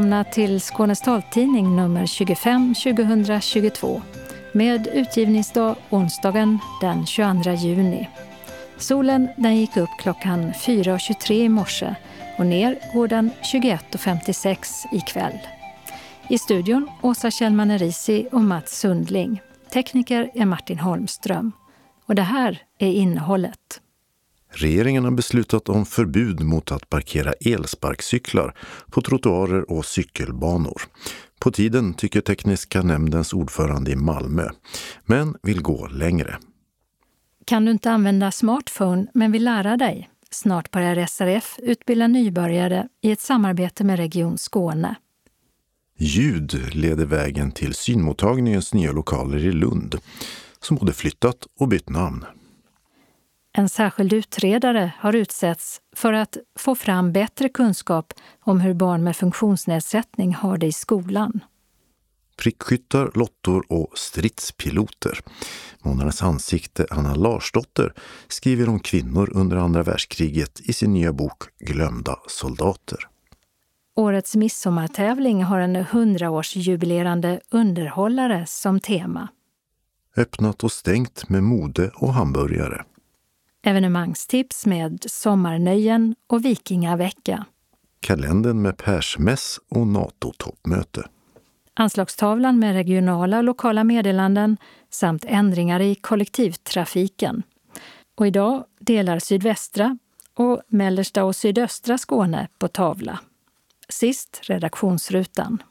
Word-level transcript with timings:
Välkomna 0.00 0.24
till 0.24 0.60
Skånes 0.60 1.00
taltidning 1.00 1.76
nummer 1.76 2.06
25 2.06 2.74
2022 2.74 4.02
med 4.52 4.86
utgivningsdag 4.86 5.76
onsdagen 5.90 6.58
den 6.80 7.06
22 7.06 7.50
juni. 7.50 8.08
Solen 8.78 9.28
den 9.36 9.56
gick 9.56 9.76
upp 9.76 9.90
klockan 9.98 10.52
4.23 10.52 11.32
i 11.32 11.48
morse 11.48 11.94
och 12.38 12.46
ner 12.46 12.78
går 12.94 13.08
den 13.08 13.30
21.56 13.52 14.84
ikväll. 14.92 15.38
I 16.28 16.38
studion 16.38 16.90
Åsa 17.02 17.30
Kjellman 17.30 17.70
Erisi 17.70 18.28
och 18.32 18.40
Mats 18.40 18.78
Sundling. 18.80 19.42
Tekniker 19.72 20.30
är 20.34 20.46
Martin 20.46 20.78
Holmström. 20.78 21.52
Och 22.06 22.14
det 22.14 22.22
här 22.22 22.62
är 22.78 22.92
innehållet. 22.92 23.80
Regeringen 24.50 25.04
har 25.04 25.10
beslutat 25.10 25.68
om 25.68 25.86
förbud 25.86 26.40
mot 26.40 26.72
att 26.72 26.88
parkera 26.88 27.32
elsparkcyklar 27.32 28.54
på 28.90 29.02
trottoarer 29.02 29.70
och 29.70 29.84
cykelbanor. 29.84 30.82
På 31.38 31.50
tiden 31.50 31.94
tycker 31.94 32.20
Tekniska 32.20 32.82
nämndens 32.82 33.32
ordförande 33.32 33.90
i 33.90 33.96
Malmö, 33.96 34.48
men 35.06 35.36
vill 35.42 35.62
gå 35.62 35.86
längre. 35.86 36.38
Kan 37.44 37.64
du 37.64 37.70
inte 37.70 37.90
använda 37.90 38.32
smartphone 38.32 39.06
men 39.14 39.32
vill 39.32 39.44
lära 39.44 39.76
dig? 39.76 40.10
Snart 40.30 40.70
börjar 40.70 41.06
SRF 41.06 41.58
utbilda 41.62 42.06
nybörjare 42.06 42.88
i 43.02 43.12
ett 43.12 43.20
samarbete 43.20 43.84
med 43.84 43.96
Region 43.98 44.38
Skåne. 44.38 44.94
Ljud 45.98 46.74
leder 46.74 47.04
vägen 47.04 47.52
till 47.52 47.74
synmottagningens 47.74 48.74
nya 48.74 48.92
lokaler 48.92 49.38
i 49.38 49.52
Lund, 49.52 49.98
som 50.60 50.76
både 50.76 50.92
flyttat 50.92 51.36
och 51.58 51.68
bytt 51.68 51.88
namn. 51.88 52.24
En 53.52 53.68
särskild 53.68 54.12
utredare 54.12 54.92
har 54.98 55.12
utsetts 55.12 55.80
för 55.96 56.12
att 56.12 56.36
få 56.58 56.74
fram 56.74 57.12
bättre 57.12 57.48
kunskap 57.48 58.12
om 58.40 58.60
hur 58.60 58.74
barn 58.74 59.04
med 59.04 59.16
funktionsnedsättning 59.16 60.34
har 60.34 60.58
det 60.58 60.66
i 60.66 60.72
skolan. 60.72 61.40
Prickskyttar, 62.36 63.10
lottor 63.14 63.64
och 63.68 63.98
stridspiloter. 63.98 65.20
Månadens 65.82 66.22
ansikte, 66.22 66.86
Anna 66.90 67.14
Larsdotter, 67.14 67.94
skriver 68.28 68.68
om 68.68 68.80
kvinnor 68.80 69.30
under 69.32 69.56
andra 69.56 69.82
världskriget 69.82 70.60
i 70.60 70.72
sin 70.72 70.92
nya 70.92 71.12
bok 71.12 71.42
Glömda 71.58 72.18
soldater. 72.26 72.98
Årets 73.96 74.36
midsommartävling 74.36 75.44
har 75.44 75.60
en 75.60 75.76
hundraårsjubilerande 75.76 77.40
underhållare 77.50 78.44
som 78.46 78.80
tema. 78.80 79.28
Öppnat 80.16 80.64
och 80.64 80.72
stängt 80.72 81.28
med 81.28 81.42
mode 81.42 81.90
och 81.94 82.14
hamburgare. 82.14 82.84
Evenemangstips 83.62 84.66
med 84.66 85.04
sommarnöjen 85.08 86.14
och 86.26 86.44
vikingavecka. 86.44 87.44
Kalendern 88.00 88.62
med 88.62 88.76
persmäss 88.76 89.60
och 89.68 89.86
NATO-toppmöte. 89.86 91.08
Anslagstavlan 91.74 92.58
med 92.58 92.72
regionala 92.72 93.38
och 93.38 93.44
lokala 93.44 93.84
meddelanden 93.84 94.56
samt 94.90 95.24
ändringar 95.28 95.80
i 95.80 95.94
kollektivtrafiken. 95.94 97.42
Och 98.14 98.26
idag 98.26 98.64
delar 98.80 99.18
sydvästra 99.18 99.98
och 100.34 100.62
mellersta 100.68 101.24
och 101.24 101.36
sydöstra 101.36 101.98
Skåne 101.98 102.48
på 102.58 102.68
tavla. 102.68 103.20
Sist 103.88 104.40
redaktionsrutan. 104.42 105.62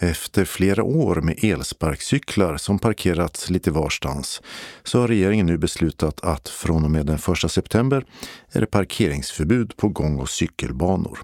Efter 0.00 0.44
flera 0.44 0.82
år 0.82 1.20
med 1.20 1.44
elsparkcyklar 1.44 2.56
som 2.56 2.78
parkerats 2.78 3.50
lite 3.50 3.70
varstans 3.70 4.42
så 4.82 5.00
har 5.00 5.08
regeringen 5.08 5.46
nu 5.46 5.58
beslutat 5.58 6.24
att 6.24 6.48
från 6.48 6.84
och 6.84 6.90
med 6.90 7.06
den 7.06 7.18
1 7.44 7.50
september 7.50 8.04
är 8.52 8.60
det 8.60 8.66
parkeringsförbud 8.66 9.76
på 9.76 9.88
gång 9.88 10.18
och 10.18 10.28
cykelbanor. 10.28 11.18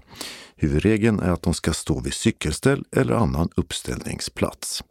Huvudregeln 0.55 1.19
är 1.19 1.31
att 1.31 1.41
de 1.41 1.53
ska 1.53 1.73
stå 1.73 1.99
vid 1.99 2.13
cykelställ 2.13 2.83
eller 2.91 3.13
annan 3.13 3.49
uppställningsplats. 3.55 4.83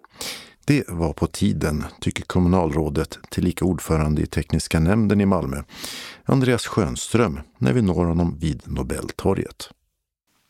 Det 0.67 0.85
var 0.89 1.13
på 1.13 1.27
tiden, 1.27 1.85
tycker 2.01 2.23
kommunalrådet, 2.23 3.19
tillika 3.31 3.65
ordförande 3.65 4.23
i 4.23 4.27
tekniska 4.27 4.81
nämnden 4.81 5.21
i 5.21 5.27
Malmö, 5.27 5.57
Andreas 6.25 6.67
Schönström, 6.67 7.41
när 7.59 7.73
vi 7.73 7.83
når 7.83 8.05
honom 8.05 8.39
vid 8.41 8.63
Nobeltorget. 8.65 9.71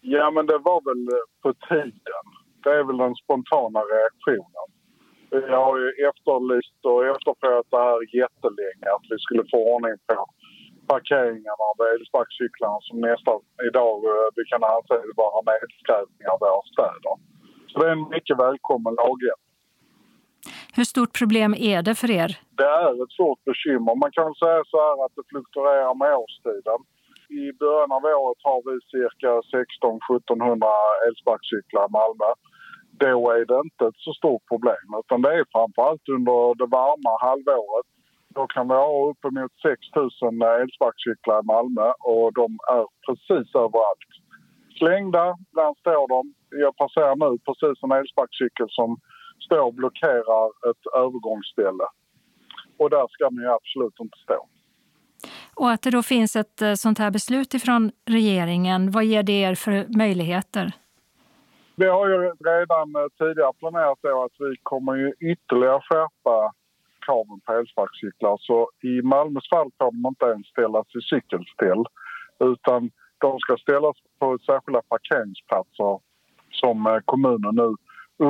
Ja, 0.01 0.31
men 0.31 0.47
det 0.47 0.59
var 0.59 0.81
väl 0.85 1.09
eh, 1.09 1.43
på 1.43 1.55
tiden. 1.69 2.44
Det 2.65 2.73
är 2.79 2.85
väl 2.89 3.05
den 3.05 3.15
spontana 3.15 3.81
reaktionen. 3.97 4.67
Jag 5.55 5.65
har 5.69 5.77
ju 5.83 5.89
efterlyst 6.09 6.79
och 6.91 7.07
efterfrågat 7.13 7.67
det 7.75 7.83
här 7.89 8.01
jättelänge, 8.23 8.87
att 8.97 9.07
vi 9.13 9.19
skulle 9.25 9.45
få 9.53 9.59
ordning 9.75 9.97
på 10.09 10.17
parkeringarna 10.93 11.63
av 11.71 11.77
elsparkcyklarna 11.93 12.79
som 12.87 12.97
nästan 13.11 13.39
idag 13.69 13.97
eh, 14.13 14.29
vi 14.37 14.43
kan 14.53 14.63
anse 14.75 14.95
vara 15.23 15.39
nedskräpning 15.53 16.27
av 16.33 16.39
våra 16.45 16.63
städer. 16.73 17.15
Så 17.69 17.75
det 17.79 17.87
är 17.89 17.95
en 17.99 18.09
mycket 18.17 18.37
välkommen 18.47 18.95
lagändring. 19.03 19.53
Hur 20.77 20.87
stort 20.93 21.13
problem 21.21 21.51
är 21.73 21.81
det 21.89 21.95
för 22.03 22.11
er? 22.23 22.31
Det 22.61 22.71
är 22.85 22.93
ett 23.05 23.15
stort 23.19 23.41
bekymmer. 23.51 23.93
Man 24.05 24.13
kan 24.19 24.31
säga 24.43 24.61
så 24.71 24.77
här 24.85 24.97
att 25.05 25.15
det 25.17 25.25
fluktuerar 25.33 25.95
med 26.03 26.15
årstiden. 26.23 26.81
I 27.43 27.45
början 27.63 27.93
av 27.97 28.05
året 28.23 28.41
har 28.49 28.61
vi 28.67 28.75
cirka 28.95 29.31
16-1700 29.53 30.65
elsparkcyklar 31.07 31.85
i 31.89 31.93
Malmö 31.99 32.31
då 32.99 33.31
är 33.31 33.45
det 33.51 33.61
inte 33.65 33.85
ett 33.87 34.01
så 34.07 34.13
stort 34.13 34.43
problem. 34.51 34.87
Utan 35.01 35.23
det 35.23 35.33
är 35.39 35.45
framförallt 35.53 36.09
under 36.17 36.55
det 36.61 36.69
varma 36.79 37.13
halvåret. 37.29 37.87
Då 38.37 38.47
kan 38.47 38.69
vi 38.69 38.75
ha 38.75 39.11
uppemot 39.11 39.53
6 39.63 39.81
000 40.23 40.61
elsparkcyklar 40.63 41.39
i 41.43 41.47
Malmö 41.53 41.89
och 42.13 42.33
de 42.41 42.49
är 42.79 42.85
precis 43.07 43.49
överallt. 43.65 44.11
Slängda, 44.79 45.25
ibland 45.51 45.77
står 45.79 46.09
de. 46.15 46.21
Jag 46.65 46.77
passerar 46.77 47.17
nu 47.23 47.39
precis 47.47 47.83
en 47.83 47.93
elsparkcykel 47.99 48.67
som 48.71 48.91
står 49.47 49.63
och 49.69 49.75
blockerar 49.75 50.47
ett 50.71 50.85
övergångsställe. 51.03 51.87
Och 52.79 52.91
där 52.91 53.07
ska 53.11 53.25
den 53.31 53.43
ju 53.47 53.51
absolut 53.59 54.01
inte 54.01 54.19
stå. 54.27 54.41
Och 55.55 55.71
att 55.71 55.83
det 55.83 55.91
då 55.91 56.03
finns 56.03 56.37
ett 56.37 56.63
eh, 56.63 56.75
sånt 56.75 56.99
här 56.99 57.11
beslut 57.11 57.55
ifrån 57.55 57.93
regeringen, 58.07 58.91
vad 58.91 59.05
ger 59.05 59.23
det 59.23 59.33
er 59.33 59.55
för 59.55 59.99
möjligheter? 59.99 60.73
Vi 61.77 61.87
har 61.89 62.09
ju 62.09 62.17
redan 62.45 62.97
eh, 62.97 63.09
tidigare 63.19 63.53
planerat 63.59 63.99
då 64.03 64.23
att 64.25 64.37
vi 64.39 64.57
kommer 64.63 64.95
ju 64.95 65.13
ytterligare 65.33 65.81
skärpa 65.81 66.53
kraven 67.07 67.41
på 67.47 67.53
elsparkcyklar. 67.53 68.37
Så 68.41 68.71
i 68.83 69.03
Malmös 69.03 69.49
fall 69.49 69.71
får 69.79 69.93
de 69.93 70.07
inte 70.09 70.27
ens 70.27 70.47
ställas 70.47 70.87
i 70.99 71.01
cykelställ 71.11 71.85
utan 72.41 72.91
de 73.19 73.39
ska 73.39 73.57
ställas 73.57 73.97
på 74.19 74.39
särskilda 74.47 74.83
parkeringsplatser 74.83 76.01
som 76.51 76.87
eh, 76.87 76.99
kommunen 77.05 77.55
nu 77.55 77.71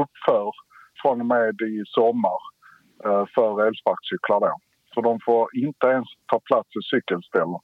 uppför 0.01 0.51
från 1.03 1.21
och 1.21 1.27
med 1.27 1.55
i 1.61 1.83
sommar 1.87 2.41
eh, 3.05 3.25
för 3.35 3.67
elsparkcyklar. 3.67 4.41
Då. 4.41 4.55
Så 4.95 5.01
de 5.01 5.21
får 5.27 5.57
inte 5.57 5.87
ens 5.87 6.09
ta 6.27 6.41
plats 6.41 6.71
i 6.81 6.83
cykelställen. 6.93 7.61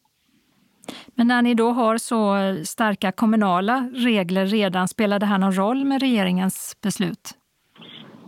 Men 1.14 1.26
när 1.26 1.42
ni 1.42 1.54
då 1.54 1.70
har 1.70 1.98
så 1.98 2.36
starka 2.64 3.12
kommunala 3.12 3.90
regler 3.94 4.46
redan, 4.46 4.88
spelar 4.88 5.18
det 5.18 5.26
här 5.26 5.38
någon 5.38 5.52
roll 5.52 5.84
med 5.84 6.00
regeringens 6.00 6.76
beslut? 6.82 7.30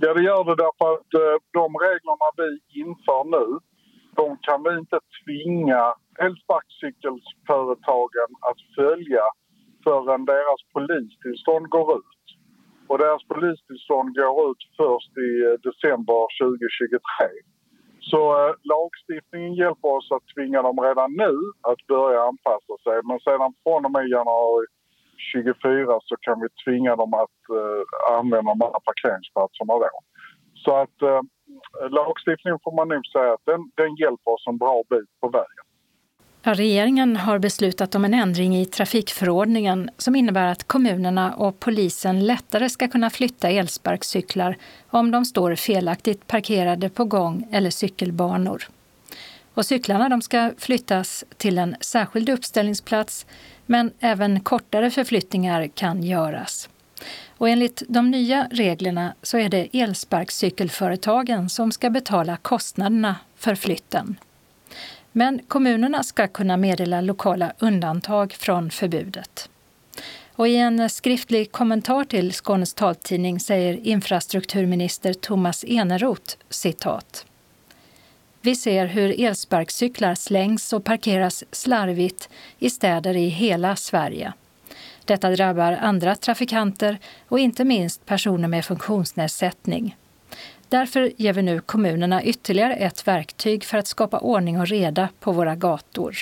Ja, 0.00 0.14
det 0.14 0.22
gör 0.22 0.44
det 0.44 0.56
därför 0.64 0.86
att 0.94 1.14
eh, 1.22 1.36
de 1.58 1.66
reglerna 1.86 2.28
vi 2.40 2.50
inför 2.82 3.22
nu, 3.36 3.46
de 4.20 4.26
kan 4.46 4.58
vi 4.64 4.70
inte 4.82 4.98
tvinga 5.20 5.82
elsparkcykelföretagen 6.24 8.30
att 8.50 8.60
följa 8.76 9.24
förrän 9.84 10.24
deras 10.24 10.60
polistillstånd 10.74 11.66
går 11.76 11.88
ut. 11.98 12.24
Och 12.88 12.98
deras 12.98 13.22
polistillstånd 13.32 14.08
går 14.20 14.36
ut 14.50 14.62
först 14.80 15.12
i 15.28 15.30
eh, 15.48 15.56
december 15.68 16.22
2023. 16.42 17.51
Så 18.12 18.22
eh, 18.40 18.54
lagstiftningen 18.74 19.54
hjälper 19.54 19.88
oss 19.96 20.08
att 20.16 20.26
tvinga 20.34 20.62
dem 20.62 20.78
redan 20.88 21.10
nu 21.24 21.32
att 21.70 21.82
börja 21.94 22.20
anpassa 22.30 22.74
sig. 22.84 22.96
Men 23.08 23.18
sedan 23.26 23.50
från 23.62 23.84
och 23.86 23.92
med 23.96 24.08
januari 24.08 24.66
24 25.32 26.00
så 26.08 26.14
kan 26.26 26.40
vi 26.42 26.48
tvinga 26.64 26.96
dem 26.96 27.14
att 27.14 27.40
eh, 27.58 27.82
använda 28.18 28.50
de 28.54 28.60
här 28.60 28.84
parkeringsplatserna 28.90 29.74
då. 29.84 29.98
Så 30.64 30.70
att 30.82 31.02
eh, 31.02 31.22
lagstiftningen 31.98 32.58
får 32.64 32.74
man 32.80 32.88
nog 32.88 33.06
säga 33.06 33.32
att 33.32 33.46
den, 33.50 33.60
den 33.80 33.92
hjälper 34.02 34.30
oss 34.34 34.46
en 34.46 34.58
bra 34.58 34.82
bit 34.90 35.10
på 35.20 35.28
vägen. 35.28 35.66
Regeringen 36.44 37.16
har 37.16 37.38
beslutat 37.38 37.94
om 37.94 38.04
en 38.04 38.14
ändring 38.14 38.56
i 38.56 38.66
trafikförordningen 38.66 39.90
som 39.98 40.16
innebär 40.16 40.46
att 40.46 40.64
kommunerna 40.64 41.34
och 41.34 41.60
polisen 41.60 42.26
lättare 42.26 42.68
ska 42.68 42.88
kunna 42.88 43.10
flytta 43.10 43.50
elsparkcyklar 43.50 44.56
om 44.90 45.10
de 45.10 45.24
står 45.24 45.54
felaktigt 45.54 46.26
parkerade 46.26 46.88
på 46.88 47.04
gång 47.04 47.48
eller 47.52 47.70
cykelbanor. 47.70 48.68
Och 49.54 49.66
cyklarna 49.66 50.08
de 50.08 50.22
ska 50.22 50.52
flyttas 50.58 51.24
till 51.36 51.58
en 51.58 51.76
särskild 51.80 52.28
uppställningsplats 52.28 53.26
men 53.66 53.90
även 54.00 54.40
kortare 54.40 54.90
förflyttningar 54.90 55.68
kan 55.68 56.02
göras. 56.02 56.68
Och 57.38 57.48
enligt 57.48 57.82
de 57.88 58.10
nya 58.10 58.48
reglerna 58.50 59.14
så 59.22 59.38
är 59.38 59.48
det 59.48 59.68
elsparkcykelföretagen 59.72 61.48
som 61.48 61.72
ska 61.72 61.90
betala 61.90 62.36
kostnaderna 62.36 63.16
för 63.36 63.54
flytten. 63.54 64.16
Men 65.12 65.40
kommunerna 65.48 66.02
ska 66.02 66.28
kunna 66.28 66.56
meddela 66.56 67.00
lokala 67.00 67.52
undantag 67.58 68.32
från 68.32 68.70
förbudet. 68.70 69.48
Och 70.34 70.48
I 70.48 70.56
en 70.56 70.90
skriftlig 70.90 71.52
kommentar 71.52 72.04
till 72.04 72.32
Skånes 72.32 72.74
taltidning 72.74 73.40
säger 73.40 73.86
infrastrukturminister 73.86 75.12
Thomas 75.12 75.64
Eneroth 75.68 76.36
citat. 76.48 77.26
Vi 78.40 78.56
ser 78.56 78.86
hur 78.86 79.20
elsparkcyklar 79.20 80.14
slängs 80.14 80.72
och 80.72 80.84
parkeras 80.84 81.44
slarvigt 81.50 82.28
i 82.58 82.70
städer 82.70 83.16
i 83.16 83.28
hela 83.28 83.76
Sverige. 83.76 84.32
Detta 85.04 85.30
drabbar 85.30 85.72
andra 85.72 86.16
trafikanter 86.16 86.98
och 87.28 87.38
inte 87.38 87.64
minst 87.64 88.06
personer 88.06 88.48
med 88.48 88.64
funktionsnedsättning. 88.64 89.96
Därför 90.72 91.12
ger 91.16 91.32
vi 91.32 91.42
nu 91.42 91.60
kommunerna 91.60 92.24
ytterligare 92.24 92.74
ett 92.74 93.06
verktyg 93.06 93.64
för 93.64 93.78
att 93.78 93.86
skapa 93.86 94.18
ordning 94.18 94.60
och 94.60 94.66
reda 94.66 95.08
på 95.20 95.32
våra 95.32 95.56
gator. 95.56 96.16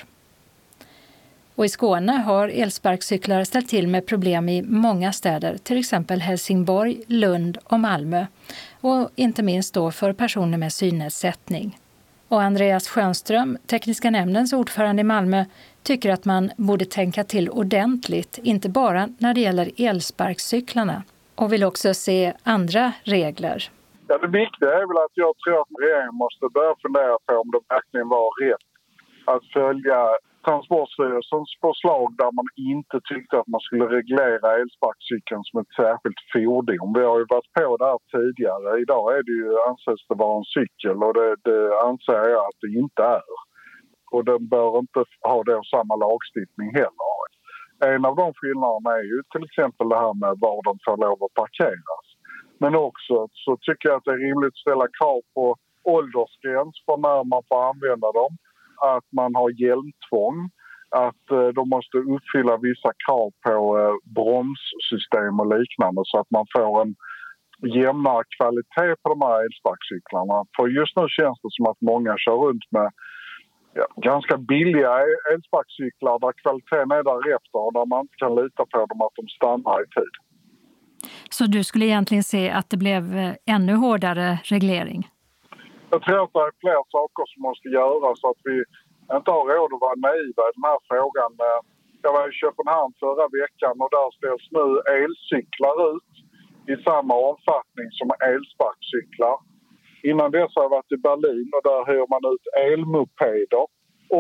Och 1.55 1.65
I 1.65 1.69
Skåne 1.69 2.13
har 2.13 2.49
elsparkcyklar 2.49 3.45
ställt 3.45 3.69
till 3.69 3.89
med 3.89 4.07
problem 4.07 4.49
i 4.49 4.63
många 4.63 5.13
städer, 5.13 5.57
till 5.63 5.79
exempel 5.79 6.21
Helsingborg, 6.21 7.01
Lund 7.07 7.59
och 7.65 7.81
Malmö. 7.81 8.27
Och 8.81 9.11
inte 9.17 9.43
minst 9.43 9.75
då 9.75 9.91
för 9.91 10.13
personer 10.13 10.59
med 10.59 10.73
synnedsättning. 10.73 11.79
Och 12.29 12.43
Andreas 12.43 12.89
Schönström, 12.89 13.59
tekniska 13.67 14.11
nämndens 14.11 14.53
ordförande 14.53 15.01
i 15.01 15.05
Malmö, 15.05 15.45
tycker 15.83 16.11
att 16.11 16.25
man 16.25 16.51
borde 16.57 16.85
tänka 16.85 17.25
till 17.25 17.51
ordentligt, 17.51 18.39
inte 18.43 18.69
bara 18.69 19.09
när 19.19 19.35
det 19.35 19.41
gäller 19.41 19.71
elsparkcyklarna, 19.77 21.03
och 21.35 21.53
vill 21.53 21.65
också 21.65 21.95
se 21.95 22.33
andra 22.43 22.93
regler. 23.03 23.71
Ja, 24.11 24.19
det 24.19 24.39
viktiga 24.43 24.71
är 24.81 24.87
väl 24.91 25.05
att 25.07 25.17
jag 25.25 25.33
tror 25.39 25.57
att 25.61 25.77
regeringen 25.83 26.17
måste 26.25 26.45
börja 26.57 26.75
fundera 26.85 27.17
på 27.27 27.33
om 27.43 27.51
det 27.55 27.63
verkligen 27.75 28.09
var 28.19 28.29
rätt 28.45 28.69
att 29.35 29.45
följa 29.59 30.01
Transportstyrelsens 30.47 31.51
förslag 31.65 32.07
där 32.21 32.33
man 32.39 32.49
inte 32.73 32.97
tyckte 33.11 33.35
att 33.39 33.53
man 33.55 33.65
skulle 33.67 33.87
reglera 33.99 34.49
elsparkcykeln 34.61 35.43
som 35.45 35.57
ett 35.61 35.75
särskilt 35.83 36.21
fordon. 36.33 36.89
Vi 36.99 37.03
har 37.11 37.19
ju 37.23 37.27
varit 37.35 37.53
på 37.59 37.77
det 37.77 37.89
här 37.91 38.01
tidigare. 38.17 38.69
Idag 38.85 39.05
är 39.17 39.23
det 39.29 39.37
ju, 39.41 39.49
anses 39.69 40.01
det 40.09 40.17
vara 40.25 40.37
en 40.41 40.51
cykel 40.59 40.97
och 41.07 41.15
det, 41.19 41.31
det 41.49 41.63
anser 41.89 42.23
jag 42.35 42.43
att 42.49 42.61
det 42.65 42.73
inte 42.83 43.03
är. 43.19 43.31
Och 44.15 44.25
den 44.31 44.43
bör 44.55 44.73
inte 44.85 45.01
ha 45.31 45.39
då 45.51 45.59
samma 45.75 45.95
lagstiftning 46.05 46.71
heller. 46.81 47.17
En 47.95 48.05
av 48.09 48.15
de 48.23 48.27
skillnaderna 48.39 48.91
är 49.01 49.07
ju 49.13 49.19
till 49.33 49.45
exempel 49.49 49.89
det 49.89 50.01
här 50.05 50.15
med 50.23 50.35
var 50.45 50.59
de 50.69 50.75
får 50.85 50.97
lov 51.07 51.19
att 51.25 51.35
parkeras. 51.43 52.10
Men 52.63 52.75
också 52.75 53.29
så 53.33 53.57
tycker 53.57 53.89
jag 53.89 53.97
att 53.97 54.05
det 54.05 54.17
är 54.19 54.27
rimligt 54.29 54.55
att 54.55 54.65
ställa 54.65 54.87
krav 54.99 55.21
på 55.35 55.57
åldersgräns 55.95 56.75
för 56.87 56.97
när 57.07 57.25
man 57.33 57.43
får 57.49 57.61
använda 57.71 58.13
dem 58.21 58.33
att 58.95 59.07
man 59.21 59.35
har 59.35 59.51
hjälmtvång, 59.63 60.37
att 61.07 61.25
eh, 61.31 61.49
de 61.59 61.63
måste 61.75 61.97
uppfylla 62.15 62.55
vissa 62.69 62.91
krav 63.05 63.29
på 63.47 63.57
eh, 63.81 63.95
bromssystem 64.19 65.35
och 65.41 65.51
liknande 65.59 66.01
så 66.05 66.19
att 66.21 66.31
man 66.37 66.47
får 66.57 66.83
en 66.83 66.95
jämnare 67.81 68.25
kvalitet 68.37 68.93
på 69.03 69.07
de 69.13 69.19
här 69.27 69.39
elsparkcyklarna. 69.45 70.37
För 70.57 70.65
just 70.81 70.97
nu 70.97 71.05
känns 71.09 71.39
det 71.43 71.53
som 71.57 71.67
att 71.71 71.81
många 71.93 72.13
kör 72.25 72.39
runt 72.47 72.67
med 72.77 72.89
ja, 73.79 73.87
ganska 74.11 74.35
billiga 74.53 74.93
elsparkcyklar 75.33 76.17
där 76.25 76.33
kvaliteten 76.43 76.91
är 76.99 77.05
därefter 77.13 77.61
och 77.67 77.75
där 77.77 77.87
man 77.93 78.01
inte 78.05 78.21
kan 78.23 78.35
lita 78.41 78.63
på 78.73 78.79
dem 78.91 79.01
att 79.07 79.19
de 79.21 79.27
stannar 79.37 79.77
i 79.85 79.89
tid. 79.99 80.15
Så 81.31 81.43
du 81.47 81.65
skulle 81.65 81.85
egentligen 81.85 82.25
se 82.25 82.51
att 82.51 82.71
det 82.71 82.77
blev 82.77 83.03
eh, 83.17 83.35
ännu 83.47 83.75
hårdare 83.75 84.39
reglering? 84.45 85.09
Jag 85.91 86.03
tror 86.03 86.23
att 86.25 86.33
det 86.33 86.41
är 86.49 86.61
fler 86.65 86.83
saker 86.97 87.25
som 87.33 87.41
måste 87.49 87.69
göras 87.69 88.21
så 88.21 88.27
att 88.33 88.43
vi 88.49 88.57
inte 89.17 89.31
har 89.37 89.45
råd 89.55 89.71
att 89.75 89.85
vara 89.87 90.03
naiva 90.09 90.43
i 90.49 90.53
den 90.57 90.67
här 90.71 90.81
frågan. 90.91 91.33
Eh, 91.49 91.61
jag 92.05 92.13
var 92.17 92.25
i 92.31 92.33
Köpenhamn 92.43 92.93
förra 93.05 93.27
veckan 93.41 93.75
och 93.83 93.91
där 93.97 94.09
ställs 94.19 94.47
nu 94.59 94.67
elcyklar 94.99 95.77
ut 95.93 96.13
i 96.73 96.75
samma 96.89 97.15
omfattning 97.31 97.89
som 97.99 98.09
elsparkcyklar. 98.31 99.37
Innan 100.11 100.31
dess 100.37 100.53
har 100.55 100.63
jag 100.67 100.77
varit 100.79 100.97
i 100.97 101.05
Berlin 101.09 101.49
och 101.57 101.65
där 101.71 101.83
hyr 101.91 102.07
man 102.15 102.25
ut 102.33 102.47
elmopeder. 102.69 103.67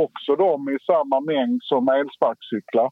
Också 0.05 0.31
de 0.44 0.69
i 0.75 0.79
samma 0.93 1.19
mängd 1.21 1.61
som 1.62 1.83
elsparkcyklar. 1.88 2.91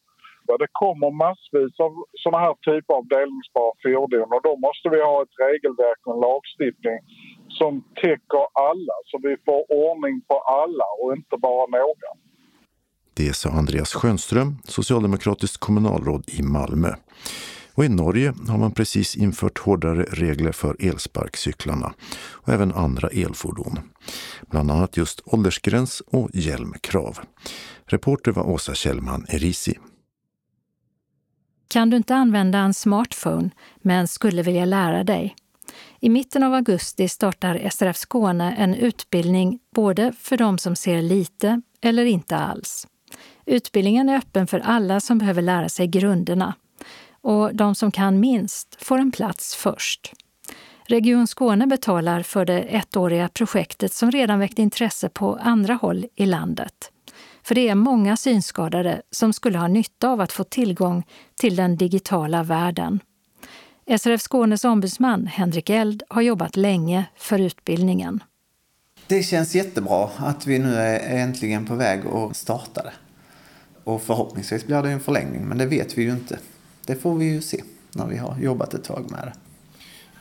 Det 0.62 0.70
kommer 0.82 1.10
massvis 1.24 1.74
av 1.86 1.92
såna 2.24 2.38
här 2.44 2.54
typer 2.68 2.92
av 2.98 3.04
delningsbara 3.16 3.72
fordon 3.82 4.28
och 4.36 4.42
då 4.48 4.52
måste 4.66 4.86
vi 4.94 5.00
ha 5.10 5.16
ett 5.22 5.34
regelverk 5.46 6.00
och 6.06 6.14
en 6.14 6.20
lagstiftning 6.28 6.98
som 7.58 7.72
täcker 8.02 8.44
alla 8.68 8.96
så 9.08 9.14
vi 9.26 9.36
får 9.46 9.60
ordning 9.86 10.16
på 10.28 10.36
alla 10.60 10.88
och 11.00 11.10
inte 11.18 11.36
bara 11.46 11.66
några. 11.78 12.10
Det 13.14 13.32
sa 13.36 13.48
Andreas 13.50 13.92
Schönström, 13.94 14.50
socialdemokratiskt 14.64 15.58
kommunalråd 15.58 16.22
i 16.38 16.42
Malmö. 16.42 16.92
Och 17.74 17.84
I 17.84 17.88
Norge 17.88 18.32
har 18.48 18.58
man 18.58 18.72
precis 18.72 19.16
infört 19.16 19.58
hårdare 19.58 20.02
regler 20.02 20.52
för 20.52 20.76
elsparkcyklarna 20.78 21.92
och 22.42 22.48
även 22.48 22.72
andra 22.72 23.08
elfordon. 23.08 23.78
Bland 24.50 24.70
annat 24.70 24.96
just 24.96 25.22
åldersgräns 25.24 26.00
och 26.00 26.30
hjälmkrav. 26.32 27.18
Reporter 27.86 28.32
var 28.32 28.50
Åsa 28.50 28.74
Kjellman 28.74 29.26
Erisi. 29.28 29.78
Kan 31.68 31.90
du 31.90 31.96
inte 31.96 32.14
använda 32.14 32.58
en 32.58 32.74
smartphone 32.74 33.50
men 33.76 34.08
skulle 34.08 34.42
vilja 34.42 34.64
lära 34.64 35.04
dig? 35.04 35.36
I 36.00 36.08
mitten 36.08 36.42
av 36.42 36.54
augusti 36.54 37.08
startar 37.08 37.68
SRF 37.70 37.96
Skåne 37.96 38.54
en 38.58 38.74
utbildning 38.74 39.58
både 39.74 40.12
för 40.18 40.36
de 40.36 40.58
som 40.58 40.76
ser 40.76 41.02
lite 41.02 41.62
eller 41.80 42.04
inte 42.04 42.36
alls. 42.36 42.86
Utbildningen 43.46 44.08
är 44.08 44.16
öppen 44.18 44.46
för 44.46 44.60
alla 44.60 45.00
som 45.00 45.18
behöver 45.18 45.42
lära 45.42 45.68
sig 45.68 45.86
grunderna. 45.86 46.54
Och 47.20 47.54
de 47.54 47.74
som 47.74 47.90
kan 47.90 48.20
minst 48.20 48.84
får 48.84 48.98
en 48.98 49.12
plats 49.12 49.54
först. 49.54 50.12
Region 50.86 51.26
Skåne 51.26 51.66
betalar 51.66 52.22
för 52.22 52.44
det 52.44 52.60
ettåriga 52.60 53.28
projektet 53.28 53.92
som 53.92 54.10
redan 54.10 54.38
väckt 54.38 54.58
intresse 54.58 55.08
på 55.08 55.38
andra 55.42 55.74
håll 55.74 56.06
i 56.14 56.26
landet. 56.26 56.92
För 57.48 57.54
det 57.54 57.68
är 57.68 57.74
många 57.74 58.16
synskadade 58.16 59.02
som 59.10 59.32
skulle 59.32 59.58
ha 59.58 59.68
nytta 59.68 60.08
av 60.08 60.20
att 60.20 60.32
få 60.32 60.44
tillgång 60.44 61.06
till 61.40 61.56
den 61.56 61.76
digitala 61.76 62.42
världen. 62.42 63.00
SRF 63.98 64.20
Skånes 64.20 64.64
ombudsman 64.64 65.26
Henrik 65.26 65.70
Eld 65.70 66.02
har 66.08 66.22
jobbat 66.22 66.56
länge 66.56 67.04
för 67.16 67.38
utbildningen. 67.38 68.22
Det 69.06 69.22
känns 69.22 69.54
jättebra 69.54 70.10
att 70.16 70.46
vi 70.46 70.58
nu 70.58 70.74
är 70.74 71.18
äntligen 71.18 71.66
på 71.66 71.74
väg 71.74 72.06
att 72.06 72.36
starta 72.36 72.82
det. 72.82 72.92
Och 73.84 74.02
förhoppningsvis 74.02 74.66
blir 74.66 74.82
det 74.82 74.90
en 74.90 75.00
förlängning, 75.00 75.44
men 75.44 75.58
det 75.58 75.66
vet 75.66 75.98
vi 75.98 76.02
ju 76.02 76.10
inte. 76.10 76.38
Det 76.86 76.96
får 76.96 77.14
vi 77.14 77.24
ju 77.24 77.42
se 77.42 77.62
när 77.92 78.06
vi 78.06 78.16
har 78.16 78.36
jobbat 78.40 78.74
ett 78.74 78.84
tag 78.84 79.10
med 79.10 79.20
det. 79.20 79.32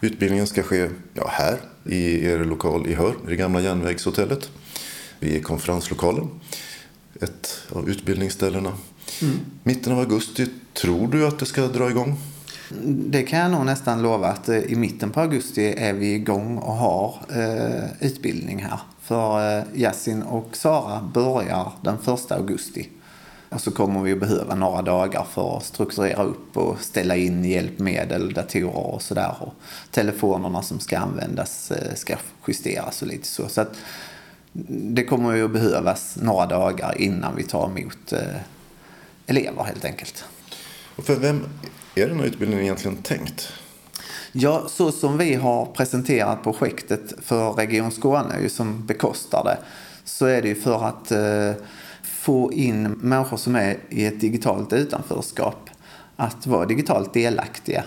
Utbildningen 0.08 0.48
ska 0.48 0.64
ske 0.64 0.90
ja, 1.14 1.28
här 1.32 1.58
i 1.86 2.26
er 2.26 2.40
lokal 2.40 2.88
i 2.88 2.94
Hör, 2.94 3.12
i 3.12 3.30
det 3.30 3.36
gamla 3.36 3.62
järnvägshotellet. 3.62 4.50
Vi 5.20 5.38
är 5.38 5.42
konferenslokalen, 5.42 6.30
ett 7.22 7.62
av 7.70 7.90
utbildningsställena. 7.90 8.74
Mm. 9.22 9.40
Mitten 9.64 9.94
av 9.94 10.00
augusti, 10.00 10.48
tror 10.74 11.08
du 11.08 11.28
att 11.28 11.40
det 11.40 11.46
ska 11.46 11.68
dra 11.68 11.90
igång? 11.90 12.18
Det 12.86 13.24
kan 13.24 13.40
jag 13.40 13.52
nog 13.52 13.66
nästan 13.66 14.02
lova 14.02 14.28
att 14.28 14.50
eh, 14.50 14.58
i 14.58 14.76
mitten 14.76 15.12
på 15.12 15.20
augusti 15.20 15.74
är 15.78 15.94
vi 15.94 16.14
igång 16.14 16.58
och 16.58 16.74
har 16.74 17.16
eh, 17.30 18.08
utbildning 18.08 18.64
här. 18.64 18.80
För 19.02 19.58
eh, 19.58 19.64
Yasin 19.74 20.24
och 20.24 20.58
Sara 20.58 21.02
börjar 21.14 21.72
den 21.82 21.98
första 21.98 22.36
augusti. 22.36 22.90
Och 23.50 23.62
så 23.62 23.72
kommer 23.72 24.02
vi 24.02 24.12
att 24.12 24.20
behöva 24.20 24.56
några 24.56 24.82
dagar 24.82 25.26
för 25.34 25.58
att 25.58 25.64
strukturera 25.64 26.24
upp 26.24 26.58
och 26.58 26.80
ställa 26.82 27.16
in 27.16 27.46
hjälpmedel, 27.46 28.34
datorer 28.34 28.94
och 28.94 29.02
sådär. 29.02 29.36
Och 29.40 29.54
telefonerna 29.92 30.62
som 30.62 30.80
ska 30.80 30.98
användas 31.00 31.72
eh, 31.72 31.96
ska 31.96 32.16
justeras 32.48 33.02
och 33.02 33.08
lite 33.08 33.28
så. 33.28 33.48
Så 33.48 33.62
att 33.62 33.74
det 34.68 35.04
kommer 35.04 35.36
ju 35.36 35.46
att 35.46 35.52
behövas 35.52 36.18
några 36.22 36.46
dagar 36.46 37.02
innan 37.02 37.36
vi 37.36 37.44
tar 37.44 37.66
emot 37.66 38.14
eh, 38.14 38.20
elever 39.26 39.64
helt 39.64 39.86
enkelt. 39.86 40.26
Och 40.96 41.04
för 41.06 41.16
vem 41.16 41.44
är 41.96 42.08
den 42.08 42.20
här 42.20 42.26
utbildningen 42.26 42.64
egentligen 42.64 42.98
tänkt? 42.98 43.54
Ja, 44.32 44.64
så 44.70 44.92
som 44.92 45.18
vi 45.18 45.36
har 45.36 45.66
presenterat 45.66 46.44
projektet 46.44 47.14
för 47.22 47.54
Region 47.54 47.92
Skåne 47.92 48.50
som 48.50 48.86
bekostar 48.86 49.44
det 49.44 49.58
så 50.04 50.26
är 50.26 50.42
det 50.42 50.48
ju 50.48 50.56
för 50.56 50.84
att 50.84 51.12
eh, 51.12 51.64
få 52.04 52.54
in 52.54 52.84
människor 52.84 53.38
som 53.38 53.56
är 53.56 53.78
i 53.90 54.06
ett 54.06 54.20
digitalt 54.20 54.74
utanförskap 54.74 55.70
att 56.16 56.48
vara 56.48 56.66
digitalt 56.66 57.14
delaktiga. 57.14 57.84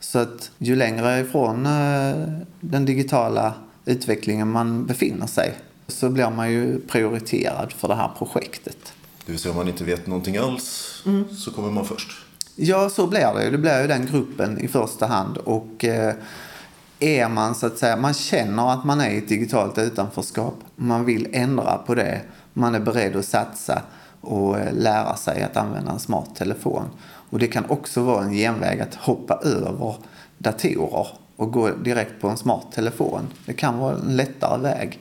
Så 0.00 0.18
att 0.18 0.50
ju 0.58 0.76
längre 0.76 1.20
ifrån 1.20 1.66
eh, 1.66 2.32
den 2.60 2.84
digitala 2.84 3.54
utvecklingen 3.84 4.48
man 4.48 4.86
befinner 4.86 5.26
sig 5.26 5.54
så 5.88 6.10
blir 6.10 6.30
man 6.30 6.50
ju 6.50 6.80
prioriterad 6.80 7.72
för 7.72 7.88
det 7.88 7.94
här 7.94 8.10
projektet. 8.18 8.92
Det 9.26 9.32
vill 9.32 9.40
säga 9.40 9.50
om 9.52 9.56
man 9.56 9.68
inte 9.68 9.84
vet 9.84 10.06
någonting 10.06 10.36
alls 10.36 11.02
mm. 11.06 11.36
så 11.36 11.50
kommer 11.50 11.70
man 11.70 11.84
först? 11.84 12.10
Ja, 12.56 12.90
så 12.90 13.06
blir 13.06 13.34
det 13.34 13.44
ju. 13.44 13.50
Det 13.50 13.58
blir 13.58 13.80
ju 13.82 13.86
den 13.86 14.06
gruppen 14.06 14.58
i 14.58 14.68
första 14.68 15.06
hand. 15.06 15.36
Och 15.36 15.84
eh, 15.84 16.14
är 16.98 17.28
man 17.28 17.54
så 17.54 17.66
att 17.66 17.78
säga, 17.78 17.96
man 17.96 18.14
känner 18.14 18.72
att 18.72 18.84
man 18.84 19.00
är 19.00 19.10
i 19.10 19.18
ett 19.18 19.28
digitalt 19.28 19.78
utanförskap. 19.78 20.54
Man 20.76 21.04
vill 21.04 21.28
ändra 21.32 21.78
på 21.78 21.94
det. 21.94 22.20
Man 22.52 22.74
är 22.74 22.80
beredd 22.80 23.16
att 23.16 23.24
satsa. 23.24 23.82
och 24.20 24.58
eh, 24.58 24.72
lära 24.72 25.16
sig 25.16 25.42
att 25.42 25.56
använda 25.56 25.92
en 25.92 25.98
smart 25.98 26.36
telefon. 26.36 26.84
Och 27.30 27.38
det 27.38 27.46
kan 27.46 27.64
också 27.68 28.02
vara 28.02 28.24
en 28.24 28.32
genväg 28.32 28.80
att 28.80 28.94
hoppa 28.94 29.34
över 29.44 29.94
datorer 30.38 31.06
och 31.36 31.52
gå 31.52 31.70
direkt 31.70 32.20
på 32.20 32.28
en 32.28 32.36
smart 32.36 32.72
telefon. 32.72 33.26
Det 33.46 33.52
kan 33.52 33.78
vara 33.78 33.94
en 33.94 34.16
lättare 34.16 34.62
väg 34.62 35.00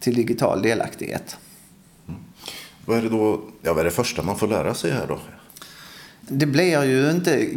till 0.00 0.14
digital 0.14 0.62
delaktighet. 0.62 1.36
Mm. 2.08 2.20
Vad 2.86 2.98
är 2.98 3.02
det 3.02 3.08
då, 3.08 3.40
ja, 3.62 3.72
vad 3.72 3.80
är 3.80 3.84
det 3.84 3.90
första 3.90 4.22
man 4.22 4.36
får 4.36 4.48
lära 4.48 4.74
sig 4.74 4.90
här 4.90 5.06
då? 5.06 5.18
Det 6.20 6.46
blir 6.46 6.84
ju 6.84 7.10
inte 7.10 7.48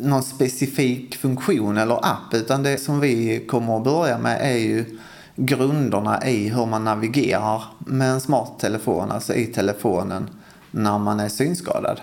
någon 0.00 0.22
specifik 0.22 1.16
funktion 1.16 1.76
eller 1.76 2.06
app 2.06 2.34
utan 2.34 2.62
det 2.62 2.78
som 2.78 3.00
vi 3.00 3.44
kommer 3.46 3.76
att 3.76 3.84
börja 3.84 4.18
med 4.18 4.38
är 4.40 4.58
ju 4.58 4.98
grunderna 5.36 6.26
i 6.26 6.48
hur 6.48 6.66
man 6.66 6.84
navigerar 6.84 7.64
med 7.78 8.10
en 8.10 8.20
smart 8.20 8.58
telefon, 8.58 9.10
alltså 9.10 9.34
i 9.34 9.46
telefonen, 9.46 10.30
när 10.70 10.98
man 10.98 11.20
är 11.20 11.28
synskadad. 11.28 12.00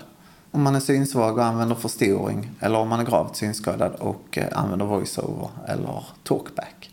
Om 0.50 0.62
man 0.62 0.74
är 0.74 0.80
synsvag 0.80 1.38
och 1.38 1.44
använder 1.44 1.74
förstoring 1.74 2.50
eller 2.60 2.78
om 2.78 2.88
man 2.88 3.00
är 3.00 3.04
gravt 3.04 3.36
synskadad 3.36 3.94
och 3.94 4.38
eh, 4.38 4.58
använder 4.58 4.86
voiceover 4.86 5.48
eller 5.68 6.04
talkback. 6.24 6.90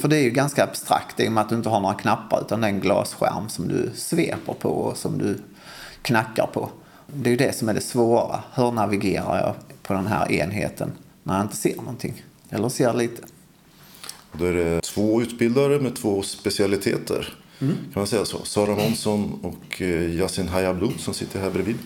För 0.00 0.08
det 0.08 0.16
är 0.16 0.22
ju 0.22 0.30
ganska 0.30 0.64
abstrakt 0.64 1.20
i 1.20 1.28
och 1.28 1.32
med 1.32 1.42
att 1.42 1.48
du 1.48 1.54
inte 1.54 1.68
har 1.68 1.80
några 1.80 1.94
knappar 1.94 2.40
utan 2.40 2.60
det 2.60 2.66
är 2.66 2.72
en 2.72 2.80
glasskärm 2.80 3.48
som 3.48 3.68
du 3.68 3.90
sveper 3.94 4.52
på 4.52 4.68
och 4.68 4.96
som 4.96 5.18
du 5.18 5.38
knackar 6.02 6.46
på. 6.46 6.70
Det 7.06 7.28
är 7.28 7.30
ju 7.30 7.36
det 7.36 7.56
som 7.56 7.68
är 7.68 7.74
det 7.74 7.80
svåra. 7.80 8.40
Hur 8.54 8.72
navigerar 8.72 9.38
jag 9.38 9.54
på 9.82 9.92
den 9.92 10.06
här 10.06 10.32
enheten 10.32 10.92
när 11.22 11.34
jag 11.34 11.44
inte 11.44 11.56
ser 11.56 11.76
någonting? 11.76 12.24
Eller 12.50 12.68
ser 12.68 12.94
lite. 12.94 13.22
Då 14.32 14.44
är 14.44 14.52
det 14.52 14.80
två 14.80 15.22
utbildare 15.22 15.80
med 15.80 15.96
två 15.96 16.22
specialiteter. 16.22 17.34
Mm. 17.60 17.74
Kan 17.74 18.00
man 18.00 18.06
säga 18.06 18.24
så? 18.24 18.44
Sara 18.44 18.76
Månsson 18.76 19.38
och 19.42 19.82
eh, 19.82 20.16
Yasin 20.16 20.48
Hayablu 20.48 20.90
som 20.98 21.14
sitter 21.14 21.40
här 21.40 21.50
bredvid. 21.50 21.78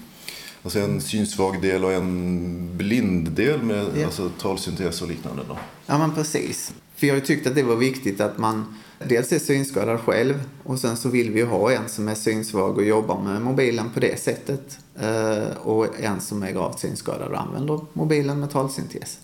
Alltså 0.63 0.81
en 0.81 1.01
synsvag 1.01 1.63
del 1.63 1.85
och 1.85 1.93
en 1.93 2.77
blind 2.77 3.31
del 3.31 3.63
med 3.63 3.87
ja. 3.97 4.05
alltså, 4.05 4.31
talsyntes 4.41 5.03
och 5.03 5.09
liknande. 5.09 5.43
Då. 5.49 5.59
Ja 5.87 5.99
men 5.99 6.15
precis. 6.15 6.73
För 7.03 7.07
jag 7.07 7.15
har 7.15 7.21
ju 7.21 7.27
tyckt 7.27 7.47
att 7.47 7.55
det 7.55 7.63
var 7.63 7.77
viktigt 7.77 8.21
att 8.21 8.39
man 8.39 8.75
dels 8.99 9.33
är 9.33 9.39
synskadad 9.39 10.01
själv 10.01 10.43
och 10.65 10.79
sen 10.79 10.97
så 10.97 11.09
vill 11.09 11.31
vi 11.31 11.43
ha 11.43 11.73
en 11.73 11.89
som 11.89 12.09
är 12.09 12.15
synsvag 12.15 12.77
och 12.77 12.85
jobbar 12.85 13.21
med 13.23 13.43
mobilen 13.43 13.91
på 13.95 14.01
det 14.01 14.21
sättet. 14.21 14.79
Eh, 15.01 15.57
och 15.57 16.01
en 16.01 16.21
som 16.21 16.43
är 16.43 16.51
gravt 16.53 16.79
synskadad 16.79 17.33
och 17.33 17.41
använder 17.41 17.81
mobilen 17.93 18.41
med 18.41 18.51
talsyntes. 18.51 19.19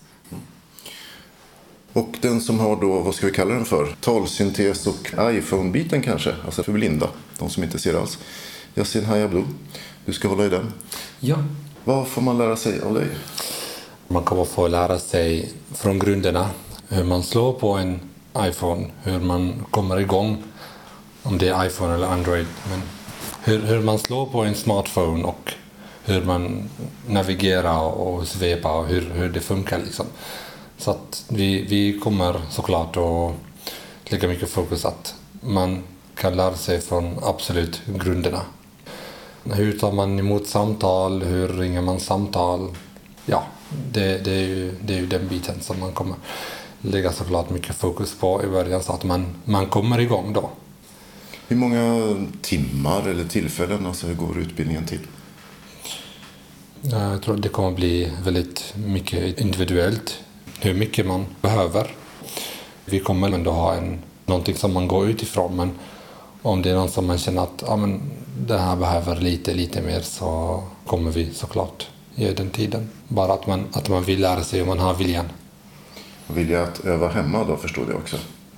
Och 1.93 2.17
den 2.21 2.41
som 2.41 2.59
har 2.59 2.81
då, 2.81 2.99
vad 2.99 3.15
ska 3.15 3.27
vi 3.27 3.33
kalla 3.33 3.53
den 3.53 3.65
för? 3.65 3.95
Talsyntes 4.01 4.87
och 4.87 5.13
iPhone-biten 5.17 6.01
kanske, 6.01 6.35
alltså 6.45 6.63
för 6.63 6.71
blinda, 6.71 7.09
de 7.37 7.49
som 7.49 7.63
inte 7.63 7.79
ser 7.79 7.93
alls. 7.93 8.17
Yasin 8.75 9.05
Hayablu, 9.05 9.43
du 10.05 10.13
ska 10.13 10.27
hålla 10.27 10.45
i 10.45 10.49
den. 10.49 10.73
Ja. 11.19 11.43
Vad 11.83 12.07
får 12.07 12.21
man 12.21 12.37
lära 12.37 12.55
sig 12.55 12.81
av 12.81 12.93
dig? 12.93 13.07
Man 14.07 14.23
kommer 14.23 14.45
få 14.45 14.67
lära 14.67 14.99
sig 14.99 15.53
från 15.71 15.99
grunderna 15.99 16.49
hur 16.89 17.03
man 17.03 17.23
slår 17.23 17.53
på 17.53 17.73
en 17.73 17.99
iPhone, 18.37 18.87
hur 19.03 19.19
man 19.19 19.65
kommer 19.71 19.99
igång, 19.99 20.43
om 21.23 21.37
det 21.37 21.49
är 21.49 21.65
iPhone 21.65 21.93
eller 21.93 22.07
Android. 22.07 22.45
Men 22.69 22.81
hur, 23.43 23.61
hur 23.61 23.81
man 23.81 23.99
slår 23.99 24.25
på 24.25 24.43
en 24.43 24.55
smartphone 24.55 25.23
och 25.23 25.53
hur 26.03 26.21
man 26.21 26.69
navigerar 27.07 27.81
och 27.81 28.27
svepar 28.27 28.71
och 28.71 28.87
hur, 28.87 29.01
hur 29.01 29.29
det 29.29 29.39
funkar. 29.39 29.79
Liksom. 29.79 30.05
Så 30.77 30.91
att 30.91 31.25
vi, 31.27 31.61
vi 31.61 31.99
kommer 31.99 32.41
såklart 32.49 32.97
att 32.97 33.33
lägga 34.11 34.27
mycket 34.27 34.49
fokus 34.49 34.85
att 34.85 35.15
man 35.41 35.83
kan 36.15 36.37
lära 36.37 36.55
sig 36.55 36.81
från 36.81 37.19
absolut 37.23 37.81
grunderna. 37.85 38.41
Hur 39.43 39.79
tar 39.79 39.91
man 39.91 40.19
emot 40.19 40.47
samtal? 40.47 41.23
Hur 41.23 41.47
ringer 41.47 41.81
man 41.81 41.99
samtal? 41.99 42.75
Ja, 43.25 43.43
det, 43.91 44.17
det, 44.17 44.31
är, 44.31 44.47
ju, 44.47 44.75
det 44.81 44.93
är 44.93 44.97
ju 44.97 45.07
den 45.07 45.27
biten 45.27 45.61
som 45.61 45.79
man 45.79 45.91
kommer 45.91 46.15
lägga 46.81 47.11
såklart 47.11 47.49
mycket 47.49 47.75
fokus 47.75 48.15
på 48.19 48.43
i 48.43 48.47
början 48.47 48.83
så 48.83 48.93
att 48.93 49.03
man, 49.03 49.25
man 49.45 49.65
kommer 49.65 49.99
igång 49.99 50.33
då. 50.33 50.49
Hur 51.47 51.55
många 51.55 52.15
timmar 52.41 53.07
eller 53.07 53.23
tillfällen 53.23 53.85
alltså, 53.85 54.13
går 54.13 54.39
utbildningen 54.39 54.85
till? 54.85 54.99
Jag 56.81 57.21
tror 57.21 57.37
det 57.37 57.49
kommer 57.49 57.71
bli 57.71 58.11
väldigt 58.23 58.73
mycket 58.75 59.39
individuellt 59.39 60.19
hur 60.59 60.73
mycket 60.73 61.05
man 61.05 61.25
behöver. 61.41 61.95
Vi 62.85 62.99
kommer 62.99 63.31
ändå 63.31 63.51
ha 63.51 63.73
en, 63.73 63.99
någonting 64.25 64.55
som 64.55 64.73
man 64.73 64.87
går 64.87 65.09
utifrån 65.09 65.55
men 65.55 65.71
om 66.41 66.61
det 66.61 66.69
är 66.69 66.75
någon 66.75 66.89
som 66.89 67.07
man 67.07 67.17
känner 67.17 67.43
att 67.43 67.63
ja, 67.67 67.75
men 67.75 68.01
det 68.47 68.57
här 68.57 68.75
behöver 68.75 69.15
lite, 69.15 69.53
lite 69.53 69.81
mer 69.81 69.99
så 70.01 70.63
kommer 70.85 71.11
vi 71.11 71.33
såklart 71.33 71.87
ge 72.15 72.31
den 72.31 72.49
tiden. 72.49 72.89
Bara 73.07 73.33
att 73.33 73.47
man, 73.47 73.65
att 73.71 73.89
man 73.89 74.03
vill 74.03 74.21
lära 74.21 74.43
sig 74.43 74.61
och 74.61 74.67
man 74.67 74.79
har 74.79 74.93
viljan. 74.93 75.25
Vilja 76.33 76.63
att 76.63 76.85
öva 76.85 77.07
hemma 77.07 77.43
då 77.43 77.57
förstod 77.57 77.89
jag 77.89 77.95
också. 77.95 78.17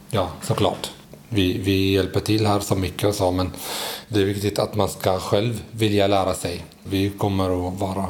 Ja, 0.09 0.29
såklart. 0.41 0.91
Vi, 1.29 1.57
vi 1.57 1.91
hjälper 1.93 2.19
till 2.19 2.47
här 2.47 2.59
så 2.59 2.75
mycket 2.75 3.09
och 3.09 3.15
så 3.15 3.31
men 3.31 3.51
det 4.07 4.21
är 4.21 4.25
viktigt 4.25 4.59
att 4.59 4.75
man 4.75 4.89
ska 4.89 5.19
själv 5.19 5.63
vilja 5.71 6.07
lära 6.07 6.33
sig. 6.33 6.65
Vi 6.83 7.09
kommer 7.09 7.67
att 7.67 7.79
vara 7.79 8.05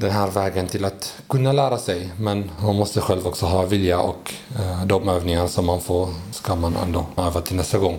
den 0.00 0.10
här 0.10 0.30
vägen 0.30 0.66
till 0.66 0.84
att 0.84 1.14
kunna 1.28 1.52
lära 1.52 1.78
sig. 1.78 2.10
Men 2.18 2.50
man 2.62 2.76
måste 2.76 3.00
själv 3.00 3.26
också 3.26 3.46
ha 3.46 3.66
vilja 3.66 4.00
och 4.00 4.34
eh, 4.58 4.84
de 4.86 5.08
övningar 5.08 5.46
som 5.46 5.66
man 5.66 5.80
får 5.80 6.08
ska 6.32 6.54
man 6.54 6.76
ändå 6.76 7.06
öva 7.16 7.40
till 7.40 7.56
nästa 7.56 7.78
gång. 7.78 7.98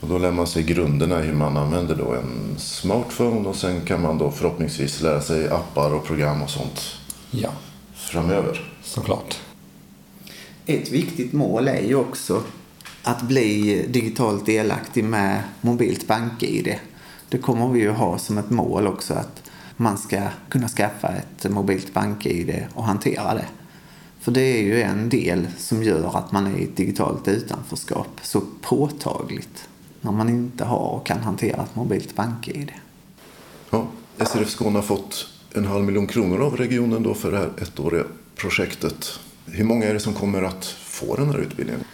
Och 0.00 0.08
då 0.08 0.18
lär 0.18 0.30
man 0.30 0.46
sig 0.46 0.62
grunderna 0.62 1.18
hur 1.18 1.34
man 1.34 1.56
använder 1.56 1.94
då 1.94 2.12
en 2.12 2.54
smartphone 2.58 3.48
och 3.48 3.56
sen 3.56 3.80
kan 3.80 4.02
man 4.02 4.18
då 4.18 4.30
förhoppningsvis 4.30 5.00
lära 5.00 5.20
sig 5.20 5.48
appar 5.48 5.94
och 5.94 6.04
program 6.04 6.42
och 6.42 6.50
sånt 6.50 6.80
ja. 7.30 7.50
framöver. 7.94 8.73
Såklart. 8.84 9.38
Ett 10.66 10.90
viktigt 10.90 11.32
mål 11.32 11.68
är 11.68 11.82
ju 11.82 11.94
också 11.94 12.42
att 13.02 13.22
bli 13.22 13.86
digitalt 13.88 14.46
delaktig 14.46 15.04
med 15.04 15.42
mobilt 15.60 16.06
bank-id. 16.06 16.78
Det 17.28 17.38
kommer 17.38 17.68
vi 17.68 17.80
ju 17.80 17.90
ha 17.90 18.18
som 18.18 18.38
ett 18.38 18.50
mål 18.50 18.86
också 18.86 19.14
att 19.14 19.42
man 19.76 19.98
ska 19.98 20.22
kunna 20.48 20.68
skaffa 20.68 21.08
ett 21.08 21.50
mobilt 21.50 21.94
bank-id 21.94 22.66
och 22.74 22.84
hantera 22.84 23.34
det. 23.34 23.46
För 24.20 24.32
det 24.32 24.40
är 24.40 24.62
ju 24.62 24.82
en 24.82 25.08
del 25.08 25.46
som 25.58 25.82
gör 25.82 26.18
att 26.18 26.32
man 26.32 26.46
är 26.46 26.58
i 26.58 26.64
ett 26.64 26.76
digitalt 26.76 27.28
utanförskap 27.28 28.20
så 28.22 28.42
påtagligt 28.60 29.68
när 30.00 30.12
man 30.12 30.28
inte 30.28 30.64
har 30.64 30.88
och 30.88 31.06
kan 31.06 31.20
hantera 31.20 31.62
ett 31.62 31.76
mobilt 31.76 32.16
bank-id. 32.16 32.72
Ja, 33.70 33.86
SRF 34.18 34.50
Skåne 34.50 34.78
har 34.78 34.82
fått 34.82 35.26
en 35.54 35.64
halv 35.64 35.84
miljon 35.84 36.06
kronor 36.06 36.40
av 36.40 36.56
regionen 36.56 37.02
då 37.02 37.14
för 37.14 37.32
det 37.32 37.38
här 37.38 37.50
ettåriga 37.58 38.04
projektet. 38.36 39.20
Hur 39.46 39.64
många 39.64 39.86
är 39.86 39.94
det 39.94 40.00
som 40.00 40.14
kommer 40.14 40.42
att 40.42 40.64
få 40.66 41.16
den 41.16 41.30
här 41.30 41.38
utbildningen? 41.38 41.84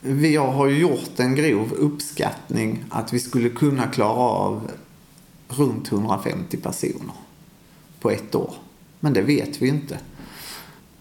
Vi 0.00 0.36
har 0.36 0.66
gjort 0.66 1.20
en 1.20 1.34
grov 1.34 1.72
uppskattning 1.72 2.84
att 2.90 3.12
vi 3.12 3.18
skulle 3.18 3.48
kunna 3.48 3.86
klara 3.86 4.18
av 4.18 4.70
runt 5.48 5.92
150 5.92 6.56
personer 6.56 7.14
på 8.00 8.10
ett 8.10 8.34
år. 8.34 8.54
Men 9.00 9.12
det 9.12 9.22
vet 9.22 9.62
vi 9.62 9.68
inte. 9.68 9.98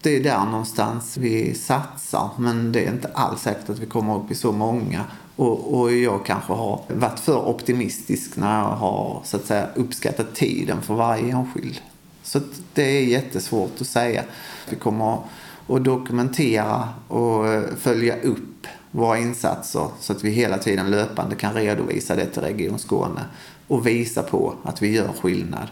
Det 0.01 0.15
är 0.15 0.23
där 0.23 0.45
någonstans 0.45 1.17
vi 1.17 1.53
satsar 1.53 2.29
men 2.37 2.71
det 2.71 2.85
är 2.85 2.91
inte 2.91 3.07
alls 3.07 3.41
säkert 3.41 3.69
att 3.69 3.79
vi 3.79 3.85
kommer 3.85 4.17
upp 4.17 4.31
i 4.31 4.35
så 4.35 4.51
många. 4.51 5.05
Och, 5.35 5.79
och 5.79 5.93
jag 5.93 6.25
kanske 6.25 6.53
har 6.53 6.81
varit 6.87 7.19
för 7.19 7.47
optimistisk 7.47 8.37
när 8.37 8.59
jag 8.59 8.69
har 8.69 9.21
så 9.23 9.37
att 9.37 9.45
säga, 9.45 9.69
uppskattat 9.75 10.35
tiden 10.35 10.81
för 10.81 10.93
varje 10.93 11.31
enskild. 11.31 11.81
Så 12.25 12.39
det 12.73 12.83
är 12.83 13.03
jättesvårt 13.03 13.81
att 13.81 13.87
säga. 13.87 14.23
Vi 14.69 14.75
kommer 14.75 15.19
att 15.67 15.83
dokumentera 15.83 16.89
och 17.07 17.45
följa 17.79 18.21
upp 18.21 18.67
våra 18.91 19.17
insatser 19.17 19.87
så 19.99 20.13
att 20.13 20.23
vi 20.23 20.29
hela 20.29 20.57
tiden 20.57 20.91
löpande 20.91 21.35
kan 21.35 21.53
redovisa 21.53 22.15
det 22.15 22.25
till 22.25 22.41
Region 22.41 22.79
Skåne 22.79 23.21
och 23.67 23.87
visa 23.87 24.23
på 24.23 24.53
att 24.63 24.81
vi 24.81 24.91
gör 24.91 25.07
skillnad. 25.21 25.67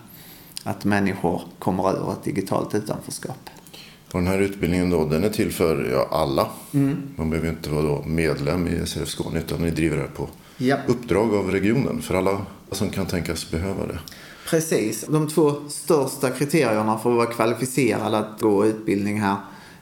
Att 0.63 0.85
människor 0.85 1.41
kommer 1.59 1.89
över 1.89 2.11
ett 2.11 2.23
digitalt 2.23 2.75
utanförskap. 2.75 3.49
Och 4.11 4.19
den 4.19 4.27
här 4.27 4.39
utbildningen 4.39 4.89
då, 4.89 5.05
den 5.05 5.23
är 5.23 5.29
till 5.29 5.51
för 5.51 5.91
ja, 5.91 6.07
alla. 6.11 6.47
Mm. 6.73 6.97
Man 7.15 7.29
behöver 7.29 7.49
inte 7.49 7.69
vara 7.69 8.05
medlem 8.05 8.67
i 8.67 8.85
SRF 8.85 9.09
Skåne 9.09 9.39
utan 9.39 9.61
ni 9.61 9.71
driver 9.71 9.95
det 9.97 10.01
här 10.01 10.09
på 10.09 10.29
ja. 10.57 10.77
uppdrag 10.87 11.33
av 11.35 11.51
regionen 11.51 12.01
för 12.01 12.15
alla 12.15 12.45
som 12.71 12.89
kan 12.89 13.05
tänkas 13.05 13.51
behöva 13.51 13.85
det. 13.85 13.99
Precis. 14.53 15.05
De 15.09 15.27
två 15.27 15.55
största 15.69 16.29
kriterierna 16.29 16.99
för 16.99 17.09
att 17.09 17.15
vara 17.15 17.25
kvalificerad 17.25 18.13
att 18.13 18.41
gå 18.41 18.65
utbildning 18.65 19.21
här 19.21 19.35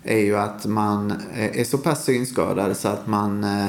är 0.03 0.17
ju 0.17 0.37
att 0.37 0.65
man 0.65 1.11
eh, 1.11 1.59
är 1.59 1.63
så 1.63 1.77
pass 1.77 2.05
synskadad 2.05 2.77
så 2.77 2.87
att 2.87 3.07
man 3.07 3.43
eh, 3.43 3.65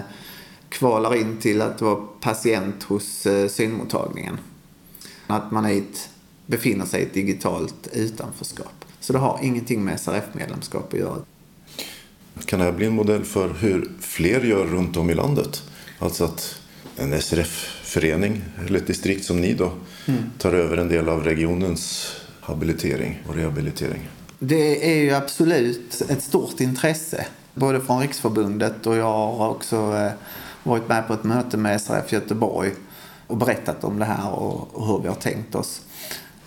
kvalar 0.68 1.14
in 1.14 1.36
till 1.36 1.62
att 1.62 1.80
vara 1.80 1.96
patient 2.20 2.82
hos 2.82 3.26
eh, 3.26 3.48
synmottagningen. 3.48 4.38
Att 5.26 5.50
man 5.50 5.64
är 5.64 5.78
ett, 5.78 6.08
befinner 6.46 6.86
sig 6.86 7.00
i 7.00 7.04
ett 7.04 7.14
digitalt 7.14 7.88
utanförskap. 7.92 8.84
Så 9.00 9.12
det 9.12 9.18
har 9.18 9.38
ingenting 9.42 9.84
med 9.84 10.00
SRF-medlemskap 10.00 10.92
att 10.92 10.98
göra. 10.98 11.16
Kan 12.44 12.58
det 12.58 12.64
här 12.64 12.72
bli 12.72 12.86
en 12.86 12.94
modell 12.94 13.24
för 13.24 13.48
hur 13.48 13.92
fler 14.00 14.40
gör 14.40 14.66
runt 14.66 14.96
om 14.96 15.10
i 15.10 15.14
landet? 15.14 15.62
Alltså 15.98 16.24
att 16.24 16.60
en 16.96 17.22
SRF 17.22 17.81
förening 17.92 18.42
eller 18.66 18.78
ett 18.78 18.86
distrikt 18.86 19.24
som 19.24 19.40
ni 19.40 19.54
då 19.54 19.72
mm. 20.06 20.22
tar 20.38 20.52
över 20.52 20.76
en 20.76 20.88
del 20.88 21.08
av 21.08 21.24
regionens 21.24 22.14
habilitering 22.40 23.22
och 23.28 23.34
rehabilitering. 23.34 24.08
Det 24.38 24.92
är 24.92 25.02
ju 25.02 25.14
absolut 25.14 26.02
ett 26.08 26.22
stort 26.22 26.60
intresse 26.60 27.26
både 27.54 27.80
från 27.80 28.00
Riksförbundet 28.00 28.86
och 28.86 28.96
jag 28.96 29.32
har 29.32 29.48
också 29.48 29.76
eh, 29.76 30.12
varit 30.62 30.88
med 30.88 31.06
på 31.06 31.14
ett 31.14 31.24
möte 31.24 31.56
med 31.56 31.80
SRF 31.80 32.12
Göteborg 32.12 32.70
och 33.26 33.36
berättat 33.36 33.84
om 33.84 33.98
det 33.98 34.04
här 34.04 34.30
och 34.30 34.86
hur 34.86 34.98
vi 35.02 35.08
har 35.08 35.14
tänkt 35.14 35.54
oss. 35.54 35.80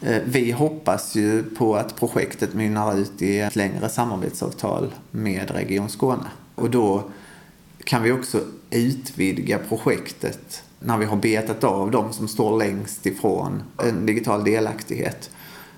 Eh, 0.02 0.22
vi 0.26 0.52
hoppas 0.52 1.16
ju 1.16 1.44
på 1.44 1.76
att 1.76 1.96
projektet 1.96 2.54
mynnar 2.54 2.98
ut 2.98 3.22
i 3.22 3.40
ett 3.40 3.56
längre 3.56 3.90
samarbetsavtal 3.90 4.94
med 5.12 5.52
Region 5.52 5.90
Skåne. 5.90 6.26
Och 6.56 6.70
då 6.70 7.04
kan 7.84 8.04
vi 8.04 8.12
också 8.12 8.42
utvidga 8.76 9.58
projektet 9.58 10.64
när 10.80 10.98
vi 10.98 11.06
har 11.06 11.18
betat 11.18 11.64
av 11.64 11.92
de 11.92 12.14
som 12.14 12.28
står 12.28 12.58
längst 12.60 13.06
ifrån 13.06 13.64
en 13.84 14.06
digital 14.06 14.44
delaktighet 14.44 15.30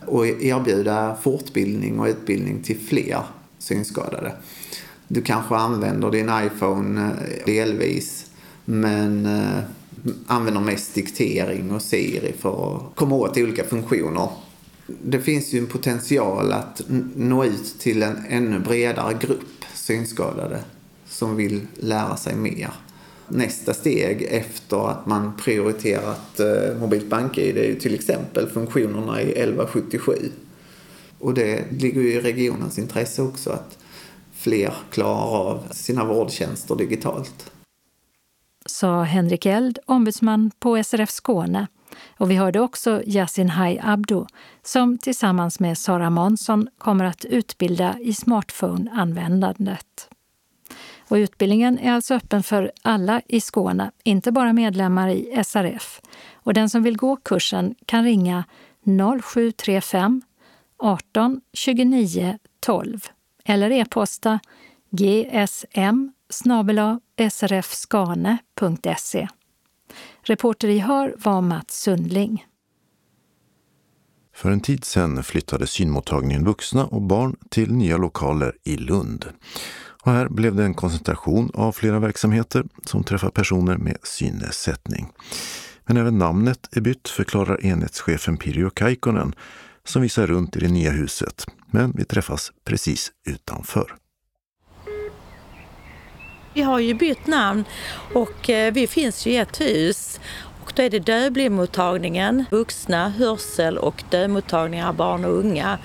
och 0.06 0.28
erbjuda 0.28 1.18
fortbildning 1.22 2.00
och 2.00 2.08
utbildning 2.08 2.64
till 2.64 2.80
fler 2.80 3.24
synskadade. 3.60 4.34
Du 5.08 5.22
kanske 5.22 5.56
använder 5.56 6.12
din 6.12 6.32
iPhone 6.46 7.02
eh, 7.02 7.46
delvis 7.46 8.26
men 8.66 9.26
eh, 9.26 9.64
använder 10.28 10.62
mest 10.62 10.94
diktering 10.94 11.72
och 11.72 11.82
Siri 11.82 12.34
för 12.40 12.76
att 12.76 12.96
komma 12.96 13.16
åt 13.16 13.38
olika 13.38 13.64
funktioner. 13.64 14.30
Det 15.04 15.20
finns 15.20 15.54
ju 15.54 15.60
en 15.60 15.68
potential 15.68 16.54
att 16.54 16.82
nå 17.16 17.46
ut 17.46 17.80
till 17.80 18.04
en 18.04 18.26
ännu 18.30 18.60
bredare 18.60 19.14
grupp 19.22 19.66
synskadade 19.74 20.60
som 21.06 21.36
vill 21.36 21.68
lära 21.76 22.18
sig 22.18 22.36
mer. 22.36 22.70
Nästa 23.28 23.74
steg 23.74 24.28
efter 24.30 24.90
att 24.90 25.06
man 25.06 25.34
prioriterat 25.38 26.40
eh, 26.40 26.80
mobilt 26.80 27.10
BankID 27.10 27.58
är 27.58 27.64
ju 27.64 27.76
till 27.76 27.96
exempel 27.96 28.50
funktionerna 28.50 29.22
i 29.22 29.32
1177. 29.32 30.14
Och 31.20 31.34
det 31.34 31.72
ligger 31.72 32.02
ju 32.02 32.14
i 32.14 32.22
regionens 32.22 32.80
intresse 32.80 33.22
också 33.22 33.50
att 33.50 33.78
fler 34.34 34.74
klarar 34.92 35.50
av 35.50 35.64
sina 35.72 36.06
vårdtjänster 36.06 36.76
digitalt. 36.76 37.52
Sa 38.66 39.04
Henrik 39.04 39.46
Eld, 39.46 39.80
ombudsman 39.86 40.52
på 40.60 40.84
SRF 40.84 41.10
Skåne. 41.10 41.68
Och 42.18 42.32
vi 42.32 42.36
hörde 42.36 42.60
också 42.60 43.02
Yasin 43.06 43.50
Hai 43.50 43.80
Abdo 43.84 44.28
som 44.64 44.98
tillsammans 44.98 45.60
med 45.60 45.78
Sara 45.78 46.10
Månsson 46.10 46.68
kommer 46.78 47.06
att 47.06 47.26
utbilda 47.26 47.96
i 48.00 48.14
smartphone-användandet. 48.14 50.10
Och 51.10 51.16
utbildningen 51.16 51.80
är 51.80 51.92
alltså 51.92 52.14
öppen 52.14 52.44
för 52.44 52.72
alla 52.82 53.22
i 53.28 53.42
Skåne, 53.42 53.92
inte 54.04 54.32
bara 54.32 54.54
medlemmar 54.54 55.10
i 55.10 55.44
SRF. 55.46 56.02
Och 56.34 56.54
den 56.54 56.70
som 56.70 56.84
vill 56.84 56.98
gå 56.98 57.16
kursen 57.16 57.76
kan 57.86 58.04
ringa 58.04 58.44
0735 59.22 60.22
18 60.78 61.42
29 61.54 62.38
12 62.60 63.00
eller 63.46 63.72
e-posta 63.72 64.40
gsm 64.90 66.10
srfskane.se. 67.30 69.28
Reporter 70.22 70.68
i 70.68 70.80
Hör 70.80 71.16
var 71.18 71.42
Mats 71.42 71.82
Sundling. 71.82 72.46
För 74.34 74.52
en 74.52 74.60
tid 74.60 74.86
sedan 74.86 75.24
flyttade 75.24 75.68
synmottagningen 75.68 76.46
vuxna 76.46 76.86
och 76.86 77.02
barn 77.02 77.36
till 77.50 77.74
nya 77.74 77.98
lokaler 77.98 78.58
i 78.64 78.78
Lund. 78.78 79.26
Och 80.08 80.14
här 80.14 80.30
blev 80.30 80.56
det 80.56 80.64
en 80.64 80.74
koncentration 80.74 81.52
av 81.54 81.72
flera 81.72 82.00
verksamheter 82.00 82.64
som 82.86 83.04
träffar 83.04 83.30
personer 83.30 83.78
med 83.78 83.98
synnedsättning. 84.04 85.08
Men 85.86 85.98
även 85.98 86.18
namnet 86.18 86.70
är 86.72 86.82
bytt, 86.82 87.10
förklarar 87.10 87.66
enhetschefen 87.66 88.38
Pirjo 88.38 88.70
Kaikkonen 88.70 89.36
som 89.84 90.02
visar 90.02 90.28
runt 90.28 90.56
i 90.56 90.60
det 90.60 90.68
nya 90.68 90.92
huset. 90.92 91.46
Men 91.72 91.92
vi 91.92 92.06
träffas 92.06 92.52
precis 92.66 93.12
utanför. 93.28 93.96
Vi 96.54 96.62
har 96.62 96.80
ju 96.80 96.94
bytt 96.94 97.28
namn 97.28 97.64
och 98.14 98.50
eh, 98.50 98.74
vi 98.74 98.88
finns 98.88 99.26
ju 99.28 99.32
i 99.32 99.38
ett 99.38 99.62
hus. 99.62 100.20
Och 100.64 100.74
då 100.76 100.82
är 100.82 100.90
det 100.90 101.00
dövblindmottagningen, 101.00 102.46
vuxna, 102.52 103.10
hörsel 103.10 103.78
och 103.78 104.04
dövmottagningar 104.10 104.94
barn 104.94 105.26
och 105.26 105.38
unga 105.40 105.80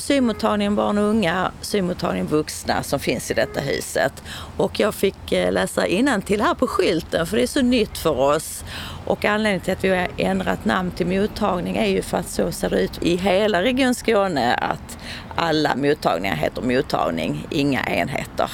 synmottagningen 0.00 0.74
barn 0.74 0.98
och 0.98 1.04
unga, 1.04 1.52
synmottagningen 1.60 2.26
vuxna 2.26 2.82
som 2.82 3.00
finns 3.00 3.30
i 3.30 3.34
detta 3.34 3.60
huset. 3.60 4.22
Och 4.56 4.80
jag 4.80 4.94
fick 4.94 5.32
eh, 5.32 5.52
läsa 5.52 5.86
till 6.26 6.40
här 6.40 6.54
på 6.54 6.66
skylten 6.66 7.26
för 7.26 7.36
det 7.36 7.42
är 7.42 7.46
så 7.46 7.62
nytt 7.62 7.98
för 7.98 8.18
oss. 8.18 8.64
Och 9.06 9.24
anledningen 9.24 9.60
till 9.60 9.72
att 9.72 9.84
vi 9.84 9.88
har 9.88 10.08
ändrat 10.16 10.64
namn 10.64 10.90
till 10.90 11.06
mottagning 11.06 11.76
är 11.76 11.86
ju 11.86 12.02
för 12.02 12.18
att 12.18 12.28
så 12.28 12.52
ser 12.52 12.70
det 12.70 12.80
ut 12.80 13.02
i 13.02 13.16
hela 13.16 13.62
Region 13.62 13.94
Skåne 13.94 14.54
att 14.54 14.98
alla 15.36 15.76
mottagningar 15.76 16.36
heter 16.36 16.62
mottagning, 16.62 17.46
inga 17.50 17.84
enheter. 17.84 18.50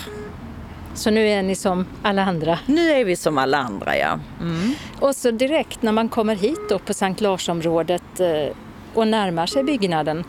Så 0.95 1.11
nu 1.11 1.29
är 1.29 1.43
ni 1.43 1.55
som 1.55 1.87
alla 2.03 2.25
andra? 2.25 2.59
Nu 2.67 2.91
är 2.91 3.05
vi 3.05 3.17
som 3.17 3.39
alla 3.39 3.59
andra, 3.59 3.99
ja. 3.99 4.19
Mm. 4.41 4.73
Och 5.01 5.17
så 5.17 5.31
direkt 5.31 5.83
när 5.83 5.93
man 5.93 6.09
kommer 6.09 6.37
hit 6.37 6.61
då 6.69 6.79
på 6.79 6.95
Sankt 6.95 7.21
Larsområdet 7.21 8.21
eh, 8.21 8.57
och 8.95 9.09
närmar 9.09 9.47
sig 9.47 9.65
byggnaden 9.65 10.25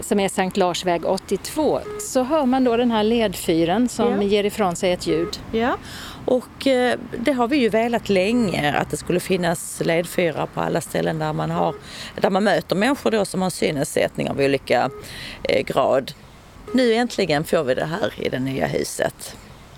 som 0.00 0.20
är 0.20 0.28
Sankt 0.28 0.56
Larsväg 0.56 1.04
82 1.04 1.80
så 2.00 2.22
hör 2.22 2.46
man 2.46 2.64
då 2.64 2.76
den 2.76 2.90
här 2.90 3.02
ledfyren 3.02 3.88
som 3.88 4.12
ja. 4.12 4.22
ger 4.22 4.44
ifrån 4.44 4.76
sig 4.76 4.92
ett 4.92 5.06
ljud. 5.06 5.40
Ja, 5.52 5.76
och 6.24 6.66
eh, 6.66 6.98
det 7.18 7.32
har 7.32 7.48
vi 7.48 7.56
ju 7.56 7.68
velat 7.68 8.08
länge 8.08 8.72
att 8.72 8.90
det 8.90 8.96
skulle 8.96 9.20
finnas 9.20 9.82
ledfyrar 9.84 10.46
på 10.46 10.60
alla 10.60 10.80
ställen 10.80 11.18
där 11.18 11.32
man, 11.32 11.50
har, 11.50 11.74
där 12.20 12.30
man 12.30 12.44
möter 12.44 12.76
människor 12.76 13.10
då 13.10 13.24
som 13.24 13.42
har 13.42 13.50
synnedsättning 13.50 14.30
av 14.30 14.40
olika 14.40 14.90
eh, 15.42 15.64
grad. 15.64 16.12
Nu 16.72 16.94
äntligen 16.94 17.44
får 17.44 17.64
vi 17.64 17.74
det 17.74 17.84
här 17.84 18.12
i 18.16 18.28
det 18.28 18.38
nya 18.38 18.66
huset. 18.66 19.36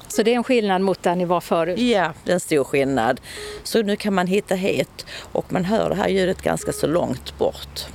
Så 0.08 0.22
det 0.22 0.32
är 0.32 0.36
en 0.36 0.44
skillnad 0.44 0.82
mot 0.82 1.02
där 1.02 1.16
ni 1.16 1.24
var 1.24 1.40
förut? 1.40 1.78
Ja, 1.78 2.12
det 2.24 2.30
är 2.30 2.34
en 2.34 2.40
stor 2.40 2.64
skillnad. 2.64 3.20
Så 3.62 3.82
nu 3.82 3.96
kan 3.96 4.14
man 4.14 4.26
hitta 4.26 4.54
hit 4.54 5.06
och 5.32 5.52
man 5.52 5.64
hör 5.64 5.88
det 5.88 5.94
här 5.94 6.08
ljudet 6.08 6.42
ganska 6.42 6.72
så 6.72 6.86
långt 6.86 7.38
bort. 7.38 7.86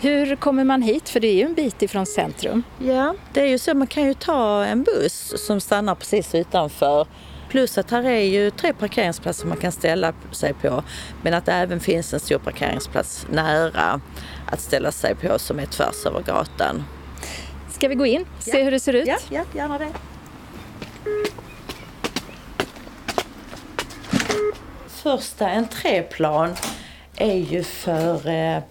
Hur 0.00 0.36
kommer 0.36 0.64
man 0.64 0.82
hit? 0.82 1.08
För 1.08 1.20
det 1.20 1.28
är 1.28 1.34
ju 1.34 1.42
en 1.42 1.54
bit 1.54 1.82
ifrån 1.82 2.06
centrum. 2.06 2.62
Ja, 2.78 3.14
det 3.32 3.40
är 3.40 3.46
ju 3.46 3.58
så. 3.58 3.74
Man 3.74 3.86
kan 3.86 4.04
ju 4.04 4.14
ta 4.14 4.64
en 4.64 4.82
buss 4.82 5.46
som 5.46 5.60
stannar 5.60 5.94
precis 5.94 6.34
utanför. 6.34 7.06
Plus 7.48 7.78
att 7.78 7.90
här 7.90 8.04
är 8.04 8.20
ju 8.20 8.50
tre 8.50 8.72
parkeringsplatser 8.72 9.46
man 9.46 9.56
kan 9.56 9.72
ställa 9.72 10.12
sig 10.32 10.54
på. 10.54 10.82
Men 11.22 11.34
att 11.34 11.46
det 11.46 11.52
även 11.52 11.80
finns 11.80 12.14
en 12.14 12.20
stor 12.20 12.38
parkeringsplats 12.38 13.26
nära 13.30 14.00
att 14.46 14.60
ställa 14.60 14.92
sig 14.92 15.14
på 15.14 15.38
som 15.38 15.60
är 15.60 15.66
tvärs 15.66 16.06
över 16.06 16.22
gatan. 16.22 16.84
Ska 17.70 17.88
vi 17.88 17.94
gå 17.94 18.06
in 18.06 18.24
och 18.36 18.42
se 18.42 18.62
hur 18.62 18.70
det 18.70 18.80
ser 18.80 18.92
ut? 18.92 19.08
Ja, 19.08 19.18
ja 19.30 19.44
gärna 19.54 19.78
det. 19.78 19.88
Första 24.88 25.48
entréplan 25.48 26.54
är 27.16 27.36
ju 27.36 27.62
för 27.62 28.28
eh, 28.28 28.62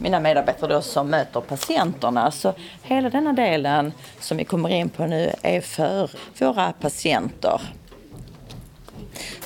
mina 0.00 0.20
medarbetare 0.20 0.74
då 0.74 0.82
som 0.82 1.08
möter 1.10 1.40
patienterna. 1.40 2.30
Så 2.30 2.54
hela 2.82 3.10
denna 3.10 3.32
delen 3.32 3.92
som 4.20 4.36
vi 4.36 4.44
kommer 4.44 4.68
in 4.68 4.88
på 4.88 5.06
nu 5.06 5.32
är 5.42 5.60
för 5.60 6.10
våra 6.38 6.72
patienter. 6.72 7.60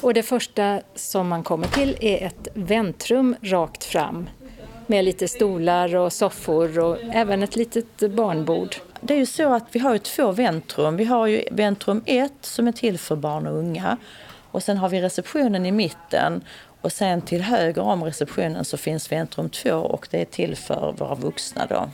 Och 0.00 0.14
det 0.14 0.22
första 0.22 0.80
som 0.94 1.28
man 1.28 1.42
kommer 1.42 1.66
till 1.66 1.96
är 2.00 2.26
ett 2.26 2.48
väntrum 2.54 3.36
rakt 3.42 3.84
fram 3.84 4.28
med 4.86 5.04
lite 5.04 5.28
stolar 5.28 5.96
och 5.96 6.12
soffor 6.12 6.78
och 6.78 6.98
även 7.12 7.42
ett 7.42 7.56
litet 7.56 8.10
barnbord. 8.10 8.76
Det 9.00 9.14
är 9.14 9.18
ju 9.18 9.26
så 9.26 9.54
att 9.54 9.64
vi 9.72 9.78
har 9.78 9.92
ju 9.92 9.98
två 9.98 10.32
väntrum. 10.32 10.96
Vi 10.96 11.04
har 11.04 11.26
ju 11.26 11.44
väntrum 11.50 12.02
1 12.06 12.32
som 12.40 12.68
är 12.68 12.72
till 12.72 12.98
för 12.98 13.16
barn 13.16 13.46
och 13.46 13.58
unga 13.58 13.96
och 14.52 14.62
sen 14.62 14.76
har 14.76 14.88
vi 14.88 15.00
receptionen 15.00 15.66
i 15.66 15.72
mitten 15.72 16.44
och 16.82 16.92
sen 16.92 17.22
till 17.22 17.42
höger 17.42 17.82
om 17.82 18.04
receptionen 18.04 18.64
så 18.64 18.76
finns 18.76 19.12
väntrum 19.12 19.50
2 19.50 19.70
och 19.70 20.08
det 20.10 20.20
är 20.20 20.24
till 20.24 20.56
för 20.56 20.94
våra 20.98 21.14
vuxna 21.14 21.66
då. 21.66 21.90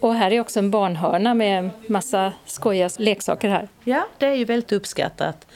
Och 0.00 0.14
här 0.14 0.30
är 0.30 0.40
också 0.40 0.58
en 0.58 0.70
barnhörna 0.70 1.34
med 1.34 1.70
massa 1.88 2.32
skojiga 2.44 2.90
leksaker 2.98 3.48
här. 3.48 3.68
Ja, 3.84 4.06
det 4.18 4.26
är 4.26 4.34
ju 4.34 4.44
väldigt 4.44 4.72
uppskattat 4.72 5.46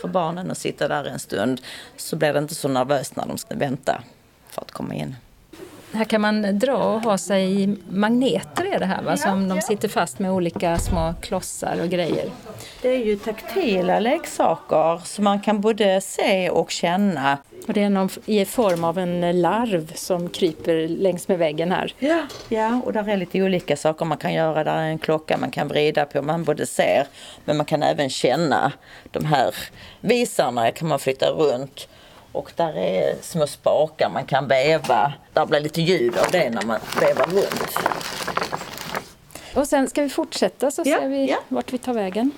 för 0.00 0.08
barnen 0.08 0.50
att 0.50 0.58
sitta 0.58 0.88
där 0.88 1.04
en 1.04 1.18
stund. 1.18 1.60
Så 1.96 2.16
blir 2.16 2.32
det 2.32 2.38
inte 2.38 2.54
så 2.54 2.68
nervöst 2.68 3.16
när 3.16 3.26
de 3.26 3.38
ska 3.38 3.54
vänta 3.54 4.02
för 4.50 4.62
att 4.62 4.70
komma 4.70 4.94
in. 4.94 5.16
Här 5.92 6.04
kan 6.04 6.20
man 6.20 6.58
dra 6.58 6.76
och 6.76 7.00
ha 7.00 7.18
sig 7.18 7.76
magneter 7.90 8.64
är 8.74 8.78
det 8.78 8.86
här 8.86 9.02
va? 9.02 9.16
Som 9.16 9.48
de 9.48 9.60
sitter 9.60 9.88
fast 9.88 10.18
med 10.18 10.30
olika 10.30 10.78
små 10.78 11.14
klossar 11.20 11.80
och 11.82 11.88
grejer. 11.88 12.30
Det 12.82 12.88
är 12.88 13.04
ju 13.04 13.16
taktila 13.16 14.00
leksaker 14.00 15.00
som 15.04 15.24
man 15.24 15.40
kan 15.40 15.60
både 15.60 16.00
se 16.00 16.50
och 16.50 16.70
känna. 16.70 17.38
Och 17.66 17.74
det 17.74 17.82
är 17.82 17.90
någon, 17.90 18.08
i 18.26 18.44
form 18.44 18.84
av 18.84 18.98
en 18.98 19.40
larv 19.40 19.92
som 19.94 20.28
kryper 20.28 20.88
längs 20.88 21.28
med 21.28 21.38
väggen 21.38 21.72
här. 21.72 21.94
Ja, 21.98 22.22
ja 22.48 22.80
och 22.84 22.92
där 22.92 23.08
är 23.08 23.16
lite 23.16 23.42
olika 23.42 23.76
saker 23.76 24.04
man 24.04 24.18
kan 24.18 24.34
göra. 24.34 24.64
Där 24.64 24.76
är 24.76 24.88
en 24.88 24.98
klocka 24.98 25.38
man 25.38 25.50
kan 25.50 25.68
vrida 25.68 26.04
på. 26.04 26.22
Man 26.22 26.44
både 26.44 26.66
ser 26.66 27.06
men 27.44 27.56
man 27.56 27.66
kan 27.66 27.82
även 27.82 28.10
känna 28.10 28.72
de 29.10 29.24
här 29.24 29.54
visarna 30.00 30.70
kan 30.70 30.88
man 30.88 30.98
flytta 30.98 31.30
runt. 31.30 31.88
Och 32.32 32.52
där 32.56 32.76
är 32.76 33.14
små 33.22 33.46
spakar 33.46 34.10
man 34.10 34.24
kan 34.24 34.48
veva. 34.48 35.12
Där 35.32 35.46
blir 35.46 35.60
lite 35.60 35.82
ljud 35.82 36.18
av 36.18 36.26
det 36.32 36.50
när 36.50 36.62
man 36.62 36.80
vevar 37.00 37.26
runt. 37.26 37.78
Och 39.54 39.68
sen 39.68 39.88
ska 39.88 40.02
vi 40.02 40.08
fortsätta 40.08 40.70
så 40.70 40.82
Ja, 40.84 40.98
ser 40.98 41.08
vi 41.08 41.30
ja. 41.30 41.36
vart 41.48 41.72
vi 41.72 41.78
tar 41.78 41.94
vägen. 41.94 42.30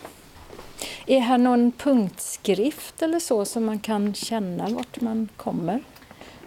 Är 1.06 1.20
här 1.20 1.38
någon 1.38 1.72
punktskrift 1.72 3.02
eller 3.02 3.18
så 3.18 3.44
som 3.44 3.64
man 3.64 3.78
kan 3.78 4.14
känna 4.14 4.68
vart 4.68 5.00
man 5.00 5.28
kommer? 5.36 5.82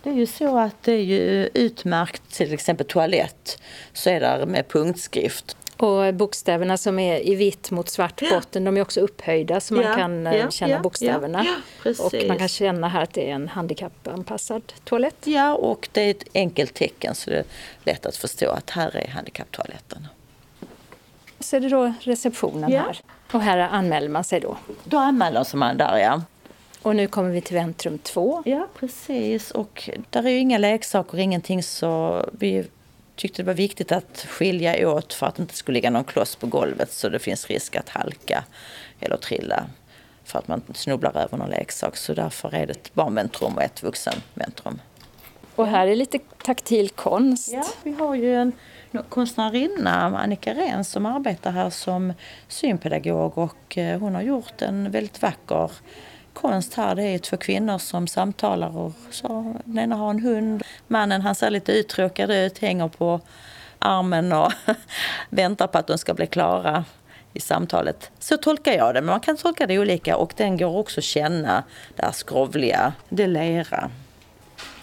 Det 0.03 0.09
är 0.09 0.13
ju 0.13 0.25
så 0.25 0.57
att 0.57 0.83
det 0.83 0.91
är 0.91 1.03
ju 1.03 1.49
utmärkt 1.53 2.33
till 2.33 2.53
exempel 2.53 2.87
toalett 2.87 3.61
så 3.93 4.09
är 4.09 4.19
där 4.19 4.45
med 4.45 4.67
punktskrift. 4.67 5.57
Och 5.77 6.13
bokstäverna 6.13 6.77
som 6.77 6.99
är 6.99 7.27
i 7.27 7.35
vitt 7.35 7.71
mot 7.71 7.89
svart 7.89 8.21
botten, 8.29 8.63
de 8.63 8.77
är 8.77 8.81
också 8.81 8.99
upphöjda 8.99 9.59
så 9.59 9.73
man 9.73 9.95
kan 9.95 10.27
eh, 10.27 10.49
känna 10.49 10.79
bokstäverna. 10.79 11.45
och 11.99 12.13
man 12.27 12.37
kan 12.37 12.47
känna 12.47 12.87
här 12.87 13.01
att 13.01 13.13
det 13.13 13.29
är 13.29 13.33
en 13.35 13.47
handikappanpassad 13.47 14.73
toalett. 14.83 15.15
Ja, 15.23 15.53
och 15.55 15.89
det 15.91 16.01
är 16.01 16.11
ett 16.11 16.23
enkelt 16.33 16.73
tecken 16.73 17.15
så 17.15 17.29
det 17.29 17.37
är 17.37 17.43
lätt 17.83 18.05
att 18.05 18.15
förstå 18.17 18.49
att 18.49 18.69
här 18.69 18.95
är 18.95 19.07
handikapptoaletten. 19.07 20.07
Så 21.39 21.55
är 21.55 21.59
det 21.59 21.69
då 21.69 21.93
receptionen 21.99 22.71
Ja. 22.71 22.79
här. 22.79 22.99
Och 23.31 23.41
här 23.41 23.57
anmäler 23.57 24.09
man 24.09 24.23
sig 24.23 24.39
då. 24.39 24.57
Då 24.83 24.97
anmäler 24.97 25.43
sig 25.43 25.57
man 25.59 25.77
där 25.77 25.97
ja. 25.97 26.21
Och 26.81 26.95
nu 26.95 27.07
kommer 27.07 27.29
vi 27.29 27.41
till 27.41 27.55
väntrum 27.55 27.97
2. 27.97 28.43
Ja, 28.45 28.67
precis. 28.79 29.51
Och 29.51 29.89
där 30.09 30.25
är 30.25 30.29
ju 30.29 30.37
inga 30.37 30.57
leksaker, 30.57 31.17
ingenting 31.17 31.63
så 31.63 32.25
vi 32.31 32.65
tyckte 33.15 33.41
det 33.41 33.45
var 33.45 33.53
viktigt 33.53 33.91
att 33.91 34.25
skilja 34.29 34.89
åt 34.89 35.13
för 35.13 35.25
att 35.25 35.35
det 35.35 35.41
inte 35.41 35.55
skulle 35.55 35.73
ligga 35.73 35.89
någon 35.89 36.03
kloss 36.03 36.35
på 36.35 36.47
golvet 36.47 36.91
så 36.91 37.09
det 37.09 37.19
finns 37.19 37.47
risk 37.47 37.75
att 37.75 37.89
halka 37.89 38.43
eller 38.99 39.17
trilla 39.17 39.65
för 40.23 40.39
att 40.39 40.47
man 40.47 40.61
snubblar 40.73 41.17
över 41.17 41.37
någon 41.37 41.49
leksak. 41.49 41.97
Så 41.97 42.13
därför 42.13 42.55
är 42.55 42.67
det 42.67 42.71
ett 42.71 42.93
barnväntrum 42.93 43.53
och 43.55 43.63
ett 43.63 43.83
vuxenväntrum. 43.83 44.79
Och 45.55 45.67
här 45.67 45.87
är 45.87 45.95
lite 45.95 46.19
taktil 46.43 46.89
konst. 46.89 47.53
Ja, 47.53 47.63
vi 47.83 47.91
har 47.91 48.15
ju 48.15 48.35
en 48.35 48.51
konstnärinna, 49.09 50.19
Annika 50.19 50.53
Rehn, 50.53 50.83
som 50.83 51.05
arbetar 51.05 51.51
här 51.51 51.69
som 51.69 52.13
synpedagog 52.47 53.37
och 53.37 53.77
eh, 53.77 53.99
hon 53.99 54.15
har 54.15 54.21
gjort 54.21 54.61
en 54.61 54.91
väldigt 54.91 55.21
vacker 55.21 55.71
konst 56.33 56.73
här. 56.73 56.95
Det 56.95 57.03
är 57.03 57.19
två 57.19 57.37
kvinnor 57.37 57.77
som 57.77 58.07
samtalar 58.07 58.77
och 58.77 58.93
så. 59.11 59.55
Den 59.65 59.79
ena 59.79 59.95
har 59.95 60.09
en 60.09 60.19
hund. 60.19 60.63
Mannen 60.87 61.21
han 61.21 61.35
ser 61.35 61.49
lite 61.49 61.71
uttråkad 61.71 62.31
ut, 62.31 62.59
hänger 62.59 62.87
på 62.87 63.21
armen 63.79 64.31
och 64.31 64.51
väntar 65.29 65.67
på 65.67 65.77
att 65.77 65.87
de 65.87 65.97
ska 65.97 66.13
bli 66.13 66.27
klara 66.27 66.85
i 67.33 67.39
samtalet. 67.39 68.11
Så 68.19 68.37
tolkar 68.37 68.73
jag 68.73 68.93
det, 68.93 69.01
men 69.01 69.09
man 69.09 69.19
kan 69.19 69.37
tolka 69.37 69.67
det 69.67 69.79
olika 69.79 70.17
och 70.17 70.33
den 70.37 70.57
går 70.57 70.77
också 70.77 70.99
att 70.99 71.03
känna 71.03 71.63
det 71.95 72.05
här 72.05 72.11
skrovliga, 72.11 72.93
det 73.09 73.27
lera. 73.27 73.89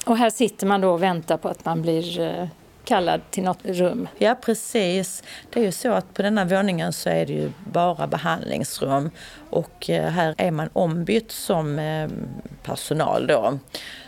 Och 0.04 0.16
här 0.16 0.30
sitter 0.30 0.66
man 0.66 0.80
då 0.80 0.90
och 0.90 1.02
väntar 1.02 1.36
på 1.36 1.48
att 1.48 1.64
man 1.64 1.82
blir 1.82 2.20
eh, 2.20 2.48
kallad 2.90 3.20
till 3.31 3.42
något 3.42 3.64
rum. 3.64 4.09
Ja, 4.18 4.35
precis. 4.40 5.22
Det 5.50 5.61
är 5.61 5.64
ju 5.64 5.72
så 5.72 5.92
att 5.92 6.14
på 6.14 6.22
denna 6.22 6.44
våningen 6.44 6.92
så 6.92 7.09
är 7.09 7.26
det 7.26 7.33
ju 7.33 7.53
bara 7.64 8.07
behandlingsrum 8.07 9.11
och 9.50 9.90
eh, 9.90 10.11
här 10.11 10.35
är 10.38 10.50
man 10.50 10.68
ombytt 10.72 11.33
som 11.33 11.79
eh, 11.79 12.09
personal 12.62 13.26
då. 13.26 13.59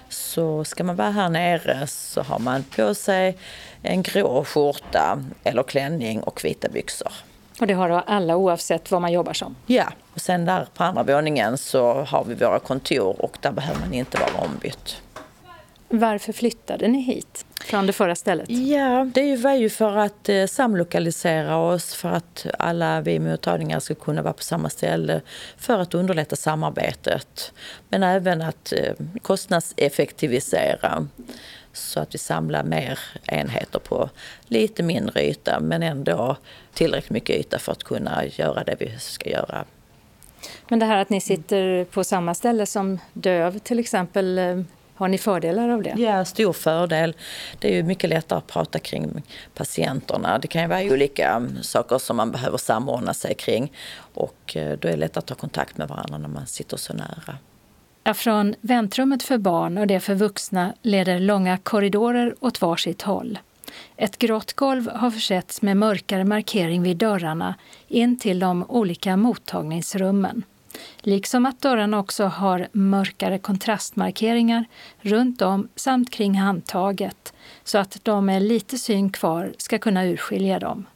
Så 0.09 0.64
ska 0.64 0.85
man 0.85 0.97
vara 0.97 1.11
här 1.11 1.29
nere 1.29 1.87
så 1.87 2.23
har 2.23 2.38
man 2.38 2.62
på 2.77 2.95
sig 2.95 3.37
en 3.83 4.03
grå 4.03 4.45
skjorta 4.45 5.23
eller 5.45 5.62
klänning 5.62 6.23
och 6.23 6.45
vita 6.45 6.68
byxor. 6.68 7.12
Och 7.61 7.66
det 7.66 7.75
har 7.75 7.90
alla 8.07 8.37
oavsett 8.37 8.90
vad 8.90 9.03
man 9.03 9.12
jobbar 9.12 9.33
som. 9.33 9.57
Ja, 9.66 9.87
och 10.14 10.21
sen 10.21 10.45
där 10.45 10.66
på 10.75 10.85
andra 10.85 11.03
våningen 11.03 11.59
så 11.59 12.03
har 12.03 12.25
vi 12.25 12.35
våra 12.35 12.59
kontor 12.59 13.23
och 13.23 13.37
där 13.40 13.53
behöver 13.53 13.81
man 13.81 13.95
inte 13.95 14.18
vara 14.18 14.45
ombytt. 14.45 14.97
Varför 15.94 16.33
flyttade 16.33 16.88
ni 16.88 17.00
hit 17.00 17.46
från 17.64 17.87
det 17.87 17.92
förra 17.92 18.14
stället? 18.14 18.50
Ja, 18.50 19.11
det 19.14 19.37
var 19.37 19.55
ju 19.55 19.70
för 19.70 19.96
att 19.96 20.28
eh, 20.28 20.46
samlokalisera 20.46 21.57
oss 21.57 21.94
för 21.94 22.09
att 22.09 22.46
alla 22.59 23.00
vi 23.00 23.18
mottagningar 23.18 23.81
ska 23.81 23.94
kunna 23.94 24.22
vara 24.22 24.33
på 24.33 24.42
samma 24.42 24.70
ställe 24.70 25.20
för 25.57 25.78
att 25.78 25.94
underlätta 25.94 26.37
samarbetet. 26.37 27.52
Men 27.88 28.02
även 28.02 28.42
att 28.42 28.72
eh, 28.72 28.94
kostnadseffektivisera 29.22 31.07
så 31.72 32.00
att 32.00 32.14
vi 32.14 32.18
samlar 32.18 32.64
mer 32.64 32.98
enheter 33.22 33.78
på 33.78 34.11
lite 34.46 34.83
mindre 34.83 35.31
yta 35.31 35.61
men 35.61 35.83
ändå 35.83 36.37
tillräckligt 36.74 37.11
mycket 37.11 37.37
yta 37.37 37.59
för 37.59 37.72
att 37.72 37.85
kunna 37.85 38.26
göra 38.26 38.64
det 38.64 38.76
vi 38.78 38.98
ska 38.98 39.31
göra. 39.31 39.64
Men 40.68 40.78
det 40.78 40.87
här 40.87 40.96
att 40.96 41.11
ni 41.11 41.20
sitter 41.20 41.85
på 41.85 42.05
samma 42.05 42.35
ställe 42.35 42.66
som 42.66 42.98
döv 43.12 43.59
till 43.59 43.78
exempel, 43.78 44.38
eh, 44.38 44.61
har 45.02 45.08
ni 45.08 45.18
fördelar 45.18 45.68
av 45.68 45.82
det? 45.82 45.94
Ja, 45.96 46.24
stor 46.24 46.52
fördel. 46.52 47.16
Det 47.58 47.68
är 47.68 47.72
ju 47.72 47.82
mycket 47.82 48.10
lättare 48.10 48.38
att 48.38 48.46
prata 48.46 48.78
kring 48.78 49.22
patienterna. 49.54 50.38
Det 50.38 50.48
kan 50.48 50.62
ju 50.62 50.68
vara 50.68 50.82
olika 50.82 51.28
mm, 51.30 51.62
saker 51.62 51.98
som 51.98 52.16
man 52.16 52.30
behöver 52.30 52.58
samordna 52.58 53.14
sig 53.14 53.34
kring 53.34 53.72
och 54.14 54.56
eh, 54.56 54.78
då 54.78 54.88
är 54.88 54.92
det 54.92 54.96
lättare 54.96 55.18
att 55.18 55.26
ta 55.26 55.34
kontakt 55.34 55.78
med 55.78 55.88
varandra 55.88 56.18
när 56.18 56.28
man 56.28 56.46
sitter 56.46 56.76
så 56.76 56.92
nära. 56.92 57.36
Ja, 58.04 58.14
från 58.14 58.54
väntrummet 58.60 59.22
för 59.22 59.38
barn 59.38 59.78
och 59.78 59.86
det 59.86 60.00
för 60.00 60.14
vuxna 60.14 60.74
leder 60.82 61.18
långa 61.18 61.58
korridorer 61.58 62.34
åt 62.40 62.60
varsitt 62.60 63.02
håll. 63.02 63.38
Ett 63.96 64.18
grått 64.18 64.52
golv 64.52 64.90
har 64.90 65.10
försetts 65.10 65.62
med 65.62 65.76
mörkare 65.76 66.24
markering 66.24 66.82
vid 66.82 66.96
dörrarna 66.96 67.54
in 67.88 68.18
till 68.18 68.38
de 68.38 68.64
olika 68.68 69.16
mottagningsrummen. 69.16 70.42
Liksom 71.00 71.46
att 71.46 71.61
dörrarna 71.61 71.98
också 71.98 72.24
har 72.24 72.68
mörkare 72.72 73.38
kontrastmarkeringar 73.38 74.64
runt 75.00 75.42
om 75.42 75.68
samt 75.76 76.11
kring 76.11 76.35
handtaget 76.35 77.32
så 77.64 77.78
att 77.78 78.04
de 78.04 78.26
med 78.26 78.42
lite 78.42 78.78
syn 78.78 79.11
kvar 79.11 79.52
ska 79.58 79.78
kunna 79.78 80.04
urskilja 80.04 80.58
dem. 80.58 80.87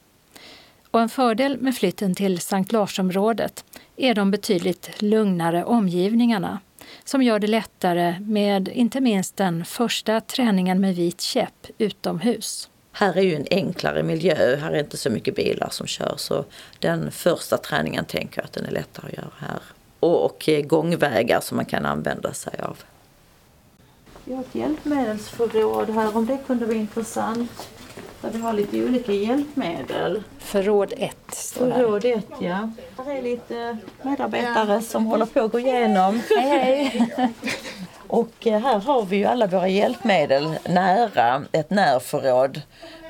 Och 0.90 1.00
en 1.00 1.08
fördel 1.08 1.58
med 1.60 1.76
flytten 1.76 2.14
till 2.14 2.40
Sankt 2.40 2.72
Larsområdet 2.72 3.64
är 3.96 4.14
de 4.14 4.30
betydligt 4.30 5.02
lugnare 5.02 5.64
omgivningarna 5.64 6.58
som 7.04 7.22
gör 7.22 7.38
det 7.38 7.46
lättare 7.46 8.20
med 8.20 8.68
inte 8.68 9.00
minst 9.00 9.36
den 9.36 9.64
första 9.64 10.20
träningen 10.20 10.80
med 10.80 10.94
vit 10.94 11.20
käpp 11.20 11.66
utomhus. 11.78 12.70
Här 12.98 13.16
är 13.16 13.22
ju 13.22 13.34
en 13.34 13.46
enklare 13.50 14.02
miljö, 14.02 14.56
här 14.56 14.72
är 14.72 14.78
inte 14.78 14.96
så 14.96 15.10
mycket 15.10 15.36
bilar 15.36 15.68
som 15.70 15.86
kör 15.86 16.14
så 16.16 16.44
den 16.78 17.10
första 17.10 17.56
träningen 17.56 18.04
tänker 18.04 18.40
jag 18.40 18.44
att 18.44 18.52
den 18.52 18.64
är 18.64 18.70
lättare 18.70 19.06
att 19.06 19.12
göra 19.12 19.30
här. 19.38 19.60
Och, 20.00 20.24
och 20.24 20.48
eh, 20.48 20.66
gångvägar 20.66 21.40
som 21.40 21.56
man 21.56 21.64
kan 21.64 21.86
använda 21.86 22.32
sig 22.32 22.52
av. 22.62 22.78
Vi 24.24 24.34
har 24.34 24.40
ett 24.40 24.54
hjälpmedelsförråd 24.54 25.90
här 25.90 26.16
om 26.16 26.26
det 26.26 26.38
kunde 26.46 26.66
vara 26.66 26.76
intressant. 26.76 27.68
Där 28.20 28.30
vi 28.30 28.38
har 28.38 28.52
lite 28.52 28.84
olika 28.84 29.12
hjälpmedel. 29.12 30.22
Förråd 30.38 30.92
1 30.96 31.16
står 31.28 31.66
här. 31.66 31.74
Förråd 31.74 32.04
1 32.04 32.26
ja. 32.40 32.70
Här 32.96 33.16
är 33.16 33.22
lite 33.22 33.78
medarbetare 34.02 34.82
som 34.82 35.06
håller 35.06 35.26
på 35.26 35.40
att 35.40 35.52
gå 35.52 35.58
igenom. 35.58 36.22
Hej, 36.28 36.48
hej. 36.48 37.32
Och 38.08 38.46
eh, 38.46 38.60
här 38.60 38.78
har 38.78 39.02
vi 39.04 39.16
ju 39.16 39.24
alla 39.24 39.46
våra 39.46 39.68
hjälpmedel 39.68 40.58
nära 40.68 41.44
ett 41.52 41.70
närförråd. 41.70 42.62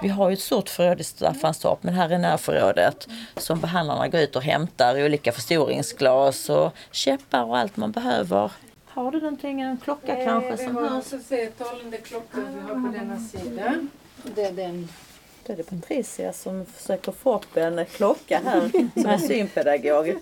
Vi 0.02 0.08
har 0.08 0.28
ju 0.30 0.32
ett 0.34 0.40
stort 0.40 0.68
förråd 0.68 1.00
i 1.00 1.04
Staffanstorp 1.04 1.82
men 1.82 1.94
här 1.94 2.10
är 2.10 2.18
närförrådet 2.18 3.08
som 3.36 3.60
behandlarna 3.60 4.08
går 4.08 4.20
ut 4.20 4.36
och 4.36 4.42
hämtar 4.42 5.04
olika 5.04 5.32
förstoringsglas 5.32 6.50
och 6.50 6.72
käppar 6.90 7.44
och 7.44 7.58
allt 7.58 7.76
man 7.76 7.92
behöver. 7.92 8.52
Har 8.86 9.10
du 9.10 9.20
någonting, 9.20 9.60
en 9.60 9.76
klocka 9.76 10.24
kanske 10.24 10.50
Vi 10.50 10.64
som 10.64 10.76
har 10.76 10.82
hörs? 10.82 10.92
också 10.98 11.18
se 11.18 11.46
talande 11.46 11.96
klockor 11.96 12.42
vi 12.54 12.60
har 12.60 12.68
på 12.92 12.98
denna 12.98 13.18
sida. 13.18 13.74
Det 14.22 14.42
är 14.44 14.52
den. 14.52 14.88
Då 15.46 15.52
är 15.52 15.56
det 15.56 15.62
Patricia 15.62 16.32
som 16.32 16.66
försöker 16.66 17.12
få 17.12 17.34
upp 17.36 17.56
en 17.56 17.86
klocka 17.86 18.40
här 18.44 18.70
som 18.94 19.06
är 19.06 19.18
synpedagog. 19.28 20.16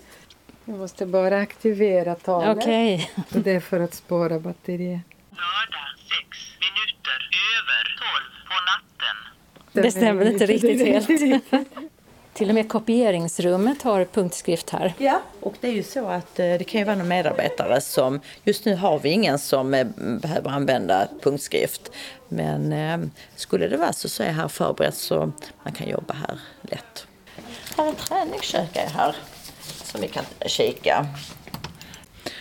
Vi 0.65 0.73
måste 0.73 1.05
bara 1.05 1.37
aktivera 1.37 2.15
talet. 2.15 2.57
Okej. 2.57 3.11
Och 3.35 3.39
det 3.39 3.51
är 3.51 3.59
för 3.59 3.79
att 3.79 3.93
spara 3.93 4.39
batteriet. 4.39 5.01
Lördag 5.29 5.89
sex 5.97 6.37
minuter 6.59 7.29
över 7.55 7.83
tolv 8.01 8.31
på 8.47 8.55
natten. 8.71 9.17
Det 9.83 9.91
stämmer 9.91 10.31
inte 10.31 10.45
riktigt 10.45 10.87
helt. 10.87 11.09
riktigt. 11.09 11.53
Till 12.33 12.49
och 12.49 12.55
med 12.55 12.69
kopieringsrummet 12.69 13.81
har 13.81 14.05
punktskrift 14.05 14.69
här. 14.69 14.93
Ja, 14.97 15.21
och 15.41 15.53
det 15.61 15.67
är 15.67 15.71
ju 15.71 15.83
så 15.83 16.07
att 16.07 16.39
eh, 16.39 16.45
det 16.45 16.63
kan 16.63 16.79
ju 16.79 16.85
vara 16.85 16.95
någon 16.95 17.07
medarbetare 17.07 17.81
som, 17.81 18.19
just 18.43 18.65
nu 18.65 18.75
har 18.75 18.99
vi 18.99 19.09
ingen 19.09 19.39
som 19.39 19.73
eh, 19.73 19.87
behöver 20.21 20.49
använda 20.49 21.07
punktskrift. 21.21 21.91
Men 22.27 22.73
eh, 22.73 23.07
skulle 23.35 23.67
det 23.67 23.77
vara 23.77 23.93
så, 23.93 24.09
så 24.09 24.23
är 24.23 24.27
jag 24.27 24.33
här 24.33 24.47
förberett 24.47 24.95
så 24.95 25.31
man 25.63 25.73
kan 25.73 25.89
jobba 25.89 26.13
här 26.13 26.39
lätt. 26.61 27.07
Här 27.77 27.87
är 27.87 27.93
träningskök 27.93 28.75
är 28.75 28.89
här 28.89 29.15
som 29.95 30.01
vi 30.01 30.07
kan 30.07 30.25
kika. 30.45 31.07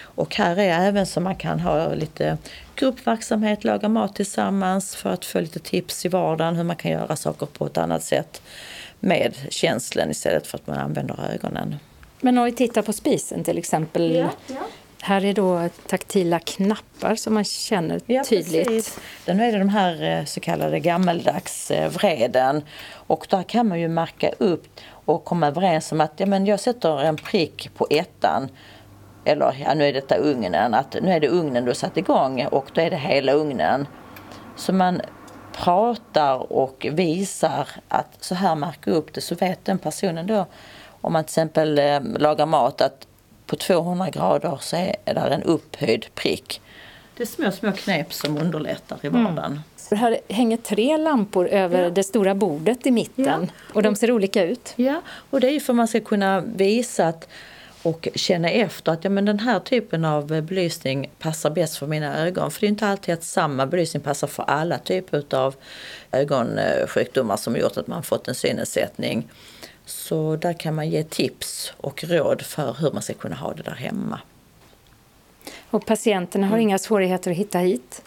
Och 0.02 0.34
här 0.34 0.56
är 0.56 0.88
även 0.88 1.06
så 1.06 1.20
man 1.20 1.36
kan 1.36 1.60
ha 1.60 1.94
lite 1.94 2.38
gruppverksamhet, 2.76 3.64
laga 3.64 3.88
mat 3.88 4.16
tillsammans 4.16 4.96
för 4.96 5.10
att 5.10 5.24
få 5.24 5.40
lite 5.40 5.58
tips 5.58 6.06
i 6.06 6.08
vardagen 6.08 6.56
hur 6.56 6.64
man 6.64 6.76
kan 6.76 6.90
göra 6.90 7.16
saker 7.16 7.46
på 7.46 7.66
ett 7.66 7.78
annat 7.78 8.02
sätt 8.02 8.42
med 9.00 9.34
känseln 9.48 10.10
istället 10.10 10.46
för 10.46 10.58
att 10.58 10.66
man 10.66 10.78
använder 10.78 11.30
ögonen. 11.34 11.76
Men 12.20 12.38
om 12.38 12.44
vi 12.44 12.52
tittar 12.52 12.82
på 12.82 12.92
spisen 12.92 13.44
till 13.44 13.58
exempel. 13.58 14.26
Här 15.04 15.24
är 15.24 15.34
då 15.34 15.68
taktila 15.86 16.38
knappar 16.38 17.14
som 17.14 17.34
man 17.34 17.44
känner 17.44 18.00
Ja, 18.06 18.24
tydligt. 18.24 18.66
precis. 18.66 18.98
Nu 19.26 19.44
är 19.44 19.52
det 19.52 19.58
de 19.58 19.68
här 19.68 20.18
eh, 20.18 20.24
så 20.24 20.40
kallade 20.40 20.80
gammeldags 20.80 21.70
eh, 21.70 21.90
vreden. 21.90 22.62
Och 22.92 23.26
där 23.30 23.42
kan 23.42 23.68
man 23.68 23.80
ju 23.80 23.88
marka 23.88 24.30
upp 24.38 24.66
och 24.90 25.24
komma 25.24 25.46
överens 25.46 25.92
om 25.92 26.00
att 26.00 26.12
ja, 26.16 26.26
men 26.26 26.46
jag 26.46 26.60
sätter 26.60 27.02
en 27.02 27.16
prick 27.16 27.70
på 27.74 27.86
ettan. 27.90 28.48
Eller 29.24 29.56
ja, 29.64 29.74
nu 29.74 29.84
är 29.84 29.92
detta 29.92 30.16
ugnen. 30.16 30.74
Att 30.74 30.96
nu 31.02 31.12
är 31.12 31.20
det 31.20 31.28
ugnen 31.28 31.64
du 31.64 31.70
har 31.70 31.74
satt 31.74 31.96
igång 31.96 32.46
och 32.46 32.66
då 32.74 32.80
är 32.80 32.90
det 32.90 32.96
hela 32.96 33.32
ugnen. 33.32 33.86
Så 34.56 34.72
man 34.72 35.00
pratar 35.52 36.52
och 36.52 36.86
visar 36.92 37.68
att 37.88 38.16
så 38.20 38.34
här 38.34 38.54
marka 38.54 38.90
upp 38.90 39.14
det 39.14 39.20
så 39.20 39.34
vet 39.34 39.64
den 39.64 39.78
personen 39.78 40.26
då 40.26 40.46
om 41.00 41.12
man 41.12 41.24
till 41.24 41.30
exempel 41.30 41.78
eh, 41.78 42.00
lagar 42.02 42.46
mat 42.46 42.80
att 42.80 43.06
på 43.46 43.56
200 43.56 44.10
grader 44.10 44.58
så 44.60 44.76
är 44.76 45.14
där 45.14 45.30
en 45.30 45.42
upphöjd 45.42 46.06
prick. 46.14 46.60
Det 47.16 47.22
är 47.22 47.26
små, 47.26 47.50
små 47.50 47.72
knep 47.72 48.12
som 48.12 48.38
underlättar 48.38 48.98
i 49.02 49.08
vardagen. 49.08 49.60
Här 49.90 50.18
hänger 50.28 50.56
tre 50.56 50.96
lampor 50.96 51.48
över 51.48 51.82
Ja. 51.82 51.90
det 51.90 52.02
stora 52.02 52.34
bordet 52.34 52.86
i 52.86 52.90
mitten 52.90 53.50
och 53.72 53.82
de 53.82 53.96
ser 53.96 54.10
olika 54.10 54.42
ut. 54.44 54.72
Ja, 54.76 55.02
och 55.30 55.40
det 55.40 55.46
är 55.48 55.52
ju 55.52 55.60
för 55.60 55.72
att 55.72 55.76
man 55.76 55.88
ska 55.88 56.00
kunna 56.00 56.40
visa 56.40 57.06
att, 57.06 57.28
och 57.82 58.08
känna 58.14 58.50
efter 58.50 58.92
att 58.92 59.04
ja, 59.04 59.10
men 59.10 59.24
den 59.24 59.38
här 59.38 59.60
typen 59.60 60.04
av 60.04 60.26
belysning 60.42 61.10
passar 61.18 61.50
bäst 61.50 61.76
för 61.76 61.86
mina 61.86 62.18
ögon. 62.26 62.50
För 62.50 62.60
det 62.60 62.66
är 62.66 62.68
inte 62.68 62.86
alltid 62.86 63.14
att 63.14 63.24
samma 63.24 63.66
belysning 63.66 64.02
passar 64.02 64.26
för 64.26 64.42
alla 64.42 64.78
typer 64.78 65.36
av 65.36 65.54
ögonsjukdomar 66.12 67.36
som 67.36 67.56
gjort 67.56 67.76
att 67.76 67.86
man 67.86 68.02
fått 68.02 68.28
en 68.28 68.34
synnedsättning. 68.34 69.28
Så 69.86 70.36
där 70.36 70.52
kan 70.52 70.74
man 70.74 70.90
ge 70.90 71.04
tips 71.04 71.72
och 71.76 72.04
råd 72.04 72.42
för 72.42 72.76
hur 72.80 72.92
man 72.92 73.02
ska 73.02 73.14
kunna 73.14 73.36
ha 73.36 73.54
det 73.54 73.62
där 73.62 73.74
hemma. 73.74 74.20
Och 75.70 75.86
patienterna 75.86 76.46
har 76.46 76.58
inga 76.58 76.78
svårigheter 76.78 77.30
att 77.30 77.36
hitta 77.36 77.58
hit. 77.58 78.02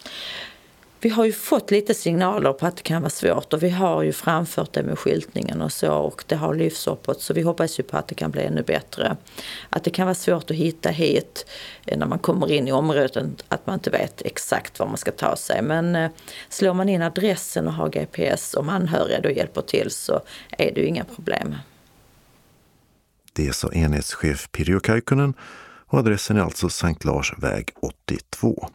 Vi 1.00 1.08
har 1.08 1.24
ju 1.24 1.32
fått 1.32 1.70
lite 1.70 1.94
signaler 1.94 2.52
på 2.52 2.66
att 2.66 2.76
det 2.76 2.82
kan 2.82 3.02
vara 3.02 3.10
svårt 3.10 3.52
och 3.52 3.62
vi 3.62 3.70
har 3.70 4.02
ju 4.02 4.12
framfört 4.12 4.72
det 4.72 4.82
med 4.82 4.98
skyltningen 4.98 5.62
och 5.62 5.72
så 5.72 5.92
och 5.92 6.24
det 6.26 6.36
har 6.36 6.54
lyfts 6.54 6.86
uppåt 6.86 7.22
så 7.22 7.34
vi 7.34 7.42
hoppas 7.42 7.78
ju 7.78 7.82
på 7.82 7.96
att 7.96 8.08
det 8.08 8.14
kan 8.14 8.30
bli 8.30 8.42
ännu 8.42 8.62
bättre. 8.62 9.16
Att 9.70 9.84
det 9.84 9.90
kan 9.90 10.06
vara 10.06 10.14
svårt 10.14 10.50
att 10.50 10.56
hitta 10.56 10.90
hit 10.90 11.46
eh, 11.86 11.98
när 11.98 12.06
man 12.06 12.18
kommer 12.18 12.52
in 12.52 12.68
i 12.68 12.72
området, 12.72 13.44
att 13.48 13.66
man 13.66 13.74
inte 13.74 13.90
vet 13.90 14.22
exakt 14.22 14.78
var 14.78 14.86
man 14.86 14.96
ska 14.96 15.10
ta 15.10 15.36
sig. 15.36 15.62
Men 15.62 15.96
eh, 15.96 16.10
slår 16.48 16.74
man 16.74 16.88
in 16.88 17.02
adressen 17.02 17.66
och 17.66 17.72
har 17.72 17.88
GPS 17.88 18.54
och 18.54 18.72
anhöriga 18.72 19.20
då 19.20 19.30
hjälper 19.30 19.62
till 19.62 19.90
så 19.90 20.20
är 20.50 20.74
det 20.74 20.80
ju 20.80 20.86
inga 20.86 21.04
problem. 21.04 21.54
Det 23.32 23.54
sa 23.54 23.68
enhetschef 23.72 24.48
Pirjo 24.52 24.80
Kaikkonen 24.80 25.34
och 25.86 25.98
adressen 25.98 26.36
är 26.36 26.40
alltså 26.40 26.68
Sankt 26.68 27.04
Lars 27.04 27.34
väg 27.38 27.70
82. 27.80 28.68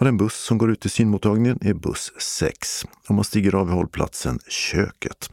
Och 0.00 0.06
den 0.06 0.16
buss 0.16 0.44
som 0.44 0.58
går 0.58 0.70
ut 0.70 0.80
till 0.80 0.90
synmottagningen 0.90 1.58
är 1.60 1.74
buss 1.74 2.12
6 2.18 2.84
och 3.08 3.14
man 3.14 3.24
stiger 3.24 3.54
av 3.54 3.66
vid 3.66 3.74
hållplatsen 3.76 4.38
Köket. 4.48 5.30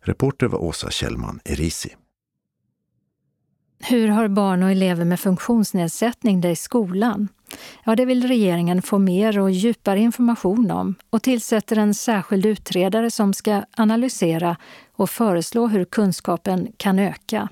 Reporter 0.00 0.46
var 0.46 0.58
Åsa 0.58 0.90
Kjellman 0.90 1.40
Erisi. 1.44 1.94
Hur 3.80 4.08
har 4.08 4.28
barn 4.28 4.62
och 4.62 4.70
elever 4.70 5.04
med 5.04 5.20
funktionsnedsättning 5.20 6.40
det 6.40 6.50
i 6.50 6.56
skolan? 6.56 7.28
Ja, 7.84 7.96
det 7.96 8.04
vill 8.04 8.28
regeringen 8.28 8.82
få 8.82 8.98
mer 8.98 9.38
och 9.38 9.50
djupare 9.50 10.00
information 10.00 10.70
om 10.70 10.94
och 11.10 11.22
tillsätter 11.22 11.76
en 11.76 11.94
särskild 11.94 12.46
utredare 12.46 13.10
som 13.10 13.34
ska 13.34 13.62
analysera 13.76 14.56
och 14.92 15.10
föreslå 15.10 15.66
hur 15.66 15.84
kunskapen 15.84 16.68
kan 16.76 16.98
öka. 16.98 17.48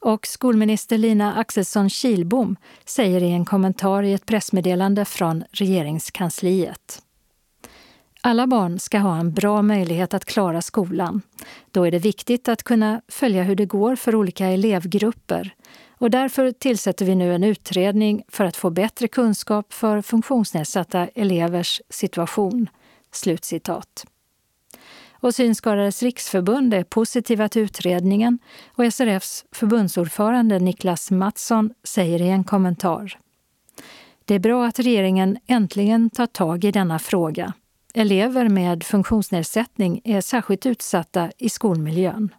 Och 0.00 0.26
skolminister 0.26 0.98
Lina 0.98 1.34
Axelsson 1.34 1.90
Kilbom 1.90 2.56
säger 2.84 3.22
i 3.22 3.30
en 3.30 3.44
kommentar 3.44 4.02
i 4.02 4.12
ett 4.12 4.26
pressmeddelande 4.26 5.04
från 5.04 5.44
regeringskansliet. 5.50 7.02
Alla 8.20 8.46
barn 8.46 8.78
ska 8.78 8.98
ha 8.98 9.18
en 9.18 9.32
bra 9.32 9.62
möjlighet 9.62 10.14
att 10.14 10.24
klara 10.24 10.62
skolan. 10.62 11.22
Då 11.70 11.84
är 11.84 11.90
det 11.90 11.98
viktigt 11.98 12.48
att 12.48 12.62
kunna 12.62 13.02
följa 13.08 13.42
hur 13.42 13.56
det 13.56 13.66
går 13.66 13.96
för 13.96 14.14
olika 14.14 14.46
elevgrupper. 14.46 15.54
Och 15.98 16.10
därför 16.10 16.52
tillsätter 16.52 17.04
vi 17.04 17.14
nu 17.14 17.34
en 17.34 17.44
utredning 17.44 18.22
för 18.28 18.44
att 18.44 18.56
få 18.56 18.70
bättre 18.70 19.08
kunskap 19.08 19.72
för 19.72 20.02
funktionsnedsatta 20.02 21.06
elevers 21.06 21.82
situation. 21.90 22.68
Slutcitat. 23.12 24.06
Och 25.20 25.34
Synskadades 25.34 26.02
riksförbund 26.02 26.74
är 26.74 26.84
positiva 26.84 27.48
till 27.48 27.62
utredningen 27.62 28.38
och 28.76 28.94
SRFs 28.94 29.44
förbundsordförande 29.52 30.58
Niklas 30.58 31.10
Mattsson 31.10 31.70
säger 31.84 32.22
i 32.22 32.28
en 32.28 32.44
kommentar. 32.44 33.18
Det 34.24 34.34
är 34.34 34.38
bra 34.38 34.66
att 34.66 34.78
regeringen 34.78 35.38
äntligen 35.46 36.10
tar 36.10 36.26
tag 36.26 36.64
i 36.64 36.70
denna 36.70 36.98
fråga. 36.98 37.52
Elever 37.94 38.48
med 38.48 38.84
funktionsnedsättning 38.84 40.00
är 40.04 40.20
särskilt 40.20 40.66
utsatta 40.66 41.30
i 41.38 41.48
skolmiljön. 41.48 42.34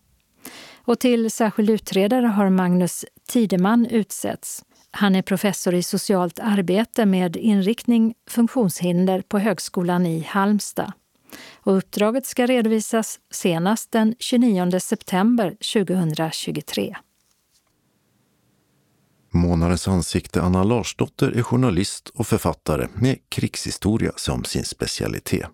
Och 0.78 1.00
till 1.00 1.32
särskild 1.32 1.70
utredare 1.70 2.26
har 2.26 2.50
Magnus 2.50 3.06
Tideman 3.28 3.86
utsetts. 3.86 4.63
Han 4.92 5.15
är 5.15 5.22
professor 5.22 5.74
i 5.74 5.84
socialt 5.84 6.39
arbete 6.39 7.06
med 7.06 7.38
inriktning 7.38 8.13
funktionshinder 8.30 9.22
på 9.22 9.39
Högskolan 9.39 10.06
i 10.06 10.20
Halmstad. 10.20 10.94
Och 11.70 11.78
uppdraget 11.78 12.26
ska 12.26 12.46
redovisas 12.46 13.20
senast 13.32 13.92
den 13.92 14.16
29 14.20 14.80
september 14.80 15.58
2023. 15.74 16.96
Månadens 19.32 19.88
ansikte 19.88 20.42
Anna 20.42 20.64
Larsdotter 20.64 21.32
är 21.32 21.42
journalist 21.42 22.10
och 22.10 22.28
författare 22.28 22.88
med 22.94 23.18
krigshistoria 23.30 24.12
som 24.16 24.44
sin 24.44 24.64
specialitet. 24.64 25.48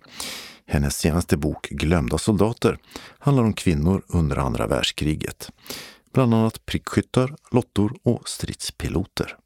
Hennes 0.66 0.98
senaste 0.98 1.38
bok 1.38 1.70
Glömda 1.70 2.18
soldater 2.18 2.78
handlar 3.20 3.44
om 3.44 3.54
kvinnor 3.54 4.04
under 4.08 4.38
andra 4.38 4.68
världskriget. 4.68 5.52
Bland 6.14 6.34
annat 6.34 6.66
prickskyttar, 6.66 7.36
lottor 7.52 7.98
och 8.04 8.30
stridspiloter. 8.30 9.38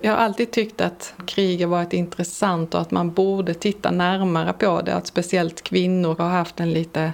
Jag 0.00 0.12
har 0.12 0.18
alltid 0.18 0.50
tyckt 0.50 0.80
att 0.80 1.14
krig 1.26 1.60
har 1.60 1.68
varit 1.68 1.92
intressant 1.92 2.74
och 2.74 2.80
att 2.80 2.90
man 2.90 3.12
borde 3.12 3.54
titta 3.54 3.90
närmare 3.90 4.52
på 4.52 4.80
det. 4.80 4.94
Att 4.94 5.06
speciellt 5.06 5.62
kvinnor 5.62 6.16
har 6.18 6.28
haft 6.28 6.60
en 6.60 6.72
lite, 6.72 7.12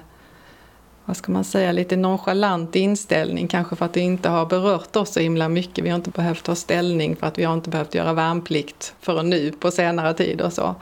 vad 1.05 1.17
ska 1.17 1.33
man 1.33 1.45
säga, 1.45 1.73
lite 1.73 1.97
nonchalant 1.97 2.77
inställning. 2.77 3.49
Kanske 3.49 3.77
för 3.77 3.85
att 3.85 3.93
det 3.93 4.01
inte 4.01 4.29
har 4.29 4.47
berört 4.47 4.97
oss 4.97 5.13
så 5.13 5.21
himla 5.21 5.49
mycket. 5.49 5.85
Vi 5.85 5.89
har 5.89 5.97
inte 5.97 6.11
behövt 6.11 6.45
ta 6.45 6.55
ställning 6.55 7.17
för 7.17 7.27
att 7.27 7.39
vi 7.39 7.45
har 7.45 7.55
inte 7.55 7.71
behövt 7.71 7.95
göra 7.95 8.13
värnplikt 8.13 8.95
förrän 9.01 9.31
nu 9.31 9.53
på 9.53 9.71
senare 9.71 10.15
tid 10.15 10.41
och 10.41 10.53
så. 10.53 10.75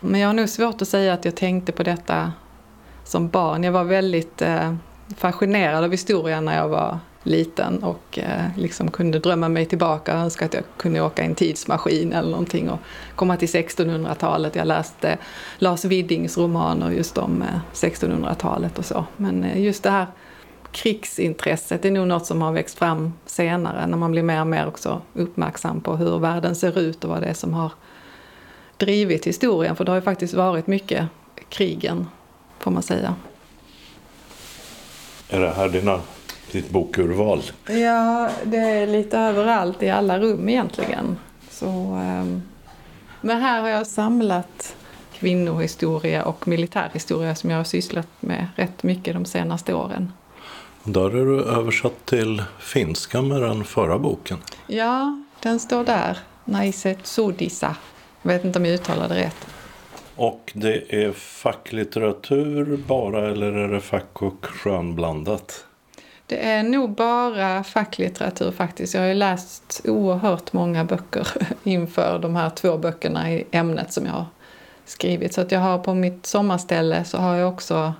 Men 0.00 0.20
jag 0.20 0.28
har 0.28 0.34
nog 0.34 0.48
svårt 0.48 0.82
att 0.82 0.88
säga 0.88 1.12
att 1.12 1.24
jag 1.24 1.36
tänkte 1.36 1.72
på 1.72 1.82
detta 1.82 2.32
som 3.04 3.28
barn. 3.28 3.64
Jag 3.64 3.72
var 3.72 3.84
väldigt 3.84 4.42
eh, 4.42 4.74
fascinerad 5.16 5.84
av 5.84 5.90
historien 5.90 6.44
när 6.44 6.56
jag 6.56 6.68
var 6.68 6.98
liten 7.22 7.82
och 7.82 8.18
eh, 8.18 8.44
liksom 8.56 8.90
kunde 8.90 9.18
drömma 9.18 9.48
mig 9.48 9.66
tillbaka 9.66 10.14
och 10.14 10.20
önska 10.20 10.44
att 10.44 10.54
jag 10.54 10.64
kunde 10.76 11.00
åka 11.00 11.22
i 11.22 11.26
en 11.26 11.34
tidsmaskin 11.34 12.12
eller 12.12 12.30
någonting 12.30 12.70
och 12.70 12.78
komma 13.16 13.36
till 13.36 13.48
1600-talet. 13.48 14.56
Jag 14.56 14.66
läste 14.66 15.18
Lars 15.58 15.84
Widdings 15.84 16.38
romaner 16.38 16.90
just 16.90 17.18
om 17.18 17.42
eh, 17.42 17.60
1600-talet 17.72 18.78
och 18.78 18.84
så. 18.84 19.04
Men 19.16 19.44
eh, 19.44 19.62
just 19.62 19.82
det 19.82 19.90
här 19.90 20.06
krigsintresset 20.72 21.84
är 21.84 21.90
nog 21.90 22.06
något 22.06 22.26
som 22.26 22.42
har 22.42 22.52
växt 22.52 22.78
fram 22.78 23.12
senare 23.26 23.86
när 23.86 23.96
man 23.96 24.10
blir 24.10 24.22
mer 24.22 24.40
och 24.40 24.46
mer 24.46 24.66
också 24.66 25.02
uppmärksam 25.14 25.80
på 25.80 25.96
hur 25.96 26.18
världen 26.18 26.56
ser 26.56 26.78
ut 26.78 27.04
och 27.04 27.10
vad 27.10 27.22
det 27.22 27.26
är 27.26 27.34
som 27.34 27.54
har 27.54 27.72
drivit 28.76 29.26
historien. 29.26 29.76
För 29.76 29.84
det 29.84 29.90
har 29.90 29.96
ju 29.96 30.02
faktiskt 30.02 30.34
varit 30.34 30.66
mycket 30.66 31.08
krigen, 31.48 32.06
får 32.58 32.70
man 32.70 32.82
säga. 32.82 33.14
Är 35.28 35.40
det 35.40 35.50
här 35.50 35.68
dina, 35.68 36.00
ditt 36.52 36.70
bokurval? 36.70 37.42
Ja, 37.66 38.30
det 38.44 38.56
är 38.56 38.86
lite 38.86 39.18
överallt 39.18 39.82
i 39.82 39.90
alla 39.90 40.18
rum 40.18 40.48
egentligen. 40.48 41.16
Så, 41.50 41.66
ehm, 41.66 42.42
men 43.20 43.40
här 43.40 43.60
har 43.60 43.68
jag 43.68 43.86
samlat 43.86 44.76
kvinnohistoria 45.12 46.24
och 46.24 46.48
militärhistoria 46.48 47.34
som 47.34 47.50
jag 47.50 47.56
har 47.56 47.64
sysslat 47.64 48.08
med 48.20 48.46
rätt 48.56 48.82
mycket 48.82 49.14
de 49.14 49.24
senaste 49.24 49.74
åren. 49.74 50.12
Där 50.84 51.16
är 51.16 51.24
du 51.24 51.44
översatt 51.44 52.06
till 52.06 52.42
finska 52.58 53.22
med 53.22 53.42
den 53.42 53.64
förra 53.64 53.98
boken. 53.98 54.38
Ja, 54.66 55.22
den 55.40 55.60
står 55.60 55.84
där. 55.84 56.18
Naiset 56.44 57.06
Sodisa. 57.06 57.76
Jag 58.22 58.32
vet 58.32 58.44
inte 58.44 58.58
om 58.58 58.66
jag 58.66 58.74
uttalar 58.74 59.08
det 59.08 59.14
rätt. 59.14 59.46
Och 60.16 60.52
det 60.54 61.04
är 61.04 61.12
facklitteratur 61.12 62.76
bara 62.86 63.30
eller 63.30 63.52
är 63.52 63.68
det 63.68 63.80
fack 63.80 64.22
och 64.22 64.46
skönblandat? 64.46 65.64
Det 66.26 66.46
är 66.46 66.62
nog 66.62 66.94
bara 66.94 67.64
facklitteratur 67.64 68.50
faktiskt. 68.50 68.94
Jag 68.94 69.00
har 69.00 69.08
ju 69.08 69.14
läst 69.14 69.80
oerhört 69.84 70.52
många 70.52 70.84
böcker 70.84 71.28
inför 71.64 72.18
de 72.18 72.36
här 72.36 72.50
två 72.50 72.78
böckerna 72.78 73.32
i 73.32 73.44
ämnet 73.50 73.92
som 73.92 74.06
jag 74.06 74.12
har 74.12 74.26
skrivit. 74.84 75.34
Så 75.34 75.40
att 75.40 75.52
jag 75.52 75.60
har 75.60 75.78
på 75.78 75.94
mitt 75.94 76.26
sommarställe 76.26 77.04
så 77.04 77.18
har 77.18 77.36
jag 77.36 77.52
också 77.52 77.94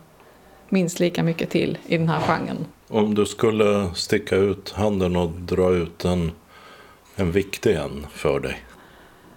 minst 0.69 1.01
lika 1.01 1.23
mycket 1.23 1.51
till 1.51 1.79
i 1.87 1.99
den 1.99 2.09
här 2.09 2.21
genren. 2.21 2.67
Om 2.89 3.15
du 3.15 3.27
skulle 3.27 3.95
sticka 3.95 4.37
ut 4.37 4.71
handen 4.71 5.17
och 5.17 5.31
dra 5.31 5.71
ut 5.71 6.05
en 6.05 6.33
en 7.17 7.33
viktig 7.33 7.75
en 7.75 8.07
för 8.13 8.41
dig? 8.41 8.65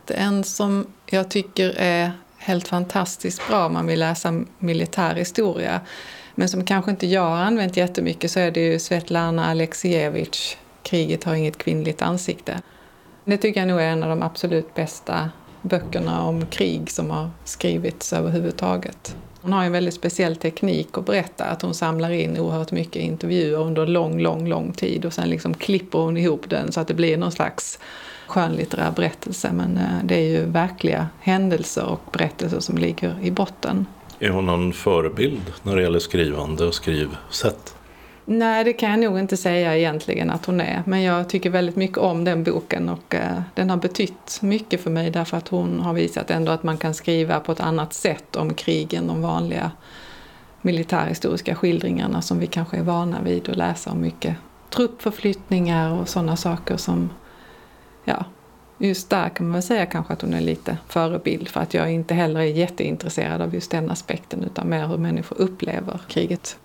En 0.08 0.43
som 0.43 0.88
jag 1.06 1.32
tycker 1.32 1.74
är 1.78 2.12
helt 2.38 2.67
fantastiskt 2.67 3.48
bra 3.48 3.65
om 3.65 3.74
man 3.74 3.88
vill 3.88 4.00
läsa 4.00 4.43
militär 4.60 5.15
historia 5.15 5.82
men 6.36 6.50
som 6.50 6.63
kanske 6.63 6.91
inte 6.91 7.08
jag 7.08 7.21
har 7.21 7.38
använt 7.38 7.78
jättemycket 7.78 8.32
så 8.32 8.39
är 8.39 8.52
det 8.52 8.60
ju 8.60 8.80
Svetlana 8.80 9.45
Aleksijevitj, 9.45 10.58
Kriget 10.84 11.24
har 11.24 11.36
inget 11.36 11.58
kvinnligt 11.58 12.02
ansikte. 12.02 12.62
Det 13.26 13.38
tycker 13.38 13.60
jag 13.60 13.67
nog 13.67 13.82
är 13.82 13.88
en 13.88 14.04
av 14.04 14.10
de 14.10 14.24
absolut 14.24 14.76
bästa 14.76 15.30
böckerna 15.62 16.24
om 16.24 16.45
krig 16.45 16.91
som 16.91 17.10
har 17.10 17.30
skrivits 17.43 18.13
överhuvudtaget. 18.13 19.15
Hon 19.41 19.54
har 19.54 19.63
en 19.63 19.71
väldigt 19.71 19.93
speciell 19.93 20.36
teknik 20.36 20.98
att 20.98 21.06
berätta, 21.06 21.45
att 21.45 21.62
hon 21.62 21.74
samlar 21.74 22.10
in 22.10 22.39
oerhört 22.39 22.71
mycket 22.71 23.02
intervjuer 23.02 23.60
under 23.60 23.86
lång, 23.88 24.19
lång, 24.19 24.48
lång 24.48 24.71
tid 24.71 25.06
och 25.06 25.13
sen 25.13 25.30
liksom 25.30 25.54
klipper 25.54 26.00
hon 26.00 26.17
ihop 26.17 26.50
den 26.50 26.71
så 26.71 26.80
att 26.80 26.88
det 26.88 26.93
blir 26.93 27.17
någon 27.17 27.32
slags 27.32 27.80
skönlitterär 28.28 28.91
berättelse. 28.91 29.52
Men 29.54 29.78
eh, 29.78 30.04
det 30.04 30.15
är 30.15 30.30
ju 30.30 30.45
verkliga 30.45 31.08
händelser 31.19 31.86
och 31.86 32.02
berättelser 32.12 32.60
som 32.60 32.78
ligger 32.78 33.15
i 33.21 33.32
botten. 33.32 33.86
Är 34.19 34.30
hon 34.30 34.45
någon 34.45 34.73
förebild 34.73 35.54
när 35.63 35.75
det 35.75 35.82
gäller 35.82 35.99
skrivande 35.99 36.65
och 36.65 36.73
skrivsätt? 36.73 37.75
Nej, 38.25 38.63
det 38.63 38.73
kan 38.73 38.89
jag 38.89 38.99
nog 38.99 39.19
inte 39.19 39.38
säga 39.38 39.78
egentligen 39.78 40.30
att 40.30 40.45
hon 40.45 40.62
är. 40.62 40.84
Men 40.86 41.01
jag 41.01 41.30
tycker 41.30 41.49
väldigt 41.49 41.75
mycket 41.75 41.97
om 41.97 42.23
den 42.23 42.43
boken 42.43 42.89
och 42.89 43.15
eh, 43.15 43.41
den 43.56 43.69
har 43.69 43.78
betytt 43.78 44.39
mycket 44.41 44.82
för 44.82 44.89
mig 44.89 45.12
därför 45.12 45.38
att 45.38 45.47
hon 45.47 45.80
har 45.80 45.93
visat 45.93 46.32
ändå 46.32 46.51
att 46.51 46.63
man 46.63 46.78
kan 46.78 46.93
skriva 46.93 47.39
på 47.39 47.51
ett 47.51 47.60
annat 47.60 47.93
sätt 47.93 48.36
om 48.36 48.54
krig 48.54 48.93
än 48.93 49.08
de 49.08 49.21
vanliga 49.21 49.71
militärhistoriska 50.62 51.56
skildringarna 51.56 52.21
som 52.21 52.39
vi 52.39 52.47
kanske 52.47 52.78
är 52.78 52.84
vana 52.84 53.21
vid 53.21 53.49
att 53.49 53.56
läsa 53.56 53.91
om 53.91 54.01
mycket 54.01 54.36
truppförflyttningar 54.69 56.01
och 56.01 56.10
sådana 56.10 56.36
saker 56.36 56.78
som, 56.78 57.10
ja, 58.04 58.25
just 58.78 59.10
där 59.10 59.30
kan 59.30 59.50
man 59.50 59.62
säga 59.62 59.86
kanske 59.86 60.14
att 60.14 60.22
hon 60.22 60.34
är 60.34 60.42
lite 60.42 60.78
förebild 60.88 61.48
för 61.48 61.60
att 61.60 61.74
jag 61.74 61.92
inte 61.92 62.14
heller 62.14 62.40
är 62.40 62.44
jätteintresserad 62.44 63.42
av 63.42 63.54
just 63.54 63.72
den 63.72 63.92
aspekten 63.92 64.44
utan 64.44 64.70
mer 64.70 64.88
hur 64.88 64.98
människor 64.98 65.42
upplever 65.42 66.02
kriget. 66.08 66.58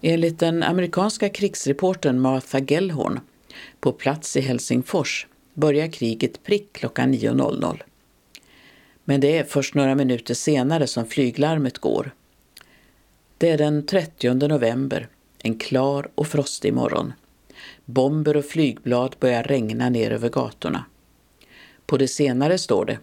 Enligt 0.00 0.38
den 0.38 0.62
amerikanska 0.62 1.28
krigsreportern 1.28 2.20
Martha 2.20 2.58
Gellhorn 2.58 3.20
på 3.80 3.92
plats 3.92 4.36
i 4.36 4.40
Helsingfors 4.40 5.26
börjar 5.54 5.92
kriget 5.92 6.42
prick 6.42 6.72
klockan 6.72 7.14
9.00. 7.14 7.82
Men 9.04 9.20
det 9.20 9.38
är 9.38 9.44
först 9.44 9.74
några 9.74 9.94
minuter 9.94 10.34
senare 10.34 10.86
som 10.86 11.06
flyglarmet 11.06 11.78
går. 11.78 12.14
Det 13.38 13.50
är 13.50 13.58
den 13.58 13.86
30 13.86 14.34
november, 14.34 15.08
en 15.42 15.58
klar 15.58 16.08
och 16.14 16.26
frostig 16.26 16.74
morgon. 16.74 17.12
Bomber 17.84 18.36
och 18.36 18.44
flygblad 18.44 19.16
börjar 19.20 19.42
regna 19.42 19.88
ner 19.88 20.10
över 20.10 20.28
gatorna. 20.28 20.84
På 21.86 21.96
det 21.96 22.08
senare 22.08 22.58
står 22.58 22.84
det 22.84 22.98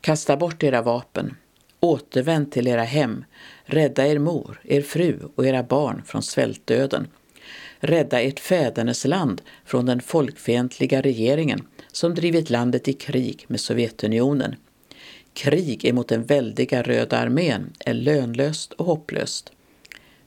Kasta 0.00 0.36
bort 0.36 0.62
era 0.62 0.82
vapen, 0.82 1.36
återvänd 1.80 2.52
till 2.52 2.68
era 2.68 2.82
hem, 2.82 3.24
rädda 3.64 4.06
er 4.06 4.18
mor, 4.18 4.60
er 4.64 4.82
fru 4.82 5.18
och 5.34 5.46
era 5.46 5.62
barn 5.62 6.02
från 6.06 6.22
svältdöden. 6.22 7.06
Rädda 7.80 8.20
ert 8.20 8.40
fädernesland 8.40 9.42
från 9.64 9.86
den 9.86 10.00
folkfientliga 10.00 11.00
regeringen 11.00 11.66
som 11.92 12.14
drivit 12.14 12.50
landet 12.50 12.88
i 12.88 12.92
krig 12.92 13.44
med 13.48 13.60
Sovjetunionen. 13.60 14.56
Krig 15.34 15.84
emot 15.84 16.08
den 16.08 16.24
väldiga 16.24 16.82
Röda 16.82 17.18
armén 17.18 17.72
är 17.78 17.94
lönlöst 17.94 18.72
och 18.72 18.86
hopplöst. 18.86 19.52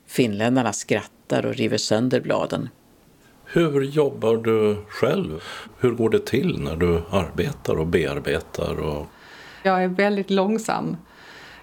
Finländarna 0.05 0.73
skrattar 0.73 1.45
och 1.45 1.55
river 1.55 1.77
sönder 1.77 2.21
bladen. 2.21 2.69
Hur 3.55 3.81
jobbar 3.81 4.37
du 4.37 4.77
själv? 4.89 5.43
Hur 5.79 5.91
går 5.91 6.09
det 6.09 6.25
till 6.25 6.59
när 6.59 6.75
du 6.75 7.01
arbetar 7.09 7.79
och 7.79 7.87
bearbetar? 7.87 8.79
Och... 8.79 9.05
Jag 9.63 9.83
är 9.83 9.87
väldigt 9.87 10.29
långsam. 10.29 10.97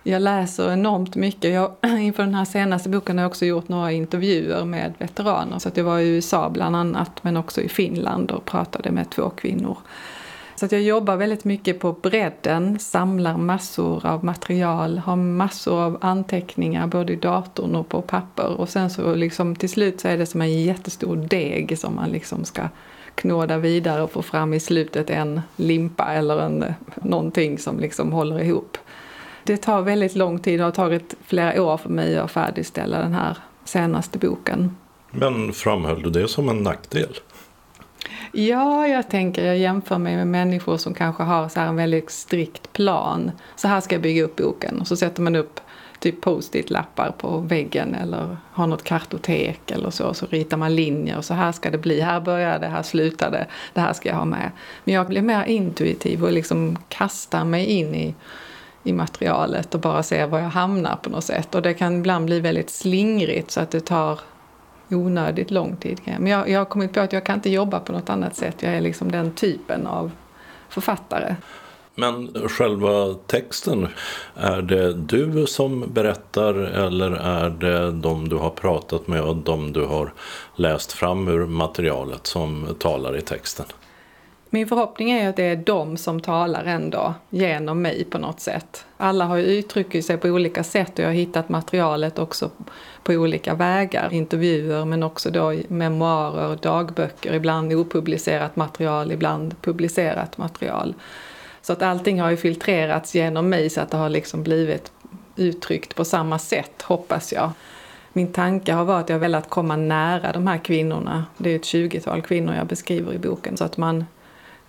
Jag 0.02 0.22
läser 0.22 0.72
enormt 0.72 1.16
mycket. 1.16 1.52
Jag, 1.52 1.72
inför 2.00 2.22
den 2.22 2.34
här 2.34 2.44
senaste 2.44 2.88
boken 2.88 3.18
har 3.18 3.22
jag 3.22 3.30
också 3.30 3.44
gjort 3.44 3.68
några 3.68 3.92
intervjuer 3.92 4.64
med 4.64 4.94
veteraner. 4.98 5.58
Så 5.58 5.68
att 5.68 5.76
jag 5.76 5.84
var 5.84 5.98
i 5.98 6.08
USA 6.08 6.50
bland 6.50 6.76
annat, 6.76 7.24
men 7.24 7.36
också 7.36 7.60
i 7.60 7.68
Finland 7.68 8.30
och 8.30 8.44
pratade 8.44 8.90
med 8.90 9.10
två 9.10 9.30
kvinnor. 9.30 9.78
Så 10.62 10.66
att 10.66 10.72
jag 10.72 10.82
jobbar 10.82 11.16
väldigt 11.16 11.44
mycket 11.44 11.80
på 11.80 11.92
bredden, 11.92 12.78
samlar 12.78 13.36
massor 13.36 14.06
av 14.06 14.24
material, 14.24 14.98
har 14.98 15.16
massor 15.16 15.80
av 15.80 15.98
anteckningar 16.00 16.86
både 16.86 17.12
i 17.12 17.16
datorn 17.16 17.74
och 17.74 17.88
på 17.88 18.02
papper. 18.02 18.60
Och 18.60 18.68
sen 18.68 18.90
så 18.90 19.14
liksom 19.14 19.56
till 19.56 19.68
slut 19.68 20.00
så 20.00 20.08
är 20.08 20.18
det 20.18 20.26
som 20.26 20.40
en 20.40 20.62
jättestor 20.62 21.16
deg 21.16 21.78
som 21.78 21.94
man 21.94 22.10
liksom 22.10 22.44
ska 22.44 22.62
knåda 23.14 23.58
vidare 23.58 24.02
och 24.02 24.10
få 24.10 24.22
fram 24.22 24.54
i 24.54 24.60
slutet 24.60 25.10
en 25.10 25.40
limpa 25.56 26.12
eller 26.12 26.40
en, 26.40 26.64
någonting 27.02 27.58
som 27.58 27.80
liksom 27.80 28.12
håller 28.12 28.42
ihop. 28.42 28.78
Det 29.44 29.56
tar 29.56 29.82
väldigt 29.82 30.14
lång 30.14 30.38
tid, 30.38 30.60
det 30.60 30.64
har 30.64 30.70
tagit 30.70 31.14
flera 31.26 31.62
år 31.62 31.76
för 31.76 31.90
mig 31.90 32.18
att 32.18 32.30
färdigställa 32.30 32.98
den 32.98 33.14
här 33.14 33.36
senaste 33.64 34.18
boken. 34.18 34.76
Men 35.10 35.52
framhöll 35.52 36.02
du 36.02 36.10
det 36.10 36.28
som 36.28 36.48
en 36.48 36.62
nackdel? 36.62 37.16
Ja, 38.32 38.88
jag 38.88 39.08
tänker, 39.08 39.44
jag 39.44 39.58
jämför 39.58 39.98
mig 39.98 40.16
med 40.16 40.26
människor 40.26 40.76
som 40.76 40.94
kanske 40.94 41.22
har 41.22 41.48
så 41.48 41.60
en 41.60 41.76
väldigt 41.76 42.10
strikt 42.10 42.72
plan. 42.72 43.30
Så 43.56 43.68
här 43.68 43.80
ska 43.80 43.94
jag 43.94 44.02
bygga 44.02 44.24
upp 44.24 44.36
boken. 44.36 44.80
Och 44.80 44.86
så 44.86 44.96
sätter 44.96 45.22
man 45.22 45.36
upp 45.36 45.60
typ 46.02 46.20
post-it-lappar 46.20 47.12
på 47.18 47.38
väggen 47.38 47.94
eller 47.94 48.36
har 48.52 48.66
något 48.66 48.84
kartotek 48.84 49.70
eller 49.70 49.90
så. 49.90 50.14
Så 50.14 50.26
ritar 50.26 50.56
man 50.56 50.74
linjer 50.74 51.16
och 51.16 51.24
så 51.24 51.34
här 51.34 51.52
ska 51.52 51.70
det 51.70 51.78
bli. 51.78 52.00
Här 52.00 52.20
börjar 52.20 52.58
det, 52.58 52.66
här 52.66 52.82
slutar 52.82 53.30
det. 53.30 53.46
Det 53.74 53.80
här 53.80 53.92
ska 53.92 54.08
jag 54.08 54.16
ha 54.16 54.24
med. 54.24 54.50
Men 54.84 54.94
jag 54.94 55.08
blir 55.08 55.22
mer 55.22 55.44
intuitiv 55.44 56.24
och 56.24 56.32
liksom 56.32 56.78
kastar 56.88 57.44
mig 57.44 57.66
in 57.66 57.94
i, 57.94 58.14
i 58.82 58.92
materialet 58.92 59.74
och 59.74 59.80
bara 59.80 60.02
ser 60.02 60.26
var 60.26 60.38
jag 60.38 60.48
hamnar 60.48 60.96
på 60.96 61.10
något 61.10 61.24
sätt. 61.24 61.54
Och 61.54 61.62
det 61.62 61.74
kan 61.74 61.98
ibland 61.98 62.26
bli 62.26 62.40
väldigt 62.40 62.70
slingrigt 62.70 63.50
så 63.50 63.60
att 63.60 63.70
det 63.70 63.80
tar 63.80 64.20
onödigt 64.94 65.50
lång 65.50 65.76
tid. 65.76 66.00
Men 66.04 66.26
jag, 66.26 66.48
jag 66.48 66.60
har 66.60 66.64
kommit 66.64 66.92
på 66.92 67.00
att 67.00 67.12
jag 67.12 67.24
kan 67.24 67.34
inte 67.34 67.50
jobba 67.50 67.80
på 67.80 67.92
något 67.92 68.10
annat 68.10 68.36
sätt. 68.36 68.62
Jag 68.62 68.74
är 68.74 68.80
liksom 68.80 69.12
den 69.12 69.32
typen 69.32 69.86
av 69.86 70.10
författare. 70.68 71.34
Men 71.94 72.48
själva 72.48 73.14
texten, 73.26 73.88
är 74.34 74.62
det 74.62 74.92
du 74.92 75.46
som 75.46 75.92
berättar 75.92 76.54
eller 76.54 77.10
är 77.10 77.50
det 77.50 77.90
de 77.90 78.28
du 78.28 78.36
har 78.36 78.50
pratat 78.50 79.06
med 79.06 79.22
och 79.22 79.36
de 79.36 79.72
du 79.72 79.84
har 79.84 80.12
läst 80.56 80.92
fram 80.92 81.28
ur 81.28 81.46
materialet 81.46 82.26
som 82.26 82.66
talar 82.78 83.16
i 83.16 83.20
texten? 83.20 83.66
Min 84.54 84.66
förhoppning 84.66 85.10
är 85.10 85.28
att 85.28 85.36
det 85.36 85.44
är 85.44 85.56
de 85.56 85.96
som 85.96 86.20
talar 86.20 86.64
ändå 86.64 87.14
genom 87.30 87.82
mig 87.82 88.04
på 88.04 88.18
något 88.18 88.40
sätt. 88.40 88.84
Alla 88.96 89.24
har 89.24 89.36
ju 89.36 89.44
uttryckt 89.44 90.04
sig 90.04 90.16
på 90.16 90.28
olika 90.28 90.64
sätt 90.64 90.92
och 90.92 90.98
jag 90.98 91.08
har 91.08 91.14
hittat 91.14 91.48
materialet 91.48 92.18
också 92.18 92.50
på 93.02 93.12
olika 93.12 93.54
vägar. 93.54 94.12
Intervjuer 94.12 94.84
men 94.84 95.02
också 95.02 95.30
då 95.30 95.54
memoarer, 95.68 96.56
dagböcker, 96.56 97.34
ibland 97.34 97.72
opublicerat 97.72 98.56
material, 98.56 99.12
ibland 99.12 99.62
publicerat 99.62 100.38
material. 100.38 100.94
Så 101.62 101.72
att 101.72 101.82
allting 101.82 102.20
har 102.20 102.30
ju 102.30 102.36
filtrerats 102.36 103.14
genom 103.14 103.48
mig 103.48 103.70
så 103.70 103.80
att 103.80 103.90
det 103.90 103.96
har 103.96 104.08
liksom 104.08 104.42
blivit 104.42 104.92
uttryckt 105.36 105.94
på 105.94 106.04
samma 106.04 106.38
sätt, 106.38 106.82
hoppas 106.82 107.32
jag. 107.32 107.50
Min 108.12 108.32
tanke 108.32 108.72
har 108.72 108.84
varit 108.84 109.02
att 109.02 109.08
jag 109.08 109.16
har 109.16 109.20
velat 109.20 109.50
komma 109.50 109.76
nära 109.76 110.32
de 110.32 110.46
här 110.46 110.58
kvinnorna. 110.58 111.24
Det 111.36 111.50
är 111.50 111.56
ett 111.56 111.62
20-tal 111.62 112.22
kvinnor 112.22 112.54
jag 112.54 112.66
beskriver 112.66 113.12
i 113.12 113.18
boken. 113.18 113.56
Så 113.56 113.64
att 113.64 113.76
man 113.76 114.04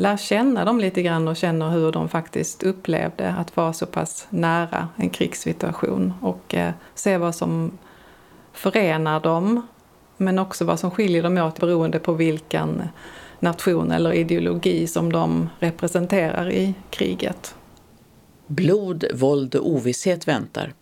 lär 0.03 0.17
känna 0.17 0.65
dem 0.65 0.79
lite 0.79 1.01
grann 1.01 1.27
och 1.27 1.35
känner 1.35 1.69
hur 1.69 1.91
de 1.91 2.09
faktiskt 2.09 2.63
upplevde 2.63 3.29
att 3.29 3.57
vara 3.57 3.73
så 3.73 3.85
pass 3.85 4.27
nära 4.29 4.87
en 4.95 5.09
krigssituation. 5.09 6.13
Och 6.21 6.55
eh, 6.55 6.73
se 6.95 7.17
vad 7.17 7.35
som 7.35 7.77
förenar 8.53 9.19
dem, 9.19 9.67
men 10.17 10.39
också 10.39 10.65
vad 10.65 10.79
som 10.79 10.91
skiljer 10.91 11.23
dem 11.23 11.37
åt 11.37 11.59
beroende 11.59 11.99
på 11.99 12.13
vilken 12.13 12.83
nation 13.39 13.91
eller 13.91 14.13
ideologi 14.13 14.87
som 14.87 15.11
de 15.11 15.49
representerar 15.59 16.51
i 16.51 16.73
kriget. 16.89 17.55
Blod, 18.47 19.05
våld 19.13 19.55
och 19.55 19.69
ovisshet 19.69 20.27
väntar. 20.27 20.73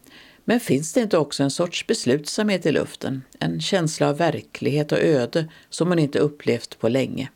Men 0.45 0.59
finns 0.59 0.93
det 0.93 1.01
inte 1.01 1.17
också 1.17 1.43
en 1.43 1.51
sorts 1.51 1.87
beslutsamhet 1.87 2.65
i 2.65 2.71
luften? 2.71 3.21
En 3.39 3.61
känsla 3.61 4.09
av 4.09 4.17
verklighet 4.17 4.91
och 4.91 4.99
öde 4.99 5.47
som 5.69 5.89
man 5.89 5.99
inte 5.99 6.19
upplevt 6.19 6.79
på 6.79 6.89
länge. 6.89 7.29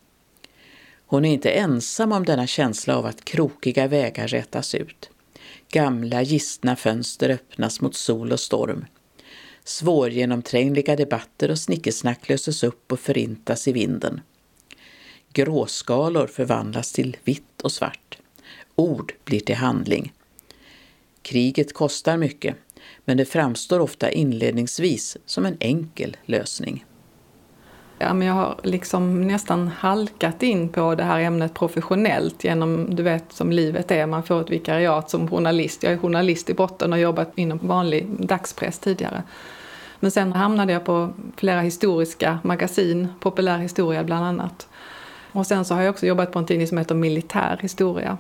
Hon 1.07 1.25
är 1.25 1.33
inte 1.33 1.51
ensam 1.51 2.11
om 2.11 2.25
denna 2.25 2.47
känsla 2.47 2.97
av 2.97 3.05
att 3.05 3.25
krokiga 3.25 3.87
vägar 3.87 4.27
rätas 4.27 4.75
ut. 4.75 5.09
Gamla 5.69 6.21
gistna 6.21 6.75
fönster 6.75 7.29
öppnas 7.29 7.81
mot 7.81 7.95
sol 7.95 8.31
och 8.31 8.39
storm. 8.39 8.85
Svårgenomträngliga 9.63 10.95
debatter 10.95 11.51
och 11.51 11.59
snickesnack 11.59 12.29
löses 12.29 12.63
upp 12.63 12.91
och 12.91 12.99
förintas 12.99 13.67
i 13.67 13.71
vinden. 13.71 14.21
Gråskalor 15.33 16.27
förvandlas 16.27 16.91
till 16.91 17.17
vitt 17.23 17.61
och 17.61 17.71
svart. 17.71 18.17
Ord 18.75 19.13
blir 19.23 19.39
till 19.39 19.55
handling. 19.55 20.13
Kriget 21.21 21.73
kostar 21.73 22.17
mycket, 22.17 22.55
men 23.05 23.17
det 23.17 23.25
framstår 23.25 23.79
ofta 23.79 24.11
inledningsvis 24.11 25.17
som 25.25 25.45
en 25.45 25.57
enkel 25.59 26.17
lösning. 26.25 26.85
Ja, 27.97 28.13
men 28.13 28.27
jag 28.27 28.33
har 28.33 28.55
liksom 28.63 29.21
nästan 29.21 29.67
halkat 29.67 30.43
in 30.43 30.69
på 30.69 30.95
det 30.95 31.03
här 31.03 31.19
ämnet 31.19 31.53
professionellt 31.53 32.43
genom, 32.43 32.95
du 32.95 33.03
vet 33.03 33.23
som 33.29 33.51
livet 33.51 33.91
är, 33.91 34.05
man 34.05 34.23
får 34.23 34.41
ett 34.41 34.49
vikariat 34.49 35.09
som 35.09 35.27
journalist. 35.27 35.83
Jag 35.83 35.93
är 35.93 35.97
journalist 35.97 36.49
i 36.49 36.53
botten 36.53 36.93
och 36.93 36.97
har 36.97 37.03
jobbat 37.03 37.31
inom 37.35 37.59
vanlig 37.61 38.07
dagspress 38.19 38.79
tidigare. 38.79 39.23
Men 39.99 40.11
sen 40.11 40.33
hamnade 40.33 40.73
jag 40.73 40.85
på 40.85 41.09
flera 41.35 41.61
historiska 41.61 42.39
magasin, 42.43 43.07
populär 43.19 43.57
historia 43.57 44.03
bland 44.03 44.25
annat. 44.25 44.67
Och 45.31 45.47
sen 45.47 45.65
så 45.65 45.73
har 45.75 45.81
jag 45.81 45.91
också 45.91 46.05
jobbat 46.05 46.31
på 46.31 46.39
en 46.39 46.45
tidning 46.45 46.67
som 46.67 46.77
heter 46.77 46.95
Militär 46.95 47.59
historia. 47.61 48.17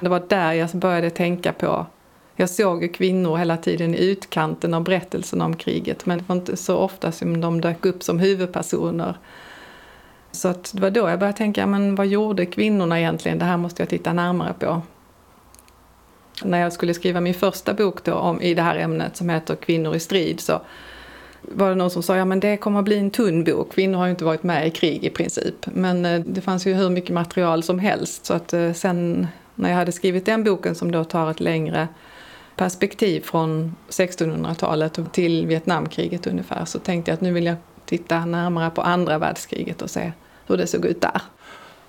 Det 0.00 0.08
var 0.08 0.22
där 0.28 0.52
jag 0.52 0.70
började 0.70 1.10
tänka 1.10 1.52
på 1.52 1.86
jag 2.36 2.50
såg 2.50 2.82
ju 2.82 2.88
kvinnor 2.88 3.36
hela 3.36 3.56
tiden 3.56 3.94
i 3.94 4.04
utkanten 4.04 4.74
av 4.74 4.84
berättelsen 4.84 5.40
om 5.40 5.56
kriget 5.56 6.06
men 6.06 6.18
det 6.18 6.24
var 6.26 6.36
inte 6.36 6.56
så 6.56 6.76
ofta 6.76 7.12
som 7.12 7.40
de 7.40 7.60
dök 7.60 7.86
upp 7.86 8.02
som 8.02 8.18
huvudpersoner. 8.18 9.18
Så 10.32 10.48
att 10.48 10.70
det 10.74 10.82
var 10.82 10.90
då 10.90 11.08
jag 11.08 11.18
började 11.18 11.38
tänka, 11.38 11.66
men 11.66 11.94
vad 11.94 12.06
gjorde 12.06 12.46
kvinnorna 12.46 13.00
egentligen? 13.00 13.38
Det 13.38 13.44
här 13.44 13.56
måste 13.56 13.82
jag 13.82 13.88
titta 13.88 14.12
närmare 14.12 14.54
på. 14.58 14.82
När 16.42 16.60
jag 16.60 16.72
skulle 16.72 16.94
skriva 16.94 17.20
min 17.20 17.34
första 17.34 17.74
bok 17.74 18.04
då 18.04 18.14
om, 18.14 18.40
i 18.40 18.54
det 18.54 18.62
här 18.62 18.76
ämnet 18.76 19.16
som 19.16 19.28
heter 19.28 19.56
Kvinnor 19.56 19.94
i 19.94 20.00
strid 20.00 20.40
så 20.40 20.60
var 21.40 21.68
det 21.68 21.74
någon 21.74 21.90
som 21.90 22.02
sa, 22.02 22.16
ja 22.16 22.24
men 22.24 22.40
det 22.40 22.56
kommer 22.56 22.78
att 22.78 22.84
bli 22.84 22.98
en 22.98 23.10
tunn 23.10 23.44
bok. 23.44 23.72
Kvinnor 23.72 23.98
har 23.98 24.06
ju 24.06 24.10
inte 24.10 24.24
varit 24.24 24.42
med 24.42 24.66
i 24.66 24.70
krig 24.70 25.04
i 25.04 25.10
princip. 25.10 25.66
Men 25.66 26.04
eh, 26.06 26.20
det 26.20 26.40
fanns 26.40 26.66
ju 26.66 26.74
hur 26.74 26.90
mycket 26.90 27.10
material 27.10 27.62
som 27.62 27.78
helst 27.78 28.26
så 28.26 28.34
att 28.34 28.52
eh, 28.52 28.72
sen 28.72 29.26
när 29.54 29.70
jag 29.70 29.76
hade 29.76 29.92
skrivit 29.92 30.26
den 30.26 30.44
boken 30.44 30.74
som 30.74 30.92
då 30.92 31.04
tar 31.04 31.30
ett 31.30 31.40
längre 31.40 31.88
perspektiv 32.56 33.20
från 33.20 33.76
1600-talet 33.88 35.12
till 35.12 35.46
Vietnamkriget 35.46 36.26
ungefär 36.26 36.64
så 36.64 36.78
tänkte 36.78 37.10
jag 37.10 37.14
att 37.14 37.20
nu 37.20 37.32
vill 37.32 37.46
jag 37.46 37.56
titta 37.84 38.24
närmare 38.24 38.70
på 38.70 38.82
andra 38.82 39.18
världskriget 39.18 39.82
och 39.82 39.90
se 39.90 40.12
hur 40.46 40.56
det 40.56 40.66
såg 40.66 40.84
ut 40.84 41.00
där. 41.00 41.20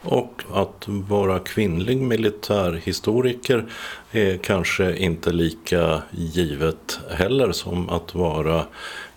Och 0.01 0.43
att 0.53 0.87
vara 0.87 1.39
kvinnlig 1.39 2.01
militärhistoriker 2.01 3.65
är 4.11 4.37
kanske 4.37 4.97
inte 4.97 5.31
lika 5.31 6.01
givet 6.11 6.99
heller 7.11 7.51
som 7.51 7.89
att 7.89 8.15
vara 8.15 8.65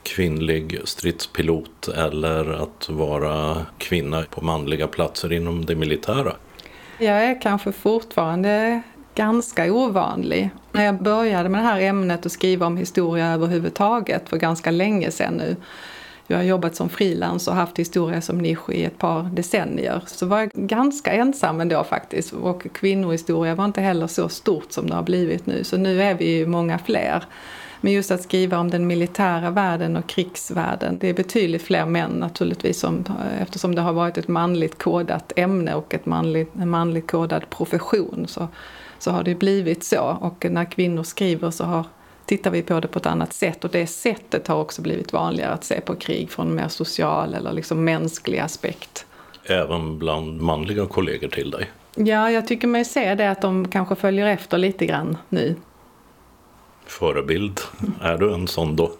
kvinnlig 0.02 0.80
stridspilot 0.84 1.88
eller 1.88 2.62
att 2.62 2.88
vara 2.88 3.66
kvinna 3.78 4.22
på 4.22 4.44
manliga 4.44 4.86
platser 4.86 5.32
inom 5.32 5.66
det 5.66 5.74
militära. 5.74 6.32
Jag 6.98 7.24
är 7.24 7.40
kanske 7.40 7.72
fortfarande 7.72 8.82
ganska 9.18 9.72
ovanlig. 9.72 10.50
När 10.72 10.84
jag 10.84 11.02
började 11.02 11.48
med 11.48 11.60
det 11.60 11.66
här 11.66 11.80
ämnet 11.80 12.26
och 12.26 12.32
skriva 12.32 12.66
om 12.66 12.76
historia 12.76 13.26
överhuvudtaget 13.26 14.28
för 14.28 14.36
ganska 14.36 14.70
länge 14.70 15.10
sedan 15.10 15.34
nu. 15.34 15.56
Jag 16.26 16.36
har 16.36 16.44
jobbat 16.44 16.76
som 16.76 16.88
frilans 16.88 17.48
och 17.48 17.54
haft 17.54 17.78
historia 17.78 18.20
som 18.20 18.38
nisch 18.38 18.70
i 18.70 18.84
ett 18.84 18.98
par 18.98 19.22
decennier. 19.22 20.02
Så 20.06 20.26
var 20.26 20.38
jag 20.38 20.50
ganska 20.50 21.12
ensam 21.12 21.60
ändå 21.60 21.84
faktiskt. 21.84 22.32
Och 22.32 22.66
kvinnohistoria 22.72 23.54
var 23.54 23.64
inte 23.64 23.80
heller 23.80 24.06
så 24.06 24.28
stort 24.28 24.72
som 24.72 24.90
det 24.90 24.94
har 24.94 25.02
blivit 25.02 25.46
nu. 25.46 25.64
Så 25.64 25.76
nu 25.76 26.02
är 26.02 26.14
vi 26.14 26.36
ju 26.36 26.46
många 26.46 26.78
fler. 26.78 27.24
Men 27.80 27.92
just 27.92 28.10
att 28.10 28.22
skriva 28.22 28.58
om 28.58 28.70
den 28.70 28.86
militära 28.86 29.50
världen 29.50 29.96
och 29.96 30.06
krigsvärlden, 30.06 30.98
det 31.00 31.08
är 31.08 31.14
betydligt 31.14 31.62
fler 31.62 31.86
män 31.86 32.10
naturligtvis 32.10 32.80
som, 32.80 33.04
eftersom 33.40 33.74
det 33.74 33.82
har 33.82 33.92
varit 33.92 34.18
ett 34.18 34.28
manligt 34.28 34.78
kodat 34.78 35.32
ämne 35.36 35.74
och 35.74 35.94
ett 35.94 36.06
manligt, 36.06 36.54
en 36.60 36.70
manligt 36.70 37.10
kodad 37.10 37.50
profession. 37.50 38.24
Så 38.28 38.48
så 38.98 39.10
har 39.10 39.22
det 39.22 39.34
blivit 39.34 39.84
så. 39.84 40.18
Och 40.20 40.46
när 40.50 40.64
kvinnor 40.64 41.02
skriver 41.02 41.50
så 41.50 41.64
har, 41.64 41.84
tittar 42.26 42.50
vi 42.50 42.62
på 42.62 42.80
det 42.80 42.88
på 42.88 42.98
ett 42.98 43.06
annat 43.06 43.32
sätt. 43.32 43.64
Och 43.64 43.70
det 43.70 43.86
sättet 43.86 44.48
har 44.48 44.60
också 44.60 44.82
blivit 44.82 45.12
vanligare 45.12 45.52
att 45.52 45.64
se 45.64 45.80
på 45.80 45.94
krig 45.94 46.30
från 46.30 46.48
en 46.48 46.54
mer 46.54 46.68
social 46.68 47.34
eller 47.34 47.52
liksom 47.52 47.84
mänsklig 47.84 48.38
aspekt. 48.38 49.06
Även 49.44 49.98
bland 49.98 50.40
manliga 50.40 50.86
kollegor 50.86 51.28
till 51.28 51.50
dig? 51.50 51.70
Ja, 51.94 52.30
jag 52.30 52.46
tycker 52.46 52.68
mig 52.68 52.84
se 52.84 53.14
det 53.14 53.30
att 53.30 53.42
de 53.42 53.68
kanske 53.68 53.94
följer 53.94 54.26
efter 54.26 54.58
lite 54.58 54.86
grann 54.86 55.16
nu. 55.28 55.56
Förebild, 56.86 57.60
är 58.00 58.18
du 58.18 58.34
en 58.34 58.48
sån 58.48 58.76
då? 58.76 58.92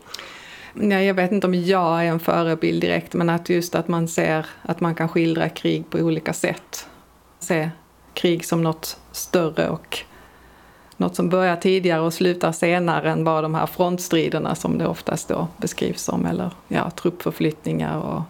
Nej, 0.73 1.07
jag 1.07 1.15
vet 1.15 1.33
inte 1.33 1.47
om 1.47 1.55
jag 1.55 2.05
är 2.05 2.09
en 2.09 2.21
förebild 2.21 2.81
direkt, 2.81 3.15
men 3.15 3.31
att 3.31 3.49
just 3.49 3.75
att 3.75 3.89
man 3.89 4.09
ser 4.09 4.47
att 4.63 4.81
man 4.81 4.95
kan 4.95 5.09
skildra 5.09 5.49
krig 5.49 5.91
på 5.91 5.99
olika 5.99 6.33
sätt. 6.33 6.89
Se 7.39 7.71
krig 8.19 8.45
som 8.45 8.63
något 8.63 8.97
större 9.13 9.69
och 9.69 9.99
något 10.97 11.17
som 11.17 11.29
börjar 11.29 11.57
tidigare 11.57 12.01
och 12.01 12.15
slutar 12.15 12.53
senare 12.53 13.11
än 13.11 13.25
bara 13.25 13.43
de 13.43 13.55
här 13.55 13.67
frontstriderna 13.67 14.55
som 14.55 14.79
det 14.79 14.87
oftast 14.87 15.29
då 15.29 15.49
beskrivs 15.57 16.03
som, 16.03 16.27
eller 16.27 16.51
ja, 16.69 16.91
truppförflyttningar 16.91 17.99
och 17.99 18.23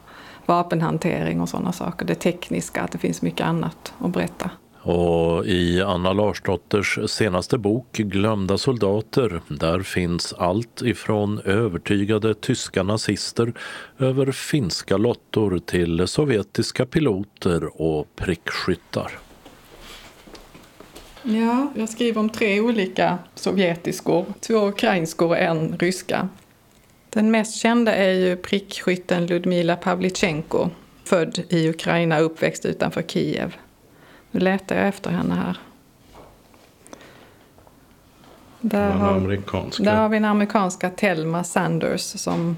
vapenhantering 0.47 1.41
och 1.41 1.49
sådana 1.49 1.73
saker. 1.73 2.07
Det 2.07 2.15
tekniska, 2.15 2.83
att 2.83 2.93
det 2.93 2.99
finns 2.99 3.23
mycket 3.23 3.47
annat 3.47 3.93
att 3.99 4.13
berätta. 4.13 4.51
Och 4.83 5.47
i 5.47 5.83
Anna 5.83 6.13
Larsdotters 6.13 6.99
senaste 7.07 7.59
bok 7.59 7.93
Glömda 7.93 8.59
soldater, 8.59 9.41
där 9.49 9.81
finns 9.81 10.33
allt 10.33 10.83
ifrån 10.83 11.41
övertygade 11.45 12.35
tyska 12.35 12.83
nazister 12.83 13.53
över 13.99 14.33
finska 14.33 14.97
lottor 14.97 15.59
till 15.67 16.07
sovjetiska 16.07 16.87
piloter 16.87 17.83
och 17.83 18.17
prickskyttar. 18.17 19.28
Ja, 21.23 21.73
jag 21.75 21.89
skriver 21.89 22.21
om 22.21 22.29
tre 22.29 22.61
olika 22.61 23.19
sovjetiskor, 23.35 24.27
två 24.41 24.69
ukrainskor 24.69 25.29
och 25.29 25.39
en 25.39 25.77
ryska. 25.79 26.29
Den 27.11 27.31
mest 27.31 27.55
kända 27.57 27.95
är 27.95 28.11
ju 28.11 28.37
prickskytten 28.37 29.27
Ludmila 29.27 29.77
Pavlichenko, 29.77 30.69
född 31.05 31.43
i 31.49 31.69
Ukraina 31.69 32.19
och 32.19 32.25
uppväxt 32.25 32.65
utanför 32.65 33.03
Kiev. 33.03 33.57
Nu 34.31 34.41
letar 34.41 34.77
jag 34.77 34.89
efter 34.89 35.11
henne 35.11 35.35
här. 35.35 35.59
Där 38.61 38.91
har, 38.91 39.21
där 39.83 39.97
har 39.97 40.09
vi 40.09 40.17
den 40.17 40.25
amerikanska 40.25 40.91
Telma 40.91 41.45
Sanders 41.45 42.01
som 42.01 42.57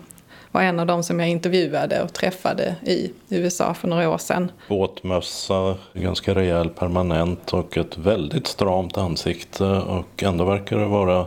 var 0.53 0.62
en 0.62 0.80
av 0.80 0.86
dem 0.86 1.03
som 1.03 1.20
jag 1.20 1.28
intervjuade 1.28 2.03
och 2.03 2.12
träffade 2.12 2.76
i 2.82 3.12
USA 3.28 3.74
för 3.74 3.88
några 3.88 4.11
år 4.11 4.18
sedan. 4.18 4.53
Båtmössa, 4.68 5.76
ganska 5.94 6.34
rejäl 6.34 6.68
permanent 6.68 7.53
och 7.53 7.76
ett 7.76 7.98
väldigt 7.98 8.46
stramt 8.46 8.98
ansikte 8.98 9.64
och 9.64 10.22
ändå 10.22 10.44
verkar 10.44 10.78
det 10.78 10.86
vara 10.86 11.26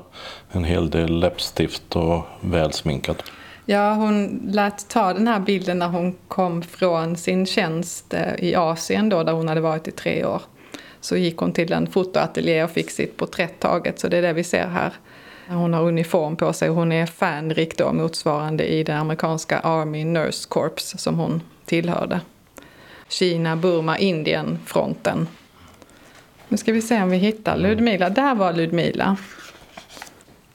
en 0.52 0.64
hel 0.64 0.90
del 0.90 1.20
läppstift 1.20 1.96
och 1.96 2.26
välsminkat. 2.42 3.24
Ja, 3.66 3.94
hon 3.94 4.42
lät 4.48 4.90
ta 4.90 5.14
den 5.14 5.28
här 5.28 5.40
bilden 5.40 5.80
när 5.80 5.88
hon 5.88 6.16
kom 6.28 6.62
från 6.62 7.16
sin 7.16 7.46
tjänst 7.46 8.14
eh, 8.14 8.36
i 8.40 8.56
Asien 8.56 9.10
då, 9.10 9.24
där 9.24 9.34
hon 9.34 9.48
hade 9.48 9.62
varit 9.62 9.88
i 9.88 9.92
tre 9.92 10.26
år. 10.26 10.42
Så 11.02 11.18
gick 11.18 11.38
hon 11.38 11.54
till 11.54 11.74
en 11.74 11.88
fotoateljé 11.88 12.64
och 12.64 12.72
fick 12.72 12.92
sitt 12.92 13.18
porträtt 13.18 13.60
taget, 13.60 14.00
så 14.00 14.08
det 14.08 14.18
är 14.18 14.22
det 14.22 14.34
vi 14.34 14.44
ser 14.44 14.68
här. 14.68 14.94
Hon 15.48 15.74
har 15.74 15.84
uniform 15.84 16.36
på 16.36 16.54
sig. 16.54 16.70
Hon 16.70 16.92
är 16.92 17.06
fanrik 17.06 17.78
då, 17.78 17.94
motsvarande 17.94 18.66
i 18.68 18.84
det 18.84 18.96
amerikanska 18.96 19.60
Army 19.60 20.06
Nurse 20.06 20.48
Corps 20.50 20.96
som 20.98 21.20
hon 21.20 21.42
tillhörde. 21.66 22.22
Kina, 23.08 23.56
Burma, 23.56 23.98
Indien 23.98 24.60
fronten. 24.66 25.28
Nu 26.48 26.58
ska 26.58 26.72
vi 26.72 26.82
se 26.82 27.02
om 27.02 27.10
vi 27.10 27.18
hittar 27.18 27.58
Ludmila. 27.58 28.10
Där 28.10 28.36
var 28.36 28.54
Ludmila. 28.54 29.18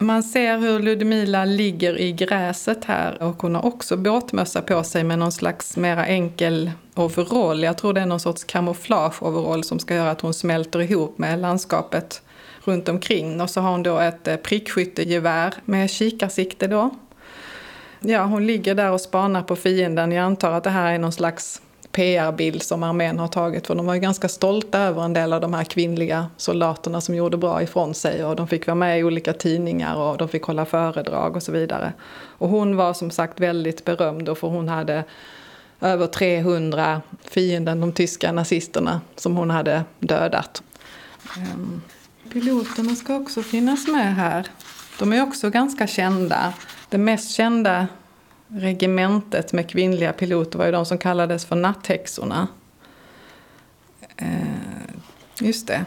Man 0.01 0.23
ser 0.23 0.59
hur 0.59 0.79
Ludmila 0.79 1.45
ligger 1.45 1.99
i 1.99 2.13
gräset 2.13 2.85
här 2.85 3.23
och 3.23 3.43
hon 3.43 3.55
har 3.55 3.67
också 3.67 3.97
båtmössa 3.97 4.63
på 4.63 4.83
sig 4.83 5.05
med 5.05 5.19
någon 5.19 5.33
slags 5.33 5.77
mera 5.77 6.07
enkel 6.07 6.71
overall. 6.95 7.63
Jag 7.63 7.79
tror 7.79 7.93
det 7.93 8.01
är 8.01 8.07
någon 8.07 8.21
sorts 8.21 8.45
kamouflage-overall 8.45 9.63
som 9.63 9.79
ska 9.79 9.95
göra 9.95 10.11
att 10.11 10.21
hon 10.21 10.35
smälter 10.35 10.81
ihop 10.81 11.19
med 11.19 11.39
landskapet 11.39 12.23
runt 12.69 12.89
omkring. 12.89 13.41
Och 13.41 13.51
så 13.51 13.61
har 13.61 13.71
hon 13.71 13.83
då 13.83 13.99
ett 13.99 14.29
eh, 14.29 14.37
prickskyttegevär 14.37 15.55
med 15.65 15.91
kikarsikte 15.91 16.67
då. 16.67 16.91
Ja, 18.01 18.25
hon 18.25 18.47
ligger 18.47 18.75
där 18.75 18.91
och 18.91 19.01
spanar 19.01 19.43
på 19.43 19.57
fienden. 19.57 20.13
Jag 20.13 20.25
antar 20.25 20.53
att 20.53 20.65
det 20.65 20.71
här 20.71 20.93
är 20.93 20.99
någon 20.99 21.13
slags 21.13 21.63
PR-bild 21.93 22.63
som 22.63 22.83
armén 22.83 23.19
har 23.19 23.29
tagit. 23.29 23.67
För 23.67 23.75
de 23.75 23.87
var 23.87 23.95
ju 23.95 24.01
ganska 24.01 24.29
stolta 24.29 24.79
över 24.79 25.03
en 25.05 25.13
del 25.13 25.33
av 25.33 25.41
de 25.41 25.55
här 25.55 25.65
kvinnliga 25.65 26.27
soldaterna 26.37 27.01
som 27.01 27.15
gjorde 27.15 27.37
bra 27.37 27.63
ifrån 27.63 27.95
sig. 27.95 28.25
Och 28.25 28.37
de 28.37 28.49
fick 28.49 28.67
vara 28.67 28.75
med 28.75 29.01
i 29.01 29.05
olika 29.05 29.33
tidningar 29.33 29.97
och 29.97 30.19
de 30.19 30.29
fick 30.29 30.43
hålla 30.43 30.65
föredrag 30.65 31.37
och 31.37 31.43
så 31.43 31.53
vidare. 31.53 31.93
Och 32.13 32.49
hon 32.49 32.77
var 32.77 32.95
som 32.95 33.11
sagt 33.11 33.41
väldigt 33.41 33.85
berömd 33.85 34.25
då 34.25 34.35
för 34.35 34.49
hon 34.49 34.69
hade 34.69 35.05
över 35.81 36.07
300 36.07 37.03
fienden, 37.25 37.81
de 37.81 37.93
tyska 37.93 38.33
nazisterna, 38.33 39.01
som 39.17 39.37
hon 39.37 39.51
hade 39.51 39.85
dödat. 39.99 40.63
Ehm. 41.37 41.83
Piloterna 42.33 42.95
ska 42.95 43.17
också 43.17 43.43
finnas 43.43 43.89
med 43.89 44.15
här. 44.15 44.47
De 44.99 45.13
är 45.13 45.23
också 45.23 45.51
ganska 45.51 45.87
kända. 45.87 46.55
Det 46.89 46.99
mest 46.99 47.31
kända 47.31 47.87
regementet 48.49 49.53
med 49.53 49.71
kvinnliga 49.71 50.13
piloter 50.13 50.59
var 50.59 50.67
ju 50.67 50.73
de 50.73 50.87
som 50.87 50.99
kallades 50.99 51.45
för 51.45 51.57
natthäxorna. 51.57 52.49
Eh, 54.17 54.29
just 55.41 55.67
det. 55.67 55.85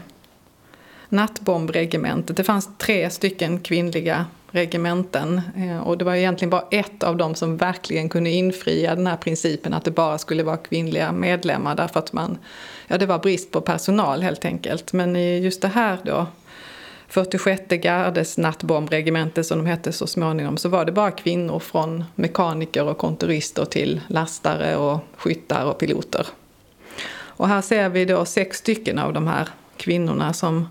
Nattbombregementet. 1.08 2.36
Det 2.36 2.44
fanns 2.44 2.68
tre 2.78 3.10
stycken 3.10 3.60
kvinnliga 3.60 4.26
regementen. 4.50 5.40
Eh, 5.56 5.78
och 5.78 5.98
det 5.98 6.04
var 6.04 6.14
egentligen 6.14 6.50
bara 6.50 6.68
ett 6.70 7.02
av 7.02 7.16
dem 7.16 7.34
som 7.34 7.56
verkligen 7.56 8.08
kunde 8.08 8.30
infria 8.30 8.94
den 8.94 9.06
här 9.06 9.16
principen 9.16 9.74
att 9.74 9.84
det 9.84 9.90
bara 9.90 10.18
skulle 10.18 10.42
vara 10.42 10.56
kvinnliga 10.56 11.12
medlemmar 11.12 11.74
därför 11.74 11.98
att 11.98 12.12
man, 12.12 12.38
ja 12.92 12.98
det 12.98 13.06
var 13.06 13.18
brist 13.18 13.50
på 13.50 13.60
personal 13.60 14.22
helt 14.22 14.44
enkelt. 14.44 14.92
Men 14.92 15.16
i 15.16 15.38
just 15.38 15.62
det 15.62 15.68
här 15.68 15.98
då, 16.02 16.26
46 17.08 17.62
gardes 17.68 18.38
nattbombregemente 18.38 19.44
som 19.44 19.58
de 19.58 19.66
hette 19.66 19.92
så 19.92 20.06
småningom, 20.06 20.56
så 20.56 20.68
var 20.68 20.84
det 20.84 20.92
bara 20.92 21.10
kvinnor 21.10 21.58
från 21.58 22.04
mekaniker 22.14 22.84
och 22.84 22.98
kontorister 22.98 23.64
till 23.64 24.00
lastare 24.06 24.76
och 24.76 25.00
skyttar 25.16 25.64
och 25.64 25.78
piloter. 25.78 26.26
Och 27.14 27.48
här 27.48 27.60
ser 27.60 27.88
vi 27.88 28.04
då 28.04 28.24
sex 28.24 28.58
stycken 28.58 28.98
av 28.98 29.12
de 29.12 29.26
här 29.26 29.48
kvinnorna 29.76 30.32
som 30.32 30.68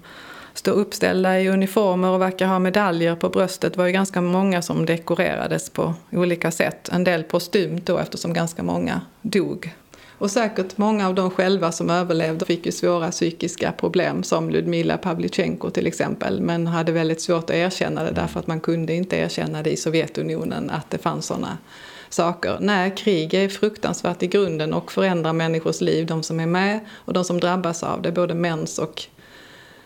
står 0.53 0.71
uppställda 0.71 1.39
i 1.39 1.49
uniformer 1.49 2.09
och 2.09 2.21
verkar 2.21 2.47
ha 2.47 2.59
medaljer 2.59 3.15
på 3.15 3.29
bröstet. 3.29 3.73
Det 3.73 3.77
var 3.79 3.85
ju 3.85 3.91
ganska 3.91 4.21
många 4.21 4.61
som 4.61 4.85
dekorerades 4.85 5.69
på 5.69 5.93
olika 6.11 6.51
sätt. 6.51 6.89
En 6.89 7.03
del 7.03 7.23
postumt 7.23 7.85
då 7.85 7.97
eftersom 7.97 8.33
ganska 8.33 8.63
många 8.63 9.01
dog. 9.21 9.73
Och 10.21 10.31
säkert 10.31 10.77
många 10.77 11.07
av 11.07 11.15
de 11.15 11.29
själva 11.29 11.71
som 11.71 11.89
överlevde 11.89 12.45
fick 12.45 12.65
ju 12.65 12.71
svåra 12.71 13.11
psykiska 13.11 13.71
problem 13.71 14.23
som 14.23 14.49
Ludmila 14.49 14.97
Pavlichenko 14.97 15.69
till 15.69 15.87
exempel. 15.87 16.41
Men 16.41 16.67
hade 16.67 16.91
väldigt 16.91 17.21
svårt 17.21 17.43
att 17.43 17.55
erkänna 17.55 18.03
det 18.03 18.11
därför 18.11 18.39
att 18.39 18.47
man 18.47 18.59
kunde 18.59 18.93
inte 18.93 19.15
erkänna 19.15 19.63
det 19.63 19.69
i 19.71 19.77
Sovjetunionen 19.77 20.69
att 20.69 20.89
det 20.89 20.97
fanns 20.97 21.25
sådana 21.25 21.57
saker. 22.09 22.57
Nej, 22.59 22.93
krig 22.97 23.33
är 23.33 23.49
fruktansvärt 23.49 24.23
i 24.23 24.27
grunden 24.27 24.73
och 24.73 24.91
förändrar 24.91 25.33
människors 25.33 25.81
liv, 25.81 26.05
de 26.05 26.23
som 26.23 26.39
är 26.39 26.45
med 26.45 26.79
och 26.89 27.13
de 27.13 27.23
som 27.23 27.39
drabbas 27.39 27.83
av 27.83 28.01
det, 28.01 28.11
både 28.11 28.33
mäns 28.33 28.79
och 28.79 29.03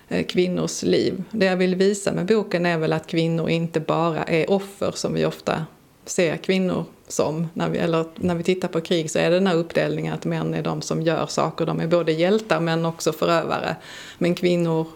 eh, 0.07 0.25
kvinnors 0.25 0.83
liv. 0.83 1.23
Det 1.31 1.45
jag 1.45 1.57
vill 1.57 1.75
visa 1.75 2.13
med 2.13 2.25
boken 2.25 2.65
är 2.65 2.77
väl 2.77 2.93
att 2.93 3.07
kvinnor 3.07 3.49
inte 3.49 3.79
bara 3.79 4.23
är 4.23 4.51
offer 4.51 4.91
som 4.95 5.13
vi 5.13 5.25
ofta 5.25 5.65
ser 6.05 6.38
kvinnor 6.38 6.86
som. 7.08 7.47
När 7.53 7.70
vi, 7.70 7.78
eller 7.78 8.06
när 8.16 8.36
vi 8.36 8.43
tittar 8.43 8.68
på 8.68 8.82
krig 8.82 9.12
så 9.12 9.20
är 9.20 9.30
det 9.30 9.36
den 9.36 9.47
här 9.47 9.56
uppdelningen 9.56 10.14
att 10.14 10.26
män 10.26 10.53
är 10.53 10.62
de 10.62 10.82
som 10.82 11.01
gör 11.01 11.26
saker. 11.26 11.66
De 11.66 11.80
är 11.80 11.88
både 11.88 12.12
hjältar 12.12 12.60
men 12.60 12.86
också 12.86 13.14
förövare. 13.14 13.76
Men 14.18 14.36
kvinnor 14.36 14.88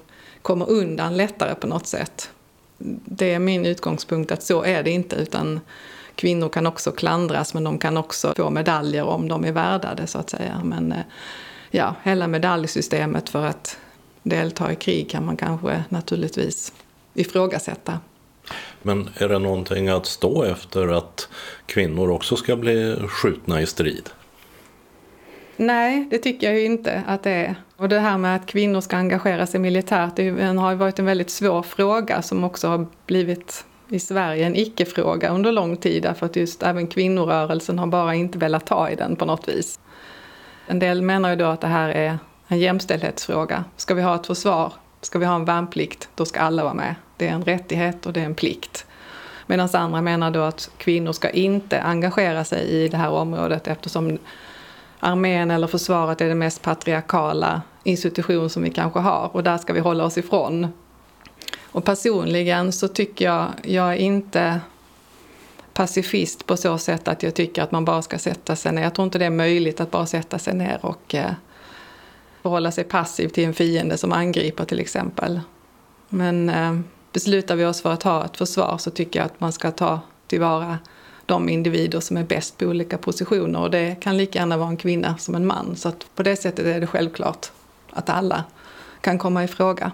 kommer 0.42 0.70
undan 0.70 1.18
lättare 1.18 1.56
på 1.56 1.68
något 1.68 1.88
sätt. 1.88 2.30
Det 3.06 3.34
är 3.34 3.40
min 3.40 3.66
utgångspunkt 3.66 4.32
att 4.32 4.44
så 4.44 4.64
är 4.64 4.84
det 4.84 4.92
inte 4.92 5.16
utan 5.16 5.60
kvinnor 6.16 6.50
kan 6.50 6.68
också 6.68 6.92
klandras 6.92 7.54
men 7.54 7.64
de 7.64 7.78
kan 7.78 7.98
också 7.98 8.34
få 8.36 8.50
medaljer 8.50 9.04
om 9.04 9.28
de 9.28 9.46
är 9.46 9.52
värdade 9.52 10.08
så 10.08 10.20
att 10.20 10.30
säga. 10.30 10.62
Men 10.64 10.92
eh, 10.92 11.04
ja, 11.72 11.96
hela 12.04 12.28
medaljsystemet 12.28 13.30
för 13.30 13.46
att 13.46 13.78
delta 14.24 14.72
i 14.72 14.76
krig 14.76 15.10
kan 15.10 15.26
man 15.26 15.38
kanske 15.38 15.84
naturligtvis 15.90 16.74
ifrågasätta. 17.14 18.00
Men 18.82 19.10
är 19.18 19.30
det 19.30 19.40
någonting 19.40 19.88
att 19.88 20.06
stå 20.06 20.44
efter 20.44 20.88
att 20.88 21.30
kvinnor 21.66 22.12
också 22.12 22.36
ska 22.36 22.56
bli 22.56 22.96
skjutna 23.10 23.62
i 23.62 23.66
strid? 23.66 24.10
Nej, 25.58 26.08
det 26.12 26.18
tycker 26.18 26.48
jag 26.48 26.60
ju 26.60 26.66
inte 26.66 27.04
att 27.08 27.24
det 27.24 27.32
är. 27.32 27.56
Och 27.78 27.90
det 27.90 28.00
här 28.00 28.18
med 28.18 28.36
att 28.36 28.46
kvinnor 28.46 28.82
ska 28.82 28.98
engagera 28.98 29.48
sig 29.48 29.60
militärt 29.60 30.16
det 30.16 30.30
har 30.30 30.72
ju 30.72 30.78
varit 30.78 31.00
en 31.00 31.06
väldigt 31.06 31.30
svår 31.30 31.62
fråga 31.62 32.22
som 32.22 32.44
också 32.44 32.68
har 32.68 32.88
blivit 33.06 33.66
i 33.90 34.00
Sverige 34.00 34.46
en 34.46 34.56
icke-fråga 34.56 35.30
under 35.30 35.52
lång 35.52 35.78
tid 35.78 36.04
därför 36.04 36.26
att 36.26 36.36
just 36.36 36.64
även 36.64 36.88
kvinnorörelsen 36.88 37.80
har 37.80 37.88
bara 37.88 38.16
inte 38.16 38.38
velat 38.38 38.66
ta 38.66 38.90
i 38.90 38.96
den 38.96 39.16
på 39.16 39.26
något 39.26 39.48
vis. 39.48 39.80
En 40.68 40.80
del 40.80 41.02
menar 41.02 41.30
ju 41.30 41.36
då 41.36 41.46
att 41.46 41.62
det 41.62 41.68
här 41.68 41.90
är 41.90 42.20
en 42.48 42.60
jämställdhetsfråga. 42.60 43.64
Ska 43.78 43.94
vi 43.94 44.02
ha 44.02 44.16
ett 44.16 44.28
försvar, 44.28 44.74
ska 45.02 45.20
vi 45.20 45.26
ha 45.26 45.36
en 45.36 45.46
värnplikt, 45.46 46.10
då 46.16 46.26
ska 46.26 46.40
alla 46.40 46.64
vara 46.64 46.74
med. 46.74 46.96
Det 47.18 47.28
är 47.28 47.32
en 47.32 47.44
rättighet 47.44 48.06
och 48.06 48.14
det 48.14 48.22
är 48.22 48.26
en 48.26 48.36
plikt. 48.36 48.86
Medan 49.48 49.70
andra 49.74 50.02
menar 50.02 50.32
då 50.32 50.42
att 50.42 50.70
kvinnor 50.78 51.12
ska 51.12 51.30
inte 51.30 51.82
engagera 51.82 52.44
sig 52.44 52.68
i 52.68 52.88
det 52.88 52.98
här 52.98 53.10
området 53.10 53.68
eftersom 53.68 54.18
armén 55.00 55.52
eller 55.52 55.68
försvaret 55.68 56.22
är 56.22 56.28
den 56.28 56.38
mest 56.38 56.62
patriarkala 56.62 57.62
institution 57.84 58.50
som 58.50 58.64
vi 58.64 58.70
kanske 58.70 59.00
har 59.00 59.30
och 59.34 59.44
där 59.44 59.58
ska 59.58 59.74
vi 59.74 59.80
hålla 59.80 60.06
oss 60.06 60.18
ifrån. 60.18 60.68
Och 61.72 61.86
personligen 61.86 62.72
så 62.72 62.88
tycker 62.88 63.26
jag, 63.26 63.48
jag 63.64 63.90
är 63.90 63.96
inte 63.96 64.60
pacifist 65.74 66.46
på 66.46 66.58
så 66.58 66.78
sätt 66.78 67.08
att 67.08 67.24
jag 67.24 67.36
tycker 67.36 67.62
att 67.62 67.72
man 67.72 67.86
bara 67.86 68.02
ska 68.02 68.20
sätta 68.20 68.56
sig 68.56 68.72
ner. 68.72 68.82
Jag 68.82 68.96
tror 68.96 69.06
inte 69.06 69.20
det 69.20 69.26
är 69.26 69.30
möjligt 69.30 69.80
att 69.80 69.92
bara 69.92 70.06
sätta 70.06 70.40
sig 70.40 70.54
ner 70.54 70.80
och 70.82 71.16
eh, 71.16 71.32
förhålla 72.42 72.72
sig 72.72 72.84
passiv 72.84 73.28
till 73.28 73.44
en 73.44 73.54
fiende 73.54 73.98
som 73.98 74.12
angriper 74.12 74.66
till 74.66 74.80
exempel. 74.80 75.40
Men 76.10 76.50
eh, 76.50 76.80
beslutar 77.14 77.56
vi 77.56 77.66
oss 77.66 77.82
för 77.82 77.92
att 77.92 78.04
ha 78.04 78.26
ett 78.26 78.38
försvar 78.38 78.78
så 78.78 78.92
tycker 78.92 79.20
jag 79.20 79.26
att 79.26 79.40
man 79.40 79.52
ska 79.52 79.72
ta 79.72 80.00
tillvara 80.28 80.78
de 81.26 81.50
individer 81.50 82.00
som 82.00 82.18
är 82.18 82.24
bäst 82.24 82.58
på 82.58 82.66
olika 82.66 82.98
positioner 82.98 83.60
och 83.60 83.72
det 83.72 83.96
kan 84.02 84.18
lika 84.18 84.40
gärna 84.40 84.58
vara 84.58 84.70
en 84.70 84.78
kvinna 84.78 85.18
som 85.18 85.36
en 85.36 85.48
man. 85.48 85.76
Så 85.76 85.90
att 85.90 86.06
på 86.16 86.24
det 86.24 86.36
sättet 86.36 86.66
är 86.66 86.80
det 86.80 86.88
självklart 86.88 87.52
att 87.92 88.10
alla 88.10 88.44
kan 89.02 89.18
komma 89.18 89.44
i 89.44 89.48
fråga. 89.48 89.92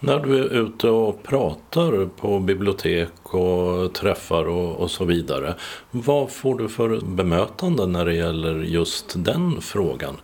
När 0.00 0.18
du 0.18 0.38
är 0.38 0.48
ute 0.52 0.88
och 0.88 1.22
pratar 1.22 2.06
på 2.06 2.38
bibliotek 2.38 3.34
och 3.34 3.94
träffar 3.94 4.48
och, 4.48 4.76
och, 4.76 4.90
så 4.90 5.04
vidare, 5.04 5.54
vad 5.90 6.30
får 6.30 6.58
du 6.58 6.68
för 6.68 7.00
bemötande 7.00 7.86
när 7.86 8.04
det 8.04 8.14
gäller 8.14 8.54
just 8.54 9.14
den 9.16 9.60
frågan? 9.60 10.16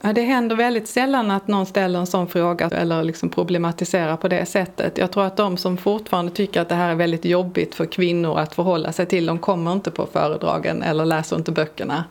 Ja, 0.00 0.12
det 0.12 0.22
händer 0.22 0.56
väldigt 0.56 0.88
sällan 0.88 1.30
att 1.30 1.48
någon 1.48 1.66
ställer 1.66 1.98
en 1.98 2.06
sån 2.06 2.28
fråga 2.28 2.68
eller 2.68 3.04
liksom 3.04 3.28
problematiserar 3.28 4.16
på 4.16 4.28
det 4.28 4.46
sättet. 4.46 4.98
Jag 4.98 5.10
tror 5.10 5.24
att 5.24 5.36
de 5.36 5.56
som 5.56 5.76
fortfarande 5.76 6.32
tycker 6.32 6.60
att 6.60 6.68
det 6.68 6.74
här 6.74 6.90
är 6.90 6.94
väldigt 6.94 7.24
jobbigt 7.24 7.74
för 7.74 7.86
kvinnor 7.86 8.38
att 8.38 8.54
förhålla 8.54 8.92
sig 8.92 9.06
till, 9.06 9.26
de 9.26 9.38
kommer 9.38 9.72
inte 9.72 9.90
på 9.90 10.06
föredragen 10.06 10.82
eller 10.82 11.04
läser 11.04 11.36
inte 11.36 11.52
böckerna. 11.52 12.04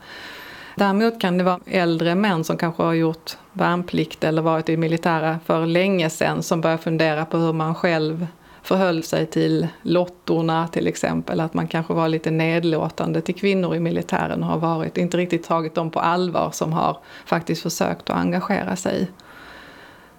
Däremot 0.76 1.22
kan 1.22 1.38
det 1.38 1.44
vara 1.44 1.60
äldre 1.66 2.16
män 2.16 2.44
som 2.44 2.58
kanske 2.58 2.84
har 2.84 2.94
gjort 2.94 3.38
värnplikt 3.54 4.24
eller 4.24 4.42
varit 4.42 4.70
i 4.70 4.78
militära 4.78 5.40
för 5.46 5.66
länge 5.66 6.10
sedan 6.10 6.44
som 6.44 6.62
börjar 6.62 6.78
fundera 6.78 7.26
på 7.26 7.38
hur 7.38 7.54
man 7.54 7.76
själv 7.76 8.28
förhöll 8.68 9.04
sig 9.04 9.26
till 9.26 9.68
lottorna 9.82 10.68
till 10.68 10.88
exempel. 10.88 11.40
Att 11.40 11.54
man 11.54 11.68
kanske 11.68 11.94
var 11.94 12.08
lite 12.08 12.32
nedlåtande 12.32 13.22
till 13.22 13.36
kvinnor 13.36 13.76
i 13.76 13.80
militären 13.80 14.44
och 14.44 14.50
har 14.50 14.58
varit, 14.58 14.98
inte 14.98 15.18
riktigt 15.18 15.44
tagit 15.44 15.76
dem 15.76 15.92
på 15.92 16.00
allvar 16.00 16.52
som 16.52 16.74
har 16.74 16.98
faktiskt 17.26 17.64
försökt 17.64 18.10
att 18.10 18.18
engagera 18.18 18.76
sig. 18.76 19.12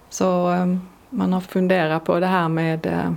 Så 0.09 0.47
ehm, 0.47 0.81
man 1.09 1.33
har 1.33 1.41
funderat 1.41 2.03
på 2.03 2.19
det 2.19 2.27
här 2.27 2.49
med 2.49 2.85
eh, 2.85 3.11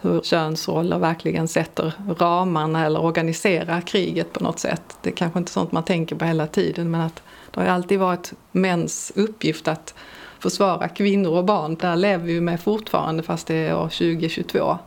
hur 0.00 0.20
könsroller 0.20 0.98
verkligen 0.98 1.48
sätter 1.48 1.92
ramarna 2.18 2.86
eller 2.86 3.02
organiserar 3.02 3.80
kriget 3.80 4.32
på 4.32 4.44
något 4.44 4.58
sätt. 4.58 4.96
Det 5.02 5.10
är 5.10 5.14
kanske 5.14 5.38
inte 5.38 5.52
sånt 5.52 5.72
man 5.72 5.84
tänker 5.84 6.16
på 6.16 6.24
hela 6.24 6.46
tiden 6.46 6.90
men 6.90 7.00
att 7.00 7.22
det 7.50 7.60
har 7.60 7.66
alltid 7.66 7.98
varit 7.98 8.32
mäns 8.52 9.12
uppgift 9.14 9.68
att 9.68 9.94
försvara 10.40 10.88
kvinnor 10.88 11.38
och 11.38 11.44
barn. 11.44 11.76
Där 11.80 11.96
lever 11.96 12.24
vi 12.24 12.40
med 12.40 12.60
fortfarande 12.60 13.22
fast 13.22 13.46
det 13.46 13.54
är 13.54 13.76
år 13.76 13.88
2022. 13.88 14.78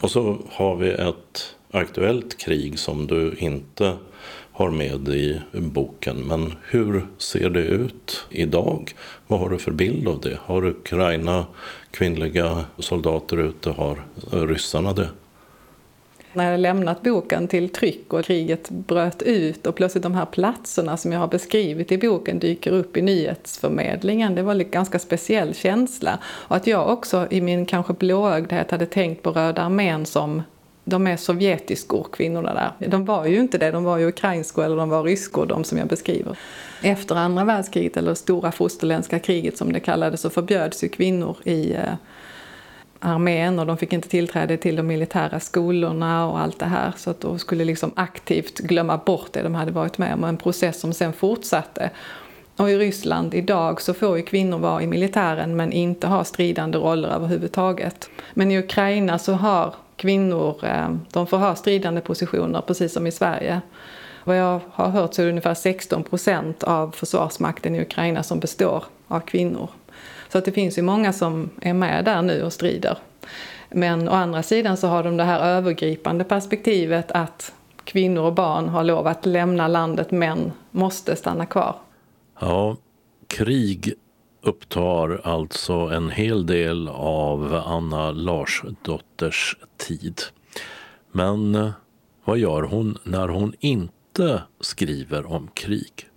Och 0.00 0.10
så 0.10 0.38
har 0.50 0.76
vi 0.76 0.90
ett 0.90 1.54
aktuellt 1.70 2.38
krig 2.38 2.78
som 2.78 3.06
du 3.06 3.34
inte 3.38 3.96
har 4.52 4.70
med 4.70 5.08
i 5.08 5.40
boken. 5.52 6.16
Men 6.16 6.54
hur 6.62 7.06
ser 7.18 7.50
det 7.50 7.62
ut 7.62 8.26
idag? 8.30 8.94
Vad 9.26 9.40
har 9.40 9.50
du 9.50 9.58
för 9.58 9.72
bild 9.72 10.08
av 10.08 10.20
det? 10.20 10.38
Har 10.44 10.66
Ukraina 10.66 11.46
kvinnliga 11.90 12.64
soldater 12.78 13.36
ute? 13.36 13.70
Har 13.70 14.04
ryssarna 14.30 14.92
det? 14.92 15.08
När 16.36 16.50
jag 16.50 16.60
lämnat 16.60 17.02
boken 17.02 17.48
till 17.48 17.68
tryck 17.68 18.12
och 18.12 18.24
kriget 18.24 18.70
bröt 18.70 19.22
ut 19.22 19.66
och 19.66 19.74
plötsligt 19.74 20.02
de 20.02 20.14
här 20.14 20.26
platserna 20.26 20.96
som 20.96 21.12
jag 21.12 21.20
har 21.20 21.28
beskrivit 21.28 21.92
i 21.92 21.98
boken 21.98 22.38
dyker 22.38 22.72
upp 22.72 22.96
i 22.96 23.02
nyhetsförmedlingen. 23.02 24.34
Det 24.34 24.42
var 24.42 24.54
en 24.54 24.70
ganska 24.70 24.98
speciell 24.98 25.54
känsla. 25.54 26.18
Och 26.24 26.56
att 26.56 26.66
jag 26.66 26.88
också 26.88 27.26
i 27.30 27.40
min 27.40 27.66
kanske 27.66 27.92
blåögdhet 27.92 28.70
hade 28.70 28.86
tänkt 28.86 29.22
på 29.22 29.30
Röda 29.30 29.62
armén 29.62 30.06
som 30.06 30.42
de 30.88 31.06
är 31.06 31.16
sovjetiskor, 31.16 32.06
kvinnorna 32.12 32.54
där. 32.54 32.88
De 32.88 33.04
var 33.04 33.26
ju 33.26 33.40
inte 33.40 33.58
det, 33.58 33.70
de 33.70 33.84
var 33.84 33.98
ju 33.98 34.08
ukrainskor 34.08 34.64
eller 34.64 34.76
de 34.76 34.88
var 34.88 35.02
ryskor, 35.02 35.46
de 35.46 35.64
som 35.64 35.78
jag 35.78 35.86
beskriver. 35.86 36.38
Efter 36.82 37.14
andra 37.14 37.44
världskriget, 37.44 37.96
eller 37.96 38.14
stora 38.14 38.52
fosterländska 38.52 39.18
kriget 39.18 39.56
som 39.56 39.72
det 39.72 39.80
kallades, 39.80 40.20
så 40.20 40.30
förbjöds 40.30 40.84
ju 40.84 40.88
kvinnor 40.88 41.36
i 41.44 41.72
eh, 41.72 41.94
armén 43.00 43.58
och 43.58 43.66
de 43.66 43.76
fick 43.76 43.92
inte 43.92 44.08
tillträde 44.08 44.56
till 44.56 44.76
de 44.76 44.86
militära 44.86 45.40
skolorna 45.40 46.26
och 46.28 46.40
allt 46.40 46.58
det 46.58 46.66
här. 46.66 46.92
Så 46.96 47.10
att 47.10 47.20
de 47.20 47.38
skulle 47.38 47.64
liksom 47.64 47.92
aktivt 47.94 48.58
glömma 48.58 48.96
bort 48.96 49.32
det 49.32 49.42
de 49.42 49.54
hade 49.54 49.72
varit 49.72 49.98
med 49.98 50.14
om, 50.14 50.24
en 50.24 50.36
process 50.36 50.80
som 50.80 50.92
sen 50.92 51.12
fortsatte. 51.12 51.90
Och 52.56 52.70
i 52.70 52.76
Ryssland 52.76 53.34
idag 53.34 53.82
så 53.82 53.94
får 53.94 54.16
ju 54.16 54.22
kvinnor 54.22 54.58
vara 54.58 54.82
i 54.82 54.86
militären 54.86 55.56
men 55.56 55.72
inte 55.72 56.06
ha 56.06 56.24
stridande 56.24 56.78
roller 56.78 57.08
överhuvudtaget. 57.08 58.10
Men 58.34 58.50
i 58.50 58.58
Ukraina 58.58 59.18
så 59.18 59.32
har 59.32 59.74
kvinnor, 59.96 60.64
eh, 60.64 60.90
de 61.12 61.26
får 61.26 61.38
ha 61.38 61.54
stridande 61.54 62.00
positioner 62.00 62.60
precis 62.60 62.92
som 62.92 63.06
i 63.06 63.12
Sverige. 63.12 63.60
Vad 64.24 64.38
jag 64.38 64.60
har 64.72 64.88
hört 64.88 65.14
så 65.14 65.22
är 65.22 65.26
det 65.26 65.30
ungefär 65.30 65.54
16 65.54 66.02
procent 66.02 66.62
av 66.62 66.90
försvarsmakten 66.90 67.74
i 67.74 67.80
Ukraina 67.80 68.22
som 68.22 68.40
består 68.40 68.84
av 69.08 69.20
kvinnor. 69.20 69.68
Så 70.28 70.38
att 70.38 70.44
det 70.44 70.52
finns 70.52 70.78
ju 70.78 70.82
många 70.82 71.12
som 71.12 71.50
är 71.60 71.74
med 71.74 72.04
där 72.04 72.22
nu 72.22 72.42
och 72.42 72.52
strider. 72.52 72.98
Men 73.70 74.08
å 74.08 74.12
andra 74.12 74.42
sidan 74.42 74.76
så 74.76 74.86
har 74.86 75.02
de 75.02 75.16
det 75.16 75.24
här 75.24 75.40
övergripande 75.40 76.24
perspektivet 76.24 77.12
att 77.12 77.52
kvinnor 77.84 78.22
och 78.22 78.34
barn 78.34 78.68
har 78.68 78.84
lov 78.84 79.06
att 79.06 79.26
lämna 79.26 79.68
landet 79.68 80.10
men 80.10 80.52
måste 80.70 81.16
stanna 81.16 81.46
kvar. 81.46 81.76
Ja, 82.40 82.76
krig 83.26 83.94
upptar 84.42 85.20
alltså 85.24 85.72
en 85.72 86.10
hel 86.10 86.46
del 86.46 86.88
av 86.88 87.62
Anna 87.66 88.10
Larsdotters 88.10 89.56
tid. 89.76 90.20
Men 91.12 91.54
eh, 91.54 91.70
vad 92.24 92.38
gör 92.38 92.62
hon 92.62 92.98
när 93.02 93.28
hon 93.28 93.54
inte 93.60 94.42
skriver 94.60 95.32
om 95.32 95.48
krig? 95.54 96.08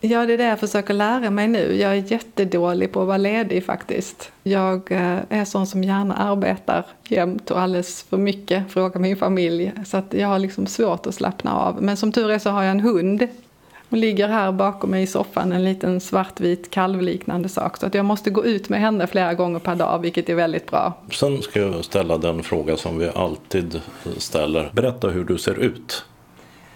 Ja, 0.00 0.26
det 0.26 0.32
är 0.32 0.38
det 0.38 0.44
jag 0.44 0.60
försöker 0.60 0.94
lära 0.94 1.30
mig 1.30 1.48
nu. 1.48 1.76
Jag 1.76 1.92
är 1.92 2.12
jättedålig 2.12 2.92
på 2.92 3.00
att 3.00 3.06
vara 3.06 3.16
ledig 3.16 3.64
faktiskt. 3.64 4.32
Jag 4.42 4.92
eh, 4.92 5.18
är 5.28 5.44
sån 5.44 5.66
som 5.66 5.84
gärna 5.84 6.14
arbetar 6.14 6.86
jämt 7.08 7.50
och 7.50 7.60
alldeles 7.60 8.02
för 8.02 8.16
mycket, 8.16 8.72
frågar 8.72 9.00
min 9.00 9.16
familj. 9.16 9.72
Så 9.86 9.96
att 9.96 10.14
jag 10.14 10.28
har 10.28 10.38
liksom 10.38 10.66
svårt 10.66 11.06
att 11.06 11.14
slappna 11.14 11.56
av. 11.56 11.82
Men 11.82 11.96
som 11.96 12.12
tur 12.12 12.30
är 12.30 12.38
så 12.38 12.50
har 12.50 12.62
jag 12.62 12.70
en 12.70 12.80
hund. 12.80 13.28
Hon 13.90 14.00
ligger 14.00 14.28
här 14.28 14.52
bakom 14.52 14.90
mig 14.90 15.02
i 15.02 15.06
soffan, 15.06 15.52
en 15.52 15.64
liten 15.64 16.00
svartvit 16.00 16.70
kalvliknande 16.70 17.48
sak. 17.48 17.76
Så 17.76 17.86
att 17.86 17.94
jag 17.94 18.04
måste 18.04 18.30
gå 18.30 18.44
ut 18.44 18.68
med 18.68 18.80
henne 18.80 19.06
flera 19.06 19.34
gånger 19.34 19.58
per 19.58 19.74
dag, 19.74 19.98
vilket 19.98 20.28
är 20.28 20.34
väldigt 20.34 20.70
bra. 20.70 20.92
Sen 21.12 21.42
ska 21.42 21.60
jag 21.60 21.84
ställa 21.84 22.18
den 22.18 22.42
fråga 22.42 22.76
som 22.76 22.98
vi 22.98 23.08
alltid 23.08 23.80
ställer. 24.16 24.70
Berätta 24.72 25.08
hur 25.08 25.24
du 25.24 25.38
ser 25.38 25.54
ut. 25.54 26.04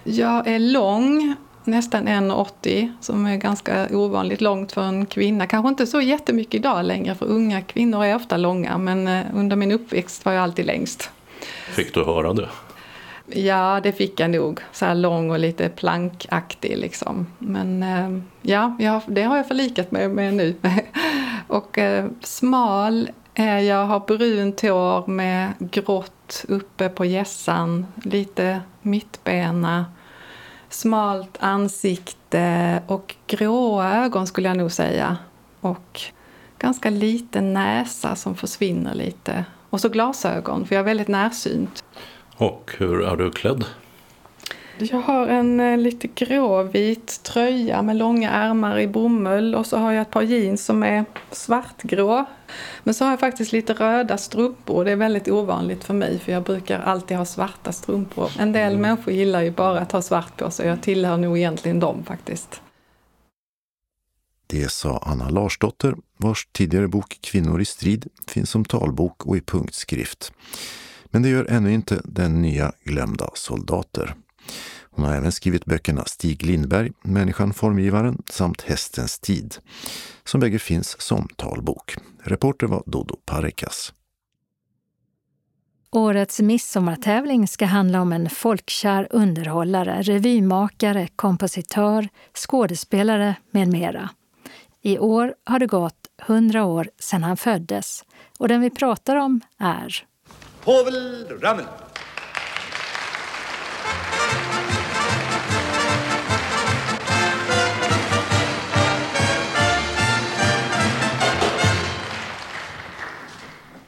Jag 0.04 0.46
är 0.46 0.58
lång 0.58 1.36
nästan 1.64 2.08
1,80 2.08 2.92
som 3.00 3.26
är 3.26 3.36
ganska 3.36 3.88
ovanligt 3.90 4.40
långt 4.40 4.72
för 4.72 4.82
en 4.82 5.06
kvinna. 5.06 5.46
Kanske 5.46 5.68
inte 5.68 5.86
så 5.86 6.00
jättemycket 6.00 6.54
idag 6.54 6.84
längre 6.84 7.14
för 7.14 7.26
unga 7.26 7.62
kvinnor 7.62 8.04
är 8.04 8.16
ofta 8.16 8.36
långa 8.36 8.78
men 8.78 9.08
eh, 9.08 9.26
under 9.34 9.56
min 9.56 9.72
uppväxt 9.72 10.24
var 10.24 10.32
jag 10.32 10.42
alltid 10.42 10.66
längst. 10.66 11.10
Fick 11.70 11.94
du 11.94 12.04
höra 12.04 12.32
det? 12.32 12.48
Ja, 13.26 13.80
det 13.82 13.92
fick 13.92 14.20
jag 14.20 14.30
nog. 14.30 14.60
Så 14.72 14.84
här 14.84 14.94
lång 14.94 15.30
och 15.30 15.38
lite 15.38 15.68
plankaktig 15.68 16.78
liksom. 16.78 17.26
Men 17.38 17.82
eh, 17.82 18.22
ja, 18.42 18.76
det 19.06 19.22
har 19.22 19.36
jag 19.36 19.48
förlikat 19.48 19.90
mig 19.90 20.08
med 20.08 20.34
nu. 20.34 20.54
och 21.46 21.78
eh, 21.78 22.06
smal 22.20 23.10
är 23.34 23.58
jag, 23.58 23.86
har 23.86 24.00
brunt 24.00 24.60
hår 24.60 25.06
med 25.06 25.52
grått 25.58 26.44
uppe 26.48 26.88
på 26.88 27.04
gässan, 27.04 27.86
lite 28.04 28.60
mittbena 28.82 29.84
smalt 30.74 31.36
ansikte 31.40 32.82
och 32.86 33.14
gråa 33.26 34.04
ögon 34.04 34.26
skulle 34.26 34.48
jag 34.48 34.56
nog 34.56 34.72
säga. 34.72 35.16
Och 35.60 36.00
ganska 36.58 36.90
liten 36.90 37.52
näsa 37.52 38.16
som 38.16 38.34
försvinner 38.34 38.94
lite. 38.94 39.44
Och 39.70 39.80
så 39.80 39.88
glasögon, 39.88 40.66
för 40.66 40.74
jag 40.74 40.80
är 40.80 40.84
väldigt 40.84 41.08
närsynt. 41.08 41.84
Och 42.36 42.70
hur 42.78 43.02
är 43.02 43.16
du 43.16 43.30
klädd? 43.30 43.64
Jag 44.91 45.01
har 45.01 45.26
en 45.26 45.61
eh, 45.61 45.78
lite 45.78 46.09
gråvit 46.09 47.20
tröja 47.22 47.83
med 47.83 47.97
långa 47.97 48.30
ärmar 48.30 48.78
i 48.78 48.89
bomull 48.89 49.55
och 49.55 49.66
så 49.66 49.76
har 49.76 49.93
jag 49.93 50.03
ett 50.03 50.11
par 50.11 50.22
jeans 50.22 50.64
som 50.64 50.83
är 50.83 51.05
svartgrå. 51.30 52.24
Men 52.83 52.95
så 52.95 53.05
har 53.05 53.11
jag 53.11 53.20
faktiskt 53.20 53.53
lite 53.53 53.72
röda 53.72 54.18
strumpor. 54.18 54.85
Det 54.85 54.91
är 54.91 54.97
väldigt 54.97 55.28
ovanligt 55.28 55.85
för 55.85 55.95
mig 55.95 56.18
för 56.18 56.33
jag 56.33 56.43
brukar 56.43 56.80
alltid 56.80 57.16
ha 57.16 57.24
svarta 57.24 57.72
strumpor. 57.72 58.30
En 58.39 58.53
del 58.53 58.72
mm. 58.72 58.83
människor 58.83 59.14
gillar 59.14 59.43
ju 59.43 59.51
bara 59.51 59.80
att 59.80 59.93
ha 59.93 60.03
svart 60.03 60.37
på 60.37 60.51
sig. 60.51 60.66
Jag 60.66 60.83
tillhör 60.83 61.16
nog 61.16 61.39
egentligen 61.39 61.80
dem 61.80 62.05
faktiskt. 62.05 62.61
Det 64.47 64.70
sa 64.70 64.99
Anna 65.07 65.28
Larsdotter, 65.28 65.95
vars 66.16 66.49
tidigare 66.53 66.89
bok 66.89 67.18
Kvinnor 67.20 67.61
i 67.61 67.64
strid 67.64 68.07
finns 68.26 68.51
som 68.51 68.64
talbok 68.64 69.26
och 69.26 69.37
i 69.37 69.41
punktskrift. 69.41 70.33
Men 71.05 71.22
det 71.22 71.28
gör 71.28 71.47
ännu 71.51 71.72
inte 71.72 72.01
den 72.05 72.43
nya 72.43 72.72
Glömda 72.85 73.30
soldater. 73.35 74.14
Hon 74.95 75.05
har 75.05 75.14
även 75.14 75.32
skrivit 75.32 75.64
böckerna 75.64 76.05
Stig 76.05 76.47
Lindberg, 76.47 76.93
Människan 77.03 77.55
formgivaren 77.55 78.22
samt 78.30 78.62
Hästens 78.62 79.18
tid, 79.18 79.55
som 80.24 80.40
bägge 80.40 80.59
finns 80.59 81.01
som 81.01 81.28
talbok. 81.36 81.95
Reporter 82.22 82.66
var 82.66 82.82
Dodo 82.86 83.16
Parikas. 83.26 83.93
Årets 85.90 86.40
midsommartävling 86.40 87.49
ska 87.49 87.64
handla 87.64 88.01
om 88.01 88.12
en 88.12 88.30
folkkär 88.30 89.09
underhållare, 89.11 90.03
revymakare, 90.03 91.09
kompositör, 91.16 92.09
skådespelare 92.34 93.34
med 93.51 93.68
mera. 93.68 94.11
I 94.82 94.99
år 94.99 95.34
har 95.45 95.59
det 95.59 95.66
gått 95.66 96.07
100 96.26 96.64
år 96.64 96.90
sedan 96.99 97.22
han 97.22 97.36
föddes 97.36 98.05
och 98.38 98.49
den 98.49 98.61
vi 98.61 98.70
pratar 98.70 99.16
om 99.16 99.40
är 99.59 100.07
Povel 100.64 101.26
Ramel. 101.40 101.64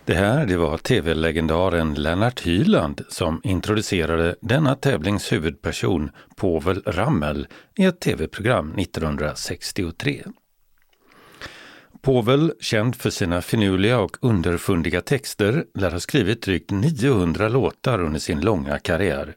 Det 0.07 0.15
här 0.15 0.47
det 0.47 0.57
var 0.57 0.79
tv-legendaren 0.79 1.95
Lennart 1.95 2.41
Hyland 2.41 3.05
som 3.09 3.41
introducerade 3.45 4.37
denna 4.41 4.75
tävlings 4.75 5.33
huvudperson 5.33 6.11
Povel 6.37 6.83
Ramel 6.87 7.47
i 7.79 7.85
ett 7.85 8.01
tv-program 8.01 8.75
1963. 8.79 10.23
Povel, 12.03 12.53
känd 12.61 12.97
för 12.97 13.11
sina 13.11 13.43
finurliga 13.43 13.99
och 13.99 14.17
underfundiga 14.21 15.01
texter, 15.01 15.65
lär 15.75 15.91
ha 15.91 16.01
skrivit 16.01 16.43
drygt 16.43 16.71
900 16.71 17.49
låtar 17.49 18.01
under 18.01 18.21
sin 18.21 18.41
långa 18.41 18.79
karriär. 18.79 19.35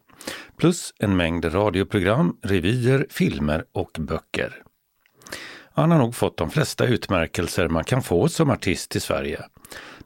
Plus 0.57 0.93
en 0.99 1.17
mängd 1.17 1.53
radioprogram, 1.55 2.37
revyer, 2.41 3.07
filmer 3.09 3.65
och 3.71 3.91
böcker. 3.99 4.63
Han 5.73 5.91
har 5.91 5.97
nog 5.97 6.15
fått 6.15 6.37
de 6.37 6.49
flesta 6.49 6.85
utmärkelser 6.85 7.67
man 7.67 7.83
kan 7.83 8.03
få 8.03 8.29
som 8.29 8.49
artist 8.49 8.95
i 8.95 8.99
Sverige. 8.99 9.45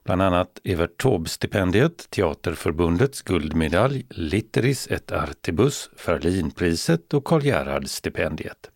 Bland 0.04 0.22
annat 0.22 0.60
Evert 0.64 1.02
Taube-stipendiet, 1.02 2.10
Teaterförbundets 2.10 3.22
guldmedalj, 3.22 4.06
Litteris 4.10 4.86
et 4.90 5.12
Artibus, 5.12 5.90
Ferlinpriset 5.96 7.14
och 7.14 7.24
Karl 7.24 7.42
Gerhard-stipendiet. 7.42 8.70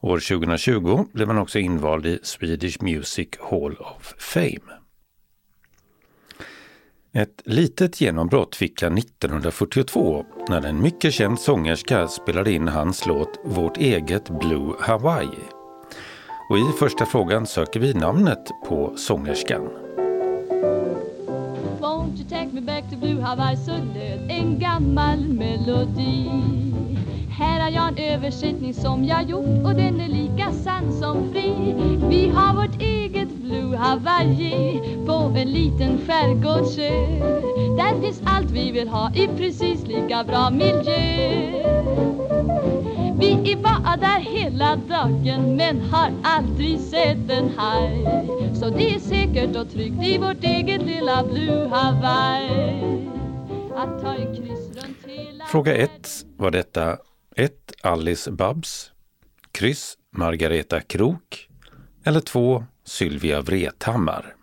År 0.00 0.18
2020 0.18 1.06
blev 1.12 1.28
han 1.28 1.38
också 1.38 1.58
invald 1.58 2.06
i 2.06 2.18
Swedish 2.22 2.82
Music 2.82 3.28
Hall 3.50 3.76
of 3.76 4.14
Fame. 4.18 4.76
Ett 7.12 7.42
litet 7.44 8.00
genombrott 8.00 8.56
fick 8.56 8.82
han 8.82 8.98
1942 8.98 10.24
när 10.48 10.66
en 10.66 10.82
mycket 10.82 11.14
känd 11.14 11.40
sångerska 11.40 12.08
spelade 12.08 12.52
in 12.52 12.68
hans 12.68 13.06
låt 13.06 13.40
Vårt 13.44 13.76
eget 13.76 14.30
Blue 14.40 14.74
Hawaii. 14.80 15.38
Och 16.50 16.58
i 16.58 16.78
första 16.78 17.06
frågan 17.06 17.46
söker 17.46 17.80
vi 17.80 17.94
namnet 17.94 18.50
på 18.68 18.96
sångerskan. 18.96 19.85
Won't 22.16 22.30
you 22.30 22.38
take 22.38 22.54
me 22.54 22.62
back 22.62 22.88
to 22.88 22.96
Blue 22.96 23.20
Hawaii? 23.20 23.56
Så 23.56 23.72
löd 23.72 24.30
en 24.30 24.58
gammal 24.58 25.18
melodi 25.18 26.30
här 27.38 27.60
har 27.60 27.70
jag 27.70 27.88
en 27.88 27.98
översättning 27.98 28.74
som 28.74 29.04
jag 29.04 29.22
gjort 29.22 29.64
och 29.64 29.74
den 29.74 30.00
är 30.00 30.08
lika 30.08 30.52
sann 30.52 30.92
som 30.92 31.32
fri. 31.32 31.74
Vi 32.08 32.28
har 32.28 32.54
vårt 32.54 32.82
eget 32.82 33.28
Blue 33.28 33.76
Hawaii 33.76 34.80
på 35.06 35.12
en 35.12 35.52
liten 35.52 35.98
skärgårdsö. 36.06 36.90
Där 37.76 38.00
finns 38.00 38.22
allt 38.24 38.50
vi 38.50 38.70
vill 38.70 38.88
ha 38.88 39.12
i 39.14 39.28
precis 39.28 39.86
lika 39.86 40.24
bra 40.24 40.50
miljö. 40.50 41.26
Vi 43.18 43.52
är 43.52 43.56
bara 43.56 43.96
där 43.96 44.20
hela 44.20 44.76
dagen 44.76 45.56
men 45.56 45.80
har 45.80 46.12
aldrig 46.22 46.80
sett 46.80 47.30
en 47.30 47.50
haj. 47.56 48.06
Så 48.54 48.70
det 48.70 48.94
är 48.94 48.98
säkert 48.98 49.56
och 49.56 49.70
tryggt 49.70 50.02
i 50.02 50.18
vårt 50.18 50.44
eget 50.44 50.82
lilla 50.82 51.24
Blue 51.24 51.68
Hawaii. 51.68 53.08
Att 53.76 54.02
ta 54.02 54.14
en 54.14 54.36
kryss 54.36 54.76
runt 54.76 54.98
hela 55.06 55.44
Fråga 55.44 55.74
1 55.74 55.90
var 56.36 56.50
detta. 56.50 56.96
1. 57.38 57.52
Alice 57.82 58.30
Babs. 58.30 58.92
Kryss 59.52 59.98
Margareta 60.10 60.80
Krok. 60.80 61.48
Eller 62.04 62.20
2. 62.20 62.64
Sylvia 62.84 63.40
Vrethammar. 63.40 64.34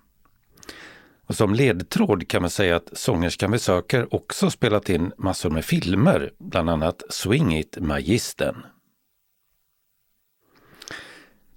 Och 1.25 1.35
som 1.35 1.53
ledtråd 1.53 2.27
kan 2.27 2.41
man 2.41 2.49
säga 2.49 2.75
att 2.75 2.97
sångerskan 2.97 3.51
vi 3.51 3.59
söker 3.59 4.15
också 4.15 4.49
spelat 4.49 4.89
in 4.89 5.11
massor 5.17 5.49
med 5.49 5.65
filmer, 5.65 6.31
bland 6.39 6.69
annat 6.69 7.03
Swing 7.09 7.57
It 7.57 7.77
Magistern. 7.81 8.65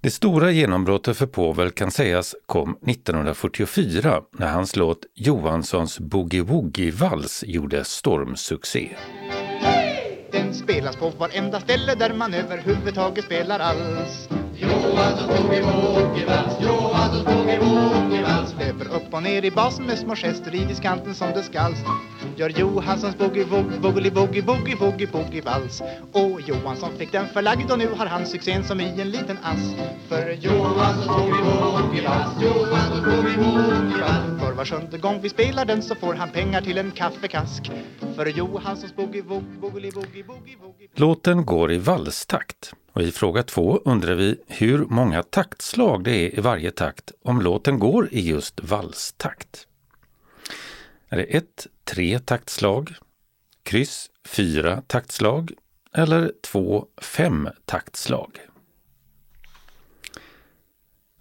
Det 0.01 0.11
stora 0.11 0.51
genombrottet 0.51 1.17
för 1.17 1.27
Povel 1.27 1.71
kan 1.71 1.91
sägas 1.91 2.35
kom 2.45 2.77
1944 2.87 4.21
när 4.31 4.47
hans 4.47 4.75
låt 4.75 5.05
Johanssons 5.15 5.99
Boogie 5.99 6.43
Woogie-vals 6.43 7.43
gjorde 7.47 7.83
stormsuccé. 7.83 8.97
Spelas 10.67 10.95
på 10.95 11.09
varenda 11.09 11.59
ställe 11.59 11.95
där 11.95 12.13
man 12.13 12.33
överhuvudtaget 12.33 13.25
spelar 13.25 13.59
alls. 13.59 14.29
Johanssons 14.55 15.39
boogie-woogie-vals, 15.39 16.61
Johanssons 16.61 17.25
tog 17.25 17.49
i 17.49 17.57
walkie 17.57 18.16
löper 18.59 18.85
upp 18.95 19.13
och 19.13 19.23
ner 19.23 19.45
i 19.45 19.51
basen 19.51 19.85
med 19.85 19.97
små 19.97 20.15
gester 20.15 20.55
i 20.55 20.65
diskanten 20.65 21.15
som 21.15 21.31
det 21.31 21.43
skalls. 21.43 21.77
Gör 22.35 22.49
Johanssons 22.49 23.15
boogie-woogie, 23.15 23.79
boogie 23.81 24.11
boogie 24.11 24.75
boogie 24.75 25.07
boogie 25.07 25.41
vals. 25.41 25.81
Och 26.11 26.41
Johansson 26.41 26.97
fick 26.97 27.11
den 27.11 27.27
förlagd 27.27 27.71
och 27.71 27.79
nu 27.79 27.87
har 27.97 28.05
han 28.05 28.25
succén 28.25 28.63
som 28.63 28.79
i 28.79 29.01
en 29.01 29.11
liten 29.11 29.37
ass. 29.43 29.75
För 30.09 30.31
Johanssons 30.31 31.07
boogie-woogie 31.07 32.03
vals, 32.07 32.43
Johanssons 32.43 33.05
boogie-woogie 33.05 33.99
vals. 33.99 34.41
För 34.41 34.53
var 34.53 34.65
sjunde 34.65 34.97
gång 34.97 35.21
vi 35.21 35.29
spelar 35.29 35.65
den 35.65 35.81
så 35.81 35.95
får 35.95 36.13
han 36.13 36.29
pengar 36.29 36.61
till 36.61 36.77
en 36.77 36.91
kaffekask. 36.91 37.71
För 38.15 38.25
Johanssons 38.25 38.95
boogie-woogie, 38.95 39.59
boogie 39.61 39.91
boogie 39.91 40.23
boogie 40.23 40.87
Låten 40.95 41.45
går 41.45 41.71
i 41.71 41.77
valstakt 41.77 42.73
och 42.97 43.03
i 43.03 43.11
fråga 43.11 43.43
två 43.43 43.81
undrar 43.85 44.15
vi 44.15 44.39
hur 44.47 44.85
många 44.85 45.23
taktslag 45.23 46.03
det 46.03 46.11
är 46.11 46.37
i 46.37 46.41
varje 46.41 46.71
takt 46.71 47.11
om 47.21 47.41
låten 47.41 47.79
går 47.79 48.13
i 48.13 48.29
just 48.29 48.63
valstakt. 48.63 49.67
Är 51.09 51.17
det 51.17 51.23
ett 51.23 51.67
tre 51.83 52.19
taktslag, 52.19 52.95
kryss 53.63 54.09
fyra 54.25 54.81
taktslag 54.87 55.51
eller 55.93 56.31
två 56.41 56.85
fem 57.01 57.49
taktslag? 57.65 58.39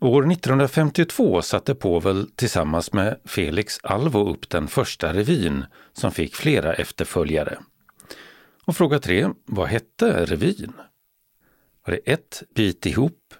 År 0.01 0.33
1952 0.33 1.43
satte 1.43 1.75
Povel 1.75 2.31
tillsammans 2.37 2.93
med 2.93 3.21
Felix 3.25 3.79
Alvo 3.83 4.31
upp 4.31 4.49
den 4.49 4.69
första 4.69 5.13
revyn 5.13 5.65
som 5.93 6.13
fick 6.13 6.35
flera 6.35 6.75
efterföljare. 6.75 7.59
Och 8.65 8.77
fråga 8.77 8.99
3. 8.99 9.29
vad 9.45 9.69
hette 9.69 10.25
revyn? 10.25 10.73
Var 11.87 11.93
det 11.93 12.13
ett 12.13 12.43
Bit 12.55 12.87
ihop, 12.87 13.35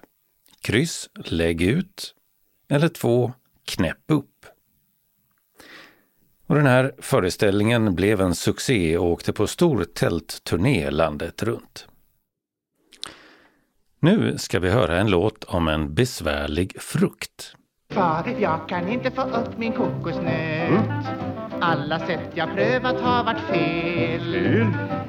kryss 0.61 1.09
Lägg 1.15 1.61
ut 1.61 2.15
eller 2.69 2.87
två 2.87 3.33
Knäpp 3.65 4.03
upp? 4.07 4.45
Och 6.47 6.55
den 6.55 6.65
här 6.65 6.93
föreställningen 6.97 7.95
blev 7.95 8.21
en 8.21 8.35
succé 8.35 8.97
och 8.97 9.05
åkte 9.05 9.33
på 9.33 9.47
stor 9.47 9.83
tältturné 9.83 10.89
landet 10.89 11.43
runt. 11.43 11.87
Nu 13.99 14.37
ska 14.37 14.59
vi 14.59 14.69
höra 14.69 14.97
en 14.99 15.09
låt 15.09 15.43
om 15.43 15.67
en 15.67 15.93
besvärlig 15.93 16.81
frukt. 16.81 17.55
Far, 17.89 18.35
jag 18.39 18.69
kan 18.69 18.87
inte 18.87 19.11
få 19.11 19.21
upp 19.21 19.57
min 19.57 19.73
kokosnöt. 19.73 21.46
Alla 21.61 21.99
sätt 21.99 22.29
jag 22.33 22.55
prövat 22.55 23.01
har 23.01 23.23
varit 23.23 23.39
fel. 23.39 24.65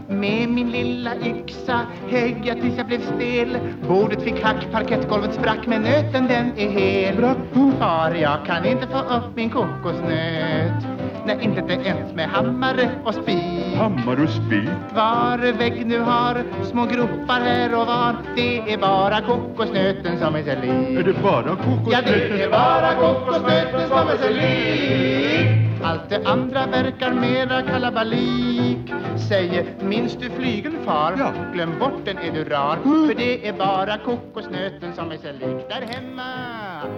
Med 0.08 0.48
min 0.48 0.70
lilla 0.70 1.10
yxa 1.16 1.80
högg 2.08 2.42
jag 2.44 2.60
tills 2.60 2.76
jag 2.76 2.86
blev 2.86 3.00
stel. 3.00 3.58
Bordet 3.88 4.22
fick 4.22 4.42
hack, 4.42 4.66
parkettgolvet 4.72 5.34
sprack, 5.34 5.66
men 5.66 5.82
nöten 5.82 6.26
den 6.28 6.52
är 6.56 6.68
hel. 6.68 7.34
Far, 7.78 8.14
jag 8.14 8.46
kan 8.46 8.64
inte 8.64 8.86
få 8.86 8.98
upp 8.98 9.36
min 9.36 9.50
kokosnöt. 9.50 10.84
Nej, 11.26 11.38
inte 11.40 11.60
det 11.60 11.74
ens 11.74 12.14
med 12.14 12.28
hammare 12.28 12.90
och 13.04 13.14
spik. 13.14 13.76
Hammare 13.76 14.22
och 14.22 14.30
spik? 14.30 14.68
Var 14.94 15.58
vägg 15.58 15.86
nu 15.86 16.00
har 16.00 16.42
små 16.64 16.84
gropar 16.84 17.40
här 17.40 17.74
och 17.74 17.86
var. 17.86 18.16
Det 18.36 18.72
är 18.72 18.78
bara 18.78 19.20
kokosnöten 19.20 20.18
som 20.18 20.34
är 20.34 20.42
sig 20.42 20.56
lik. 20.56 20.98
Är 20.98 21.02
det 21.02 21.22
bara 21.22 21.56
kokosnöten? 21.56 21.92
Ja, 21.92 22.00
det 22.04 22.42
är 22.42 22.50
bara 22.50 22.94
kokosnöten 22.94 23.88
som 23.88 24.08
är 24.08 24.16
sig 24.16 24.34
lik. 24.34 25.67
Allt 25.82 26.10
det 26.10 26.26
andra 26.26 26.66
verkar 26.66 27.14
mera 27.14 27.62
kalabalik 27.62 28.92
Säger, 29.28 29.76
minns 29.82 30.16
du 30.16 30.30
flygeln 30.30 30.84
far? 30.84 31.14
Ja. 31.18 31.32
Glöm 31.52 31.78
bort 31.78 32.04
den 32.04 32.18
är 32.18 32.32
du 32.32 32.44
rar 32.44 32.76
För 32.76 33.14
det 33.14 33.48
är 33.48 33.52
bara 33.52 33.98
kokosnöten 33.98 34.94
som 34.94 35.10
är 35.10 35.16
sig 35.16 35.32
lik 35.32 35.68
där 35.68 35.86
hemma 35.86 36.32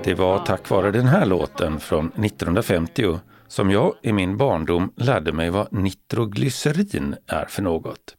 Det 0.04 0.14
var 0.14 0.38
tack 0.38 0.70
vare 0.70 0.90
den 0.90 1.06
här 1.06 1.26
låten 1.26 1.80
från 1.80 2.06
1950 2.06 3.18
som 3.48 3.70
jag 3.70 3.94
i 4.02 4.12
min 4.12 4.36
barndom 4.36 4.92
lärde 4.96 5.32
mig 5.32 5.50
vad 5.50 5.72
nitroglycerin 5.72 7.16
är 7.26 7.44
för 7.44 7.62
något. 7.62 8.16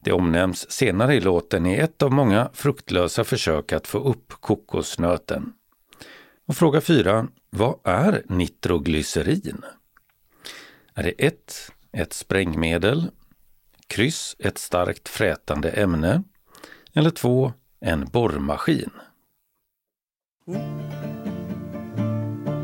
Det 0.00 0.12
omnämns 0.12 0.70
senare 0.70 1.14
i 1.14 1.20
låten 1.20 1.66
i 1.66 1.74
ett 1.74 2.02
av 2.02 2.12
många 2.12 2.50
fruktlösa 2.52 3.24
försök 3.24 3.72
att 3.72 3.86
få 3.86 3.98
upp 3.98 4.32
kokosnöten. 4.40 5.52
Och 6.46 6.56
fråga 6.56 6.80
fyra, 6.80 7.26
vad 7.56 7.78
är 7.84 8.22
nitroglycerin? 8.28 9.64
Är 10.94 11.02
det 11.02 11.10
1. 11.10 11.18
Ett, 11.18 11.72
ett 11.92 12.12
sprängmedel, 12.12 13.10
kryss 13.86 14.36
ett 14.38 14.58
starkt 14.58 15.08
frätande 15.08 15.70
ämne 15.70 16.22
eller 16.92 17.10
2. 17.10 17.52
En 17.80 18.04
borrmaskin? 18.04 18.90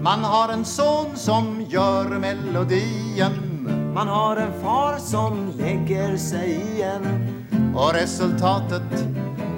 Man 0.02 0.24
har 0.24 0.52
en 0.52 0.64
son 0.64 1.16
som 1.16 1.66
gör 1.68 2.18
melodien 2.18 3.32
Man 3.94 4.08
har 4.08 4.36
en 4.36 4.60
far 4.62 4.98
som 4.98 5.52
lägger 5.56 6.16
sig 6.16 6.50
i 6.50 6.82
en 6.82 7.74
Och 7.76 7.94
resultatet 7.94 9.06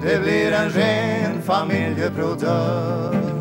det 0.03 0.23
blir 0.23 0.53
en 0.53 0.71
ren 0.71 1.43
familjeprodukt 1.43 3.32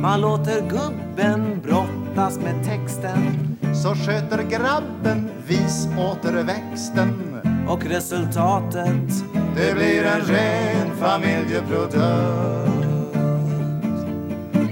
man 0.00 0.20
låter 0.20 0.60
gubben 0.60 1.60
brottas 1.62 2.38
med 2.38 2.64
texten. 2.64 3.48
Så 3.74 3.94
sköter 3.94 4.42
grabben 4.42 5.30
vis 5.46 5.88
återväxten. 5.98 7.40
Och 7.68 7.84
resultatet? 7.84 9.24
Det 9.56 9.74
blir 9.74 10.04
en 10.04 10.20
ren 10.20 10.90
familjeprodukt. 11.00 11.96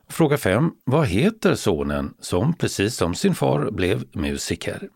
Fråga 0.08 0.38
5. 0.38 0.70
Vad 0.84 1.06
heter 1.06 1.54
sonen 1.54 2.14
som 2.20 2.54
precis 2.54 2.96
som 2.96 3.14
sin 3.14 3.34
far 3.34 3.70
blev 3.70 4.04
musiker? 4.12 4.88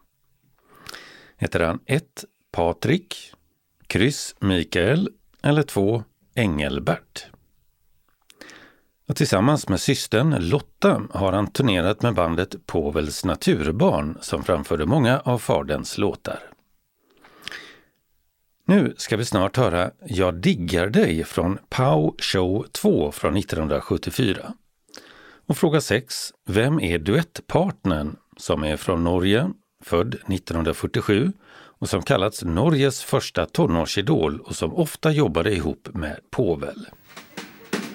Heter 1.36 1.60
han 1.60 1.80
1. 1.86 2.24
Patrik, 2.52 3.32
kryss 3.86 4.34
Mikael 4.40 5.08
eller 5.42 5.62
2. 5.62 6.02
Engelbert? 6.34 7.26
Och 9.08 9.16
tillsammans 9.16 9.68
med 9.68 9.80
systern 9.80 10.36
Lotta 10.48 11.02
har 11.10 11.32
han 11.32 11.46
turnerat 11.46 12.02
med 12.02 12.14
bandet 12.14 12.66
Povels 12.66 13.24
Naturbarn 13.24 14.18
som 14.20 14.44
framförde 14.44 14.86
många 14.86 15.20
av 15.20 15.38
faderns 15.38 15.98
låtar. 15.98 16.53
Nu 18.66 18.94
ska 18.96 19.16
vi 19.16 19.24
snart 19.24 19.56
höra 19.56 19.90
Jag 20.06 20.34
diggar 20.34 20.86
dig 20.86 21.24
från 21.24 21.58
Pau 21.68 22.14
Show 22.18 22.66
2 22.72 23.12
från 23.12 23.36
1974. 23.36 24.54
Och 25.46 25.56
fråga 25.56 25.80
6. 25.80 26.30
Vem 26.46 26.80
är 26.80 26.98
duettpartnern 26.98 28.16
som 28.36 28.64
är 28.64 28.76
från 28.76 29.04
Norge, 29.04 29.50
född 29.84 30.14
1947 30.14 31.32
och 31.52 31.88
som 31.88 32.02
kallats 32.02 32.44
Norges 32.44 33.02
första 33.02 33.46
tonårsidol 33.46 34.40
och 34.40 34.56
som 34.56 34.74
ofta 34.74 35.12
jobbade 35.12 35.52
ihop 35.52 35.88
med 35.94 36.20
Povel? 36.30 36.86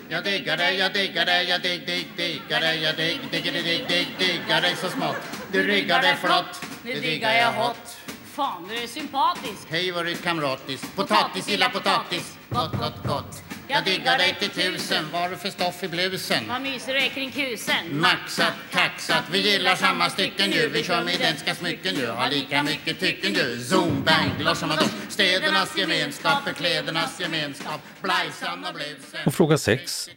Jag 0.09 0.23
diggar 0.23 0.57
dig, 0.57 0.77
jag 0.77 0.93
diggar 0.93 1.25
dig, 1.25 1.49
jag 1.49 1.61
digg, 1.61 1.85
digg, 1.85 2.07
diggar 2.17 2.59
dig, 2.59 2.83
jag 2.83 2.95
digg, 2.95 3.19
digger 3.31 3.51
dig, 3.51 3.63
digg, 3.63 3.87
digg, 3.87 4.07
diggar 4.19 4.61
dig 4.61 4.75
så 4.75 4.89
smått. 4.89 5.17
Du 5.51 5.63
ryggar 5.63 6.01
dig 6.01 6.15
flott, 6.15 6.61
nu 6.83 6.93
diggar 6.93 7.33
jag 7.33 7.51
hot. 7.53 7.98
Fan, 8.39 8.67
du 8.69 8.75
är 8.75 8.87
sympatisk. 8.87 9.67
Hej 9.69 9.91
vad 9.91 10.05
du 10.05 10.11
är 10.11 10.15
kamratisk. 10.15 10.95
Potatis, 10.95 11.49
gilla 11.49 11.69
potatis. 11.69 12.37
Gott, 12.49 12.71
gott, 12.71 13.07
gott. 13.07 13.43
Jag 13.67 13.85
diggar 13.85 14.17
dig 14.17 14.35
till 14.39 14.49
tusen. 14.49 15.05
Vad 15.11 15.21
har 15.21 15.29
du 15.29 15.35
för 15.35 15.49
stoff 15.49 15.83
i 15.83 15.87
blusen? 15.87 16.43
Vad 16.47 16.61
myser 16.61 16.93
du 16.93 16.99
är 16.99 17.09
kring 17.09 17.31
kusen? 17.31 17.99
Maxat, 17.99 18.53
taxat. 18.71 19.23
Vi 19.31 19.51
gillar 19.51 19.75
samma 19.75 20.09
stycken 20.09 20.51
ju. 20.51 20.69
Vi 20.69 20.83
kör 20.83 21.03
med 21.03 21.13
identiska 21.13 21.55
smycken 21.55 21.95
ju. 21.95 22.07
Har 22.07 22.29
lika 22.29 22.63
mycket 22.63 22.99
tycken 22.99 23.33
ju. 23.33 23.59
Zoom, 23.59 24.03
bang, 24.05 24.29
glossar 24.39 24.67
man 24.67 24.77
Städernas 25.09 25.77
gemenskap, 25.77 26.55
klädernas 26.55 27.19
gemenskap. 27.19 27.81
Blajsan 28.01 28.65
och 28.65 28.73
blusen. 28.73 29.19
Och 29.25 29.33
fråga 29.33 29.57
6. 29.57 30.09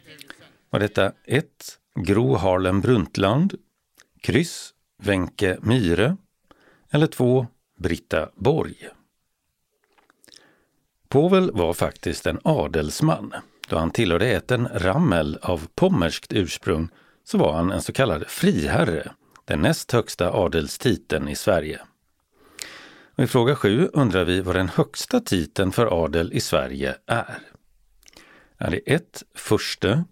Var 0.69 0.79
detta 0.79 1.11
1. 1.25 1.45
Gro 1.99 2.35
Harlem 2.35 2.81
Brundtland, 2.81 3.53
kryss 4.21 4.73
Wenche 5.03 5.57
Myhre 5.61 6.17
eller 6.91 7.07
2. 7.07 7.47
Britta 7.83 8.29
Borg? 8.35 8.89
Povel 11.09 11.51
var 11.51 11.73
faktiskt 11.73 12.27
en 12.27 12.39
adelsman. 12.43 13.33
Då 13.69 13.77
han 13.77 13.91
tillhörde 13.91 14.31
ätten 14.31 14.67
Rammel 14.73 15.39
av 15.41 15.67
pommerskt 15.75 16.33
ursprung 16.33 16.89
så 17.23 17.37
var 17.37 17.53
han 17.53 17.71
en 17.71 17.81
så 17.81 17.93
kallad 17.93 18.27
friherre, 18.27 19.11
den 19.45 19.61
näst 19.61 19.91
högsta 19.91 20.31
adelstiteln 20.31 21.27
i 21.27 21.35
Sverige. 21.35 21.81
Och 23.15 23.23
I 23.23 23.27
fråga 23.27 23.55
7 23.55 23.89
undrar 23.93 24.25
vi 24.25 24.41
vad 24.41 24.55
den 24.55 24.69
högsta 24.69 25.19
titeln 25.19 25.71
för 25.71 26.03
adel 26.03 26.33
i 26.33 26.39
Sverige 26.39 26.95
är. 27.05 27.39
Är 28.57 28.71
det 28.71 28.93
1. 28.93 29.23
Furste, 29.35 30.03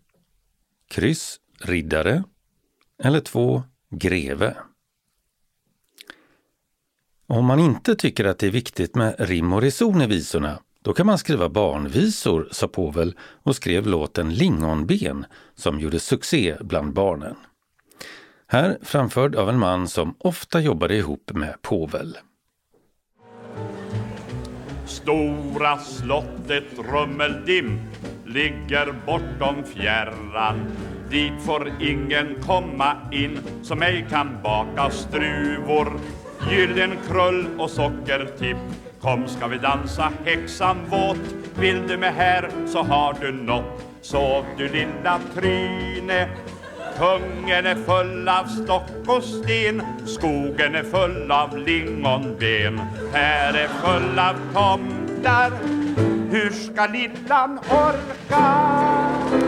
kryss 0.89 1.39
riddare 1.59 2.23
eller 3.03 3.19
2. 3.19 3.63
Greve? 3.89 4.55
Om 7.31 7.45
man 7.45 7.59
inte 7.59 7.95
tycker 7.95 8.25
att 8.25 8.39
det 8.39 8.47
är 8.47 8.51
viktigt 8.51 8.95
med 8.95 9.15
rim 9.19 9.53
och 9.53 9.61
reson 9.61 10.01
i 10.01 10.07
visorna, 10.07 10.59
då 10.81 10.93
kan 10.93 11.05
man 11.05 11.17
skriva 11.17 11.49
barnvisor, 11.49 12.47
sa 12.51 12.67
Povel 12.67 13.15
och 13.43 13.55
skrev 13.55 13.87
låten 13.87 14.33
Lingonben 14.33 15.25
som 15.55 15.79
gjorde 15.79 15.99
succé 15.99 16.55
bland 16.61 16.93
barnen. 16.93 17.35
Här 18.47 18.77
framförd 18.81 19.35
av 19.35 19.49
en 19.49 19.59
man 19.59 19.87
som 19.87 20.15
ofta 20.19 20.59
jobbade 20.59 20.95
ihop 20.95 21.31
med 21.33 21.61
Povel. 21.61 22.17
Stora 24.85 25.77
slottet 25.77 26.79
Rummeldim 26.91 27.79
ligger 28.25 29.05
bortom 29.05 29.63
fjärran. 29.63 30.71
Dit 31.09 31.41
får 31.45 31.71
ingen 31.81 32.41
komma 32.41 32.97
in 33.11 33.39
som 33.63 33.81
ej 33.81 34.07
kan 34.09 34.41
baka 34.43 34.89
struvor. 34.89 35.99
Gyllenkrull 36.49 37.47
och 37.57 37.69
sockertipp. 37.69 38.57
Kom 39.01 39.27
ska 39.27 39.47
vi 39.47 39.57
dansa 39.57 40.11
häxan 40.25 40.77
våt. 40.89 41.35
Vill 41.59 41.87
du 41.87 41.97
med 41.97 42.13
här 42.13 42.49
så 42.67 42.83
har 42.83 43.15
du 43.21 43.31
nått. 43.31 43.85
Sov 44.01 44.45
du 44.57 44.67
lilla 44.67 45.19
tryne. 45.35 46.29
Kungen 46.97 47.65
är 47.65 47.75
full 47.75 48.29
av 48.29 48.45
stock 48.45 49.07
och 49.07 49.23
sten 49.23 49.81
Skogen 50.05 50.75
är 50.75 50.83
full 50.83 51.31
av 51.31 51.57
lingonben 51.57 52.81
Här 53.13 53.53
är 53.53 53.67
full 53.67 54.19
av 54.19 54.35
tomtar 54.53 55.51
Hur 56.31 56.49
ska 56.49 56.85
lillan 56.85 57.59
orka? 57.59 59.40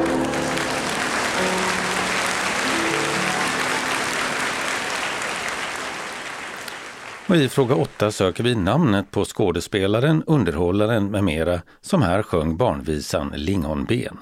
Och 7.33 7.39
I 7.39 7.49
fråga 7.49 7.75
8 7.75 8.11
söker 8.11 8.43
vi 8.43 8.55
namnet 8.55 9.11
på 9.11 9.25
skådespelaren, 9.25 10.23
underhållaren 10.27 11.11
med 11.11 11.23
mera 11.23 11.61
som 11.81 12.01
här 12.01 12.23
sjöng 12.23 12.57
barnvisan 12.57 13.33
Lingonben. 13.35 14.17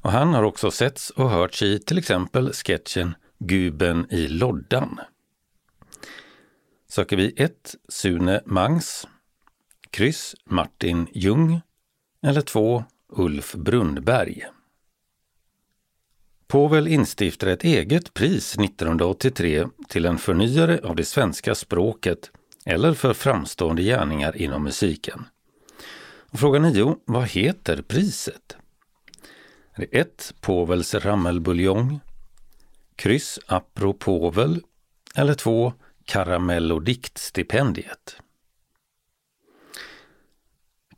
Och 0.00 0.12
han 0.12 0.34
har 0.34 0.42
också 0.42 0.70
setts 0.70 1.10
och 1.10 1.30
hörts 1.30 1.62
i 1.62 1.78
till 1.78 1.98
exempel 1.98 2.52
sketchen 2.52 3.14
Guben 3.38 4.06
i 4.10 4.28
loddan. 4.28 5.00
Söker 6.88 7.16
vi 7.16 7.34
1. 7.36 7.74
Sune 7.88 8.42
Mangs, 8.46 9.06
kryss 9.90 10.34
Martin 10.44 11.06
Ljung 11.12 11.60
eller 12.22 12.40
2. 12.40 12.84
Ulf 13.08 13.54
Brunnberg. 13.54 14.44
Povel 16.52 16.88
instiftade 16.88 17.52
ett 17.52 17.64
eget 17.64 18.14
pris 18.14 18.58
1983 18.58 19.66
till 19.88 20.06
en 20.06 20.18
förnyare 20.18 20.80
av 20.84 20.96
det 20.96 21.04
svenska 21.04 21.54
språket 21.54 22.30
eller 22.64 22.94
för 22.94 23.14
framstående 23.14 23.82
gärningar 23.82 24.36
inom 24.36 24.64
musiken. 24.64 25.24
Och 26.30 26.38
fråga 26.38 26.60
9. 26.60 26.96
Vad 27.04 27.28
heter 27.28 27.82
priset? 27.82 28.56
Är 29.74 29.80
det 29.80 29.98
1. 30.00 30.34
Povels 30.40 30.94
rammelbuljong, 30.94 32.00
kryss 32.96 33.38
Apropovel? 33.46 34.60
Eller 35.14 35.34
2. 35.34 35.72
Karamellodiktstipendiet. 36.04 37.86
diktstipendiet 37.86 38.21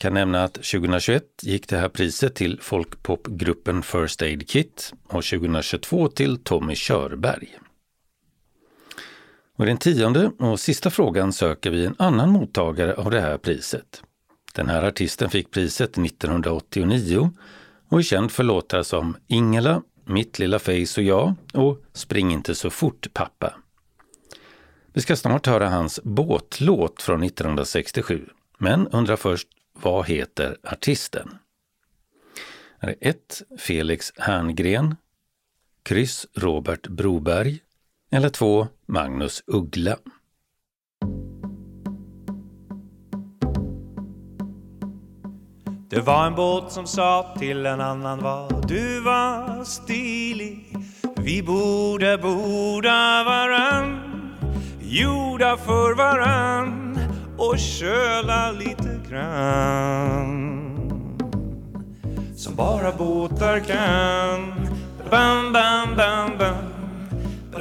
kan 0.04 0.14
nämna 0.14 0.44
att 0.44 0.54
2021 0.54 1.24
gick 1.42 1.68
det 1.68 1.76
här 1.76 1.88
priset 1.88 2.34
till 2.34 2.60
folkpopgruppen 2.60 3.82
First 3.82 4.22
Aid 4.22 4.48
Kit 4.48 4.92
och 5.04 5.24
2022 5.24 6.08
till 6.08 6.44
Tommy 6.44 6.74
Körberg. 6.74 7.58
Och 9.56 9.64
I 9.64 9.68
den 9.68 9.76
tionde 9.76 10.30
och 10.38 10.60
sista 10.60 10.90
frågan 10.90 11.32
söker 11.32 11.70
vi 11.70 11.86
en 11.86 11.94
annan 11.98 12.30
mottagare 12.30 12.94
av 12.94 13.10
det 13.10 13.20
här 13.20 13.38
priset. 13.38 14.02
Den 14.54 14.68
här 14.68 14.82
artisten 14.82 15.30
fick 15.30 15.50
priset 15.50 15.98
1989 15.98 17.30
och 17.88 17.98
är 17.98 18.02
känd 18.02 18.30
för 18.30 18.44
låtar 18.44 18.82
som 18.82 19.16
Ingela, 19.26 19.82
Mitt 20.04 20.38
lilla 20.38 20.58
face 20.58 20.72
och 20.96 21.02
jag 21.02 21.34
och 21.52 21.82
Spring 21.92 22.32
inte 22.32 22.54
så 22.54 22.70
fort 22.70 23.06
pappa. 23.12 23.54
Vi 24.92 25.00
ska 25.00 25.16
snart 25.16 25.46
höra 25.46 25.68
hans 25.68 26.00
båtlåt 26.02 27.02
från 27.02 27.22
1967, 27.22 28.28
men 28.58 28.88
undrar 28.88 29.16
först 29.16 29.48
vad 29.82 30.08
heter 30.08 30.56
artisten? 30.62 31.38
Är 32.80 32.86
det 32.86 33.08
1. 33.08 33.42
Felix 33.58 34.12
Herngren, 34.16 34.96
kryss 35.82 36.26
Robert 36.34 36.88
Broberg 36.88 37.58
eller 38.10 38.28
2. 38.28 38.68
Magnus 38.86 39.42
Uggla? 39.46 39.96
Det 45.90 46.00
var 46.00 46.26
en 46.26 46.34
båt 46.34 46.72
som 46.72 46.86
sa 46.86 47.34
till 47.38 47.66
en 47.66 47.80
annan 47.80 48.22
vad 48.22 48.68
du 48.68 49.00
var 49.00 49.64
stilig 49.64 50.76
Vi 51.16 51.42
borde 51.42 52.18
borda 52.18 53.24
varann 53.24 54.00
Gjorda 54.80 55.56
för 55.56 55.94
varann 55.94 56.83
och 57.38 57.58
köla 57.58 58.50
lite 58.52 59.00
grann. 59.10 60.70
Som 62.36 62.54
bara 62.54 62.92
båtar 62.92 63.58
kan. 63.60 64.54
Bam, 65.10 65.52
bam, 65.52 65.96
bam, 65.96 66.38
bam. 66.38 66.54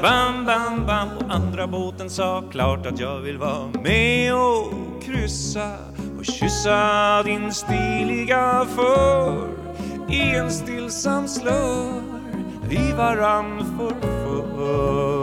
Bam, 0.01 0.45
bam, 0.45 0.85
bam. 0.85 1.09
Och 1.17 1.35
andra 1.35 1.67
båten 1.67 2.09
sa 2.09 2.43
klart 2.51 2.85
att 2.85 2.99
jag 2.99 3.19
vill 3.19 3.37
vara 3.37 3.67
med 3.83 4.35
och 4.35 4.73
kryssa 5.03 5.71
och 6.19 6.25
kyssa 6.25 7.23
din 7.23 7.53
stiliga 7.53 8.65
för. 8.75 9.47
I 10.09 10.35
en 10.35 10.51
stillsam 10.51 11.27
slör 11.27 12.01
vi 12.69 12.91
varann 12.91 13.65
förför 13.77 15.22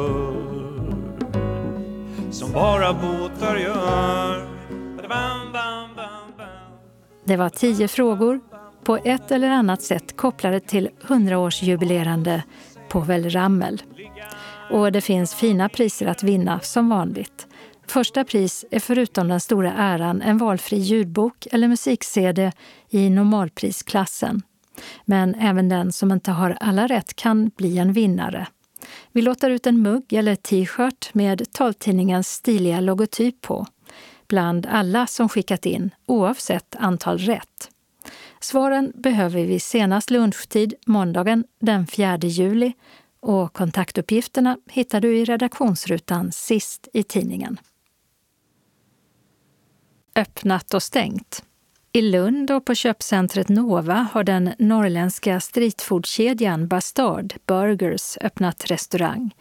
som 2.40 2.52
bara 2.52 2.92
båtar 2.92 3.56
gör 3.56 4.48
Det 7.24 7.36
var 7.36 7.48
tio 7.48 7.88
frågor, 7.88 8.40
på 8.84 8.96
ett 8.96 9.30
eller 9.30 9.48
annat 9.48 9.82
sätt 9.82 10.16
kopplade 10.16 10.60
till 10.60 10.88
100-årsjubilerande 11.02 12.42
Povel 12.88 13.30
Ramel. 13.30 13.82
Och 14.70 14.92
det 14.92 15.00
finns 15.00 15.34
fina 15.34 15.68
priser 15.68 16.06
att 16.06 16.22
vinna 16.22 16.60
som 16.60 16.88
vanligt. 16.88 17.46
Första 17.86 18.24
pris 18.24 18.64
är 18.70 18.80
förutom 18.80 19.28
den 19.28 19.40
stora 19.40 19.72
äran 19.72 20.22
en 20.22 20.38
valfri 20.38 20.76
ljudbok 20.76 21.46
eller 21.52 21.68
musik-CD 21.68 22.52
i 22.88 23.10
normalprisklassen. 23.10 24.42
Men 25.04 25.34
även 25.34 25.68
den 25.68 25.92
som 25.92 26.12
inte 26.12 26.30
har 26.30 26.56
alla 26.60 26.86
rätt 26.86 27.16
kan 27.16 27.48
bli 27.48 27.78
en 27.78 27.92
vinnare. 27.92 28.46
Vi 29.12 29.22
låter 29.22 29.50
ut 29.50 29.66
en 29.66 29.82
mugg 29.82 30.12
eller 30.12 30.36
t-shirt 30.36 31.14
med 31.14 31.52
taltidningens 31.52 32.28
stiliga 32.28 32.80
logotyp 32.80 33.40
på 33.40 33.66
bland 34.28 34.66
alla 34.66 35.06
som 35.06 35.28
skickat 35.28 35.66
in, 35.66 35.90
oavsett 36.06 36.76
antal 36.78 37.18
rätt. 37.18 37.70
Svaren 38.40 38.92
behöver 38.94 39.44
vi 39.44 39.60
senast 39.60 40.10
lunchtid 40.10 40.74
måndagen 40.86 41.44
den 41.60 41.86
4 41.86 42.18
juli 42.18 42.72
och 43.20 43.52
kontaktuppgifterna 43.52 44.58
hittar 44.66 45.00
du 45.00 45.18
i 45.18 45.24
redaktionsrutan 45.24 46.32
sist 46.32 46.88
i 46.92 47.02
tidningen 47.02 47.60
öppnat 50.14 50.74
och 50.74 50.82
stängt. 50.82 51.44
I 51.92 52.02
Lund 52.02 52.50
och 52.50 52.64
på 52.64 52.74
köpcentret 52.74 53.48
Nova 53.48 54.08
har 54.12 54.24
den 54.24 54.50
norrländska 54.58 55.40
streetfoodkedjan 55.40 56.68
Bastard 56.68 57.34
Burgers 57.46 58.18
öppnat 58.20 58.70
restaurang. 58.70 59.34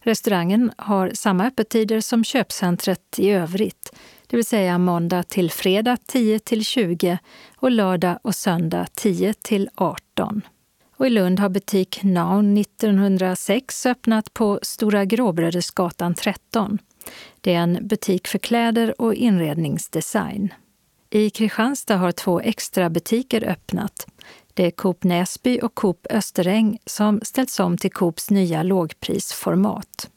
Restaurangen 0.00 0.72
har 0.76 1.10
samma 1.14 1.46
öppettider 1.46 2.00
som 2.00 2.24
köpcentret 2.24 3.18
i 3.18 3.30
övrigt, 3.30 3.92
det 4.26 4.36
vill 4.36 4.46
säga 4.46 4.78
måndag 4.78 5.22
till 5.22 5.50
fredag 5.50 5.96
10 6.06 6.38
till 6.38 6.64
20 6.64 7.18
och 7.56 7.70
lördag 7.70 8.18
och 8.22 8.34
söndag 8.34 8.86
10 8.94 9.34
till 9.34 9.68
18. 9.74 10.42
Och 10.96 11.06
I 11.06 11.10
Lund 11.10 11.40
har 11.40 11.48
butik 11.48 12.02
Now 12.02 12.58
1906 12.58 13.86
öppnat 13.86 14.34
på 14.34 14.58
Stora 14.62 15.04
Gråbrödersgatan 15.04 16.14
13. 16.14 16.78
Det 17.40 17.54
är 17.54 17.58
en 17.58 17.78
butik 17.88 18.28
för 18.28 18.38
kläder 18.38 19.00
och 19.00 19.14
inredningsdesign. 19.14 20.52
I 21.16 21.30
Kristianstad 21.30 21.96
har 21.96 22.12
två 22.12 22.40
extra 22.40 22.90
butiker 22.90 23.44
öppnat. 23.44 24.06
Det 24.54 24.66
är 24.66 24.70
Coop 24.70 25.04
Näsby 25.04 25.60
och 25.60 25.74
Coop 25.74 26.06
Österäng 26.10 26.78
som 26.86 27.20
ställts 27.22 27.60
om 27.60 27.76
till 27.76 27.90
Coops 27.90 28.30
nya 28.30 28.62
lågprisformat. 28.62 30.10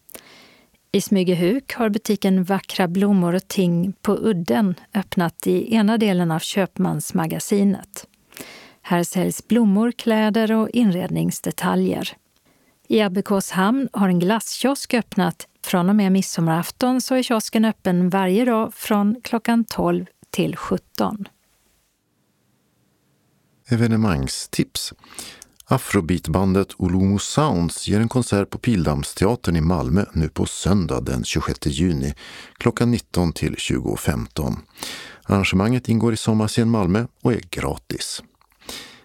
I 0.91 1.01
Smygehuk 1.01 1.73
har 1.73 1.89
butiken 1.89 2.43
Vackra 2.43 2.87
blommor 2.87 3.33
och 3.33 3.47
ting 3.47 3.93
på 4.01 4.17
Udden 4.17 4.75
öppnat 4.93 5.47
i 5.47 5.75
ena 5.75 5.97
delen 5.97 6.31
av 6.31 6.39
Köpmansmagasinet. 6.39 8.07
Här 8.81 9.03
säljs 9.03 9.47
blommor, 9.47 9.91
kläder 9.91 10.51
och 10.51 10.69
inredningsdetaljer. 10.69 12.17
I 12.87 13.01
Abbekås 13.01 13.51
hamn 13.51 13.89
har 13.93 14.07
en 14.07 14.19
glasskiosk 14.19 14.93
öppnat. 14.93 15.47
Från 15.63 15.89
och 15.89 15.95
med 15.95 16.11
midsommarafton 16.11 17.01
så 17.01 17.15
är 17.15 17.23
kiosken 17.23 17.65
öppen 17.65 18.09
varje 18.09 18.45
dag 18.45 18.73
från 18.73 19.15
klockan 19.23 19.65
12 19.65 20.05
till 20.31 20.55
17. 20.55 21.25
Evenemangstips. 23.69 24.93
Afrobeatbandet 25.65 26.73
Olumo 26.77 27.19
Sounds 27.19 27.87
ger 27.87 27.99
en 27.99 28.09
konsert 28.09 28.49
på 28.49 28.57
Pildammsteatern 28.57 29.55
i 29.55 29.61
Malmö 29.61 30.05
nu 30.13 30.29
på 30.29 30.45
söndag 30.45 31.01
den 31.01 31.23
26 31.23 31.65
juni 31.65 32.13
klockan 32.57 32.91
19 32.91 33.33
till 33.33 33.55
20.15. 33.55 34.55
Arrangemanget 35.23 35.89
ingår 35.89 36.13
i 36.13 36.17
Sommarscen 36.17 36.69
Malmö 36.69 37.05
och 37.21 37.33
är 37.33 37.41
gratis. 37.49 38.23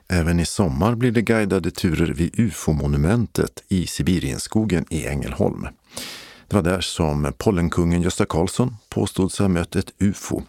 Även 0.08 0.40
i 0.40 0.46
sommar 0.46 0.94
blir 0.94 1.12
det 1.12 1.22
guidade 1.22 1.70
turer 1.70 2.14
vid 2.14 2.40
UFO-monumentet 2.40 3.64
i 3.68 3.86
Sibirienskogen 3.86 4.84
i 4.90 5.06
Ängelholm. 5.06 5.66
Det 6.48 6.56
var 6.56 6.62
där 6.62 6.80
som 6.80 7.32
pollenkungen 7.38 8.02
Gösta 8.02 8.26
Karlsson 8.26 8.76
påstod 8.88 9.32
sig 9.32 9.44
ha 9.44 9.48
mött 9.48 9.76
ett 9.76 9.92
UFO. 9.98 10.42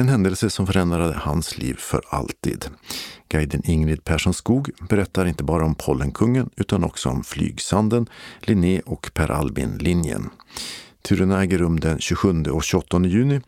En 0.00 0.08
händelse 0.08 0.50
som 0.50 0.66
förändrade 0.66 1.14
hans 1.14 1.58
liv 1.58 1.74
för 1.74 2.02
alltid. 2.08 2.64
Guiden 3.28 3.62
Ingrid 3.64 4.04
Persson 4.04 4.34
Skog 4.34 4.70
berättar 4.88 5.26
inte 5.26 5.44
bara 5.44 5.64
om 5.64 5.74
pollenkungen 5.74 6.50
utan 6.56 6.84
också 6.84 7.08
om 7.08 7.24
flygsanden, 7.24 8.06
Linné 8.40 8.80
och 8.80 9.10
Per 9.14 9.30
Albin-linjen. 9.30 10.30
Turerna 11.02 11.42
äger 11.42 11.58
rum 11.58 11.80
den 11.80 11.98
27 11.98 12.42
och 12.42 12.64
28 12.64 13.00
juni 13.04 13.40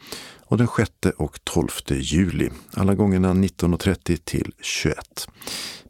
och 0.47 0.59
den 0.59 0.69
6 0.77 0.91
och 1.17 1.45
12 1.45 1.69
juli. 1.89 2.51
Alla 2.75 2.95
gångerna 2.95 3.35
19.30 3.35 4.17
till 4.25 4.53
21. 4.61 5.29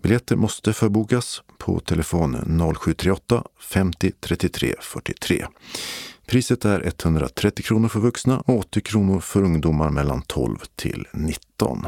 Biljetter 0.03 0.37
måste 0.37 0.73
förbokas 0.73 1.43
på 1.59 1.81
telefon 1.81 2.59
0738 2.75 3.45
50 3.61 4.13
33 4.21 4.75
43. 4.81 5.47
Priset 6.33 6.65
är 6.65 6.87
130 6.87 7.65
kronor 7.65 7.89
för 7.89 8.01
vuxna 8.01 8.41
och 8.41 8.59
80 8.59 8.81
kronor 8.81 9.21
för 9.21 9.43
ungdomar 9.43 9.91
mellan 9.91 10.23
12 10.23 10.57
till 10.77 11.07
19. 11.13 11.87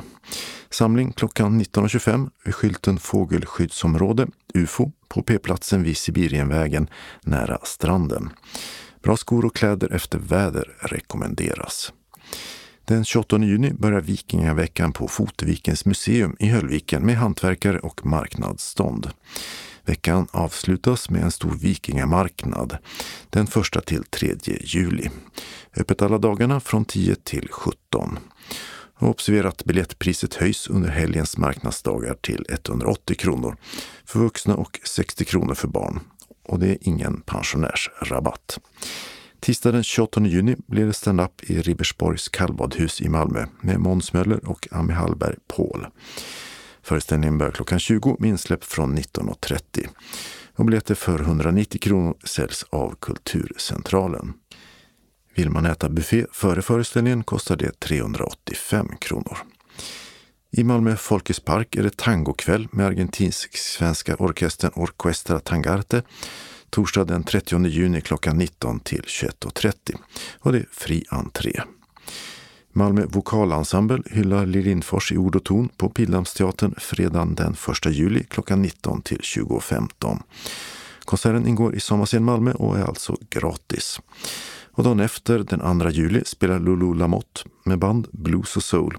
Samling 0.71 1.13
klockan 1.13 1.61
19.25 1.61 2.31
vid 2.45 2.55
skylten 2.55 2.99
Fågelskyddsområde, 2.99 4.27
UFO, 4.55 4.93
på 5.09 5.23
P-platsen 5.23 5.83
vid 5.83 5.97
Sibirienvägen 5.97 6.89
nära 7.23 7.59
stranden. 7.63 8.31
Bra 9.03 9.17
skor 9.17 9.45
och 9.45 9.57
kläder 9.57 9.93
efter 9.93 10.19
väder 10.19 10.77
rekommenderas. 10.81 11.93
Den 12.85 13.05
28 13.05 13.39
juni 13.39 13.73
börjar 13.73 14.01
Vikingaveckan 14.01 14.93
på 14.93 15.09
Fotevikens 15.09 15.85
museum 15.85 16.37
i 16.39 16.49
Höllviken 16.49 17.07
med 17.07 17.17
hantverkare 17.17 17.79
och 17.79 18.07
marknadsstånd. 18.07 19.11
Veckan 19.87 20.27
avslutas 20.31 21.11
med 21.11 21.23
en 21.23 21.31
stor 21.31 21.51
vikingamarknad 21.51 22.79
den 23.31 23.47
1 23.77 23.87
till 23.87 24.05
3 24.05 24.37
juli. 24.61 25.11
Öppet 25.77 26.03
alla 26.03 26.19
dagarna 26.19 26.61
från 26.61 26.85
10 26.85 27.15
till 27.15 27.49
17. 27.51 28.19
Och 28.99 29.09
observera 29.09 29.49
att 29.49 29.65
biljettpriset 29.65 30.35
höjs 30.35 30.69
under 30.69 30.89
helgens 30.89 31.37
marknadsdagar 31.37 32.15
till 32.15 32.47
180 32.49 33.17
kronor 33.17 33.57
för 34.05 34.19
vuxna 34.19 34.55
och 34.55 34.81
60 34.85 35.25
kronor 35.25 35.55
för 35.55 35.69
barn. 35.69 36.01
Och 36.43 36.59
det 36.59 36.69
är 36.69 36.79
ingen 36.81 37.21
pensionärsrabatt. 37.21 38.59
Tisdag 39.41 39.73
den 39.73 39.83
28 39.83 40.27
juni 40.27 40.57
blir 40.67 40.87
det 40.87 40.93
stand-up 40.93 41.43
i 41.43 41.61
Ribersborgs 41.61 42.29
kallbadhus 42.29 43.01
i 43.01 43.09
Malmö 43.09 43.47
med 43.61 43.81
Måns 43.81 44.13
Möller 44.13 44.49
och 44.49 44.69
Ami 44.71 44.93
Hallberg 44.93 45.37
Paul. 45.57 45.87
Föreställningen 46.85 47.39
börjar 47.39 47.53
klockan 47.53 47.79
20 47.79 48.17
med 48.19 48.31
insläpp 48.31 48.65
från 48.65 48.99
19.30. 48.99 49.89
Och 50.57 50.65
biljetter 50.65 50.95
för 50.95 51.21
190 51.21 51.81
kronor 51.81 52.15
säljs 52.25 52.65
av 52.71 52.95
Kulturcentralen. 53.01 54.33
Vill 55.35 55.51
man 55.51 55.67
äta 55.67 55.89
buffé 55.89 56.27
före 56.33 56.63
föreställningen 56.63 57.25
kostar 57.25 57.57
det 57.57 57.81
385 57.81 58.89
kronor. 59.01 59.39
I 60.51 60.65
Malmö 60.65 60.97
Folkets 60.97 61.41
park 61.41 61.77
är 61.77 61.83
det 61.83 61.97
tangokväll 61.97 62.69
med 62.73 62.87
argentinsk-svenska 62.87 64.17
orkestern 64.17 64.71
Orquestra 64.75 65.41
Tangarte 65.41 66.03
torsdag 66.71 67.05
den 67.05 67.25
30 67.25 67.67
juni 67.67 68.01
klockan 68.01 68.39
19 68.39 68.81
till 68.81 69.03
21.30 69.03 69.97
och 70.39 70.53
det 70.53 70.59
är 70.59 70.69
fri 70.73 71.05
entré. 71.09 71.61
Malmö 72.77 73.07
vokalensemble 73.09 74.03
hyllar 74.07 74.47
Lill 74.47 74.65
Lindfors 74.65 75.13
i 75.13 75.17
ord 75.17 75.37
och 75.37 75.45
ton 75.45 75.69
på 75.69 75.89
Pildammsteatern 75.89 76.75
fredagen 76.79 77.35
den 77.35 77.57
1 77.87 77.93
juli 77.95 78.25
klockan 78.25 78.63
19 78.63 79.03
till 79.03 79.19
20.15. 79.19 80.19
Konserten 81.05 81.47
ingår 81.47 81.75
i 81.75 81.81
Sommarscen 81.81 82.25
Malmö 82.25 82.53
och 82.53 82.79
är 82.79 82.85
alltså 82.85 83.17
gratis. 83.31 84.01
Och 84.73 84.85
dagen 84.85 85.01
efter, 85.01 85.39
den 85.39 85.81
2 85.81 85.91
juli, 85.91 86.23
spelar 86.25 86.59
Lulu 86.59 86.95
Lamotte 86.95 87.41
med 87.65 87.79
band 87.79 88.09
Blues 88.13 88.57
och 88.57 88.63
Soul 88.63 88.99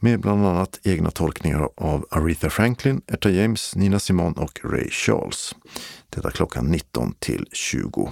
med 0.00 0.20
bland 0.20 0.46
annat 0.46 0.80
egna 0.82 1.10
tolkningar 1.10 1.68
av 1.76 2.06
Aretha 2.10 2.50
Franklin, 2.50 3.02
Etta 3.06 3.30
James, 3.30 3.76
Nina 3.76 3.98
Simone 3.98 4.34
och 4.36 4.60
Ray 4.64 4.90
Charles. 4.90 5.54
Detta 6.10 6.30
klockan 6.30 6.66
19 6.66 7.14
till 7.18 7.46
20. 7.52 8.10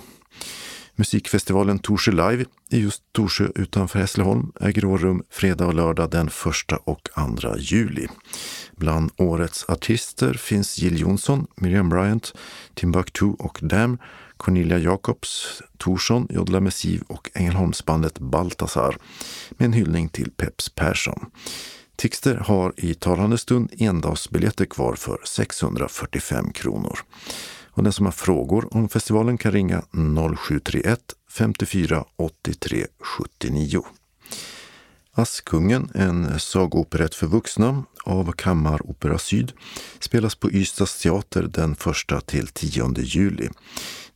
Musikfestivalen 1.01 1.79
Torsö 1.79 2.11
Live 2.11 2.45
i 2.71 2.79
just 2.81 3.03
Torsö 3.13 3.49
utanför 3.55 3.99
Hässleholm 3.99 4.53
äger 4.61 4.83
rum 4.83 5.23
fredag 5.31 5.67
och 5.67 5.75
lördag 5.75 6.11
den 6.11 6.29
1 6.29 6.35
och 6.85 7.09
2 7.15 7.57
juli. 7.59 8.07
Bland 8.77 9.11
årets 9.17 9.65
artister 9.69 10.35
finns 10.35 10.79
Jill 10.79 11.01
Johnson, 11.01 11.47
Miriam 11.55 11.89
Bryant, 11.89 12.35
Timbuktu 12.75 13.27
och 13.27 13.59
Dam, 13.63 13.99
Cornelia 14.37 14.79
Jacobs, 14.79 15.63
Torsson, 15.79 16.27
Jodla 16.31 16.61
Messiv 16.61 17.03
och 17.07 17.31
Ängelholmsbandet 17.35 18.19
Baltasar 18.19 18.97
med 19.51 19.67
en 19.67 19.73
hyllning 19.73 20.09
till 20.09 20.31
Peps 20.31 20.69
Persson. 20.69 21.31
Tixter 21.97 22.35
har 22.35 22.73
i 22.77 22.95
talande 22.95 23.39
stund 23.39 23.73
endagsbiljetter 23.79 24.65
kvar 24.65 24.95
för 24.95 25.19
645 25.25 26.53
kronor. 26.53 26.99
Och 27.81 27.85
den 27.85 27.93
som 27.93 28.07
har 28.07 28.13
frågor 28.13 28.77
om 28.77 28.89
festivalen 28.89 29.39
kan 29.39 29.53
ringa 29.53 29.83
0731 30.37 31.01
54 31.31 32.05
83 32.17 32.87
79. 33.19 33.83
Askungen, 35.13 35.91
en 35.95 36.41
sagooperett 36.41 37.15
för 37.15 37.27
vuxna 37.27 37.85
av 38.05 38.33
Kammaropera 38.33 39.19
Syd, 39.19 39.53
spelas 39.99 40.35
på 40.35 40.51
Ystads 40.51 41.03
teater 41.03 41.43
den 41.43 41.77
1 42.19 42.27
till 42.27 42.47
10 42.49 42.95
juli. 42.99 43.49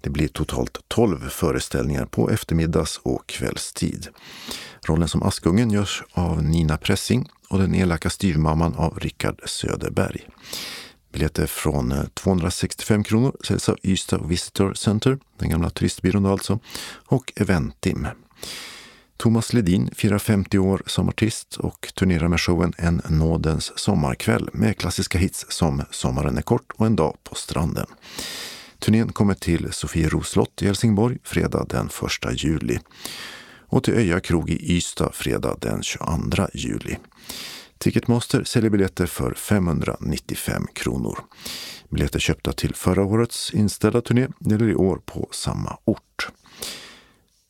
Det 0.01 0.11
blir 0.11 0.29
totalt 0.29 0.79
12 0.89 1.29
föreställningar 1.29 2.07
på 2.07 2.31
eftermiddags 2.31 3.01
och 3.03 3.27
kvällstid. 3.27 4.09
Rollen 4.83 5.09
som 5.09 5.23
Askungen 5.23 5.71
görs 5.71 6.03
av 6.13 6.43
Nina 6.43 6.77
Pressing 6.77 7.29
och 7.49 7.59
den 7.59 7.75
elaka 7.75 8.11
styvmamman 8.11 8.75
av 8.75 8.99
Rickard 9.01 9.41
Söderberg. 9.45 10.29
Biljetter 11.15 11.47
från 11.47 11.93
eh, 11.93 12.05
265 12.15 13.05
kronor 13.05 13.37
säljs 13.45 13.69
av 13.69 13.79
Ystad 13.83 14.19
Visitor 14.29 14.75
Center, 14.75 15.19
den 15.39 15.51
gamla 15.51 15.71
turistbyrån 15.71 16.27
alltså, 16.27 16.59
och 17.07 17.33
Eventim. 17.37 18.07
Thomas 19.17 19.53
Ledin 19.53 19.91
firar 19.95 20.19
50 20.19 20.59
år 20.59 20.83
som 20.87 21.09
artist 21.09 21.57
och 21.57 21.93
turnerar 21.95 22.29
med 22.29 22.41
showen 22.41 22.73
En 22.79 23.03
nådens 23.09 23.79
sommarkväll 23.79 24.49
med 24.53 24.79
klassiska 24.79 25.19
hits 25.19 25.47
som 25.49 25.83
Sommaren 25.91 26.39
är 26.39 26.43
kort 26.43 26.73
och 26.77 26.87
En 26.87 26.97
dag 26.97 27.17
på 27.25 27.35
stranden. 27.35 27.87
Turnén 28.79 29.13
kommer 29.13 29.35
till 29.35 29.73
Sofiero 29.73 30.23
slott 30.23 30.63
i 30.63 30.67
Helsingborg 30.67 31.19
fredag 31.25 31.67
den 31.69 31.91
1 32.25 32.43
juli 32.43 32.79
och 33.75 33.85
till 33.85 33.95
Öja 33.95 34.21
krog 34.21 34.51
i 34.51 34.77
Ystad 34.77 35.11
fredag 35.13 35.57
den 35.61 35.83
22 35.83 36.49
juli. 36.55 36.97
Ticketmaster 37.85 38.45
säljer 38.45 38.71
biljetter 38.71 39.07
för 39.07 39.35
595 39.35 40.67
kronor. 40.75 41.19
Biljetter 41.89 42.19
köpta 42.19 42.53
till 42.53 42.75
förra 42.75 43.05
årets 43.05 43.55
inställda 43.55 44.01
turné 44.01 44.29
gäller 44.41 44.69
i 44.69 44.75
år 44.75 45.01
på 45.05 45.29
samma 45.33 45.79
ort. 45.85 46.29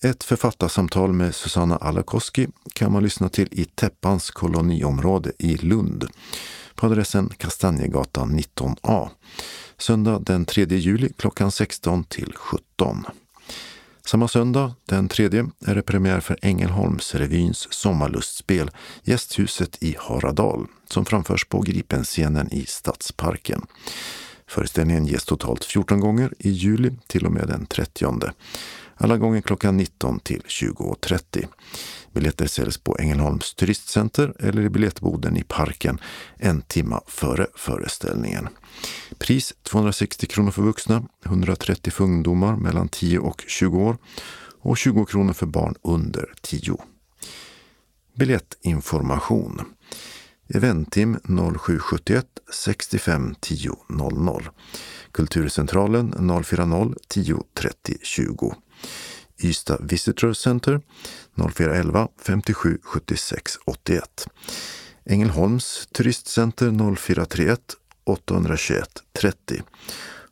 Ett 0.04 0.24
författarsamtal 0.24 1.12
med 1.12 1.34
Susanna 1.34 1.76
Alakoski 1.76 2.48
kan 2.72 2.92
man 2.92 3.02
lyssna 3.02 3.28
till 3.28 3.48
i 3.50 3.64
Teppans 3.64 4.30
koloniområde 4.30 5.32
i 5.38 5.56
Lund 5.56 6.08
på 6.74 6.86
adressen 6.86 7.28
Kastanjegatan 7.36 8.38
19A. 8.38 9.08
Söndag 9.78 10.18
den 10.18 10.44
3 10.44 10.64
juli 10.64 11.12
klockan 11.16 11.50
16 11.50 12.04
till 12.04 12.32
17. 12.36 13.04
Samma 14.06 14.28
söndag, 14.28 14.74
den 14.88 15.08
tredje, 15.08 15.46
är 15.66 15.74
det 15.74 15.82
premiär 15.82 16.20
för 16.20 16.38
Ängelholmsrevyns 16.42 17.72
sommarlustspel 17.72 18.70
Gästhuset 19.02 19.82
i 19.82 19.96
Haradal 19.98 20.66
som 20.88 21.04
framförs 21.04 21.44
på 21.44 21.60
Gripenscenen 21.60 22.52
i 22.52 22.66
Stadsparken. 22.66 23.66
Föreställningen 24.46 25.06
ges 25.06 25.24
totalt 25.24 25.64
14 25.64 26.00
gånger 26.00 26.32
i 26.38 26.50
juli 26.50 26.92
till 27.06 27.26
och 27.26 27.32
med 27.32 27.48
den 27.48 27.66
30. 27.66 28.30
alla 28.96 29.16
gånger 29.16 29.40
klockan 29.40 29.76
19 29.76 30.20
till 30.20 30.40
20.30. 30.40 31.46
Biljetter 32.14 32.46
säljs 32.46 32.78
på 32.78 32.96
Ängelholms 32.98 33.54
turistcenter 33.54 34.34
eller 34.38 34.62
i 34.62 34.68
biljettboden 34.68 35.36
i 35.36 35.42
parken 35.42 36.00
en 36.36 36.62
timma 36.62 37.00
före 37.06 37.46
föreställningen. 37.54 38.48
Pris 39.18 39.54
260 39.62 40.26
kronor 40.26 40.50
för 40.50 40.62
vuxna, 40.62 41.02
130 41.26 41.90
för 41.90 42.04
ungdomar 42.04 42.56
mellan 42.56 42.88
10 42.88 43.18
och 43.18 43.44
20 43.46 43.78
år 43.78 43.96
och 44.60 44.76
20 44.78 45.04
kronor 45.04 45.32
för 45.32 45.46
barn 45.46 45.74
under 45.82 46.32
10. 46.42 46.76
Biljettinformation 48.16 49.60
Eventim 50.48 51.18
0771 51.58 52.26
65 52.52 53.34
10 53.40 53.76
00 53.88 54.48
Kulturcentralen 55.12 56.12
040 56.44 56.94
10 57.08 57.42
30 57.54 57.96
20 58.02 58.54
Ystad 59.38 59.78
Visitor 59.80 60.32
Center 60.32 60.80
0411 61.36 62.08
57 62.18 62.78
76 62.82 63.58
81 63.64 64.26
Ängelholms 65.04 65.88
Turistcenter 65.92 66.96
0431 66.96 67.60
821 68.04 68.88
30 69.12 69.62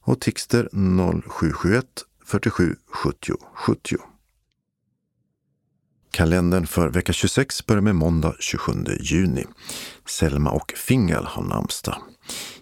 och 0.00 0.20
Tixter 0.20 0.68
0771 0.72 1.86
47 2.24 2.76
70 2.86 3.32
70. 3.54 3.96
Kalendern 6.10 6.66
för 6.66 6.88
vecka 6.88 7.12
26 7.12 7.66
börjar 7.66 7.82
med 7.82 7.94
måndag 7.94 8.34
27 8.40 8.72
juni. 9.00 9.44
Selma 10.06 10.50
och 10.50 10.72
Fingal 10.76 11.24
har 11.24 11.42
namnsdag. 11.42 12.02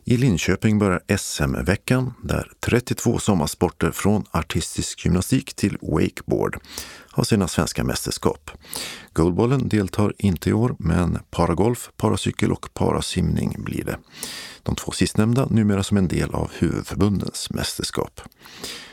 I 0.04 0.16
Linköping 0.16 0.78
börjar 0.78 1.16
SM-veckan 1.18 2.12
där 2.22 2.52
32 2.60 3.18
sommarsporter 3.18 3.90
från 3.90 4.24
artistisk 4.30 5.04
gymnastik 5.04 5.54
till 5.54 5.78
wakeboard 5.80 6.58
har 7.10 7.24
sina 7.24 7.48
svenska 7.48 7.84
mästerskap. 7.84 8.50
Goldbollen 9.12 9.68
deltar 9.68 10.14
inte 10.18 10.50
i 10.50 10.52
år, 10.52 10.76
men 10.78 11.18
paragolf, 11.30 11.90
paracykel 11.96 12.52
och 12.52 12.74
parasimning 12.74 13.56
blir 13.58 13.84
det. 13.84 13.98
De 14.62 14.74
två 14.74 14.92
sistnämnda 14.92 15.46
numera 15.46 15.82
som 15.82 15.96
en 15.96 16.08
del 16.08 16.30
av 16.34 16.50
huvudförbundens 16.58 17.50
mästerskap. 17.50 18.20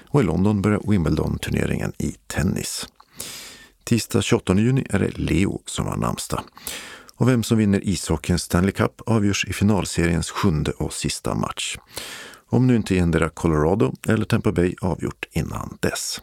Och 0.09 0.21
i 0.21 0.23
London 0.23 0.61
börjar 0.61 0.81
Wimbledon-turneringen 0.87 1.93
i 1.97 2.15
tennis. 2.27 2.87
Tisdag 3.83 4.21
28 4.21 4.55
juni 4.55 4.85
är 4.89 4.99
det 4.99 5.17
Leo 5.17 5.61
som 5.65 5.87
har 5.87 5.97
namnsdag. 5.97 6.43
Och 7.17 7.27
vem 7.27 7.43
som 7.43 7.57
vinner 7.57 7.87
ishockeyns 7.87 8.41
Stanley 8.41 8.71
Cup 8.71 9.01
avgörs 9.05 9.45
i 9.45 9.53
finalseriens 9.53 10.31
sjunde 10.31 10.71
och 10.71 10.93
sista 10.93 11.35
match. 11.35 11.77
Om 12.49 12.67
nu 12.67 12.75
inte 12.75 12.97
endera 12.97 13.29
Colorado 13.29 13.93
eller 14.07 14.25
Tampa 14.25 14.51
Bay 14.51 14.75
avgjort 14.81 15.25
innan 15.31 15.77
dess. 15.79 16.21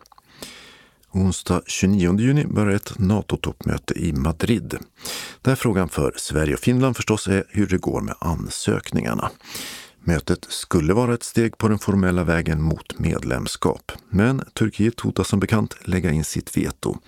Onsdag 1.12 1.62
29 1.66 2.18
juni 2.18 2.46
börjar 2.46 2.76
ett 2.76 2.98
NATO-toppmöte 2.98 3.94
i 3.94 4.12
Madrid. 4.12 4.78
Där 5.42 5.54
frågan 5.54 5.88
för 5.88 6.12
Sverige 6.16 6.54
och 6.54 6.60
Finland 6.60 6.96
förstås 6.96 7.28
är 7.28 7.44
hur 7.48 7.66
det 7.66 7.78
går 7.78 8.00
med 8.00 8.14
ansökningarna. 8.18 9.30
Mötet 10.04 10.46
skulle 10.48 10.94
vara 10.94 11.14
ett 11.14 11.22
steg 11.22 11.58
på 11.58 11.68
den 11.68 11.78
formella 11.78 12.24
vägen 12.24 12.62
mot 12.62 12.98
medlemskap. 12.98 13.92
Men 14.10 14.44
Turkiet 14.54 15.00
hotar 15.00 15.24
som 15.24 15.40
bekant 15.40 15.76
lägga 15.84 16.10
in 16.10 16.24
sitt 16.24 16.56
veto. 16.56 16.98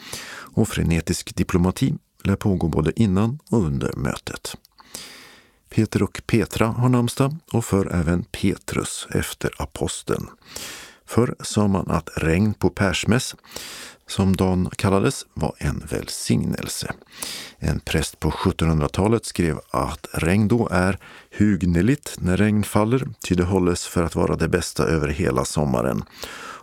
Och 0.55 0.69
frenetisk 0.69 1.37
diplomati 1.37 1.95
lär 2.27 2.37
pågå 2.37 2.69
både 2.69 3.01
innan 3.01 3.39
och 3.51 3.59
under 3.59 3.93
mötet. 3.97 4.57
Peter 5.69 6.03
och 6.03 6.23
Petra 6.27 6.67
har 6.67 6.89
namnsdag 6.89 7.37
och 7.53 7.65
för 7.65 7.95
även 7.95 8.25
Petrus 8.25 9.07
efter 9.11 9.51
aposteln. 9.59 10.27
Förr 11.07 11.35
sa 11.41 11.67
man 11.69 11.91
att 11.91 12.09
regn 12.17 12.55
på 12.55 12.71
Persmäss, 12.71 13.35
som 14.07 14.37
dagen 14.37 14.71
kallades, 14.77 15.27
var 15.35 15.55
en 15.59 15.83
välsignelse. 15.91 16.93
En 17.59 17.81
präst 17.81 18.21
på 18.21 18.31
1700-talet 18.31 19.25
skrev 19.25 19.59
att 19.71 20.07
regn 20.13 20.49
då 20.49 20.69
är 20.71 20.99
hugneligt 21.39 22.17
när 22.19 22.37
regn 22.37 22.65
faller, 22.65 23.09
ty 23.25 23.35
det 23.35 23.45
hålles 23.45 23.87
för 23.87 24.03
att 24.03 24.15
vara 24.15 24.37
det 24.37 24.49
bästa 24.49 24.85
över 24.85 25.09
hela 25.09 25.45
sommaren 25.45 26.05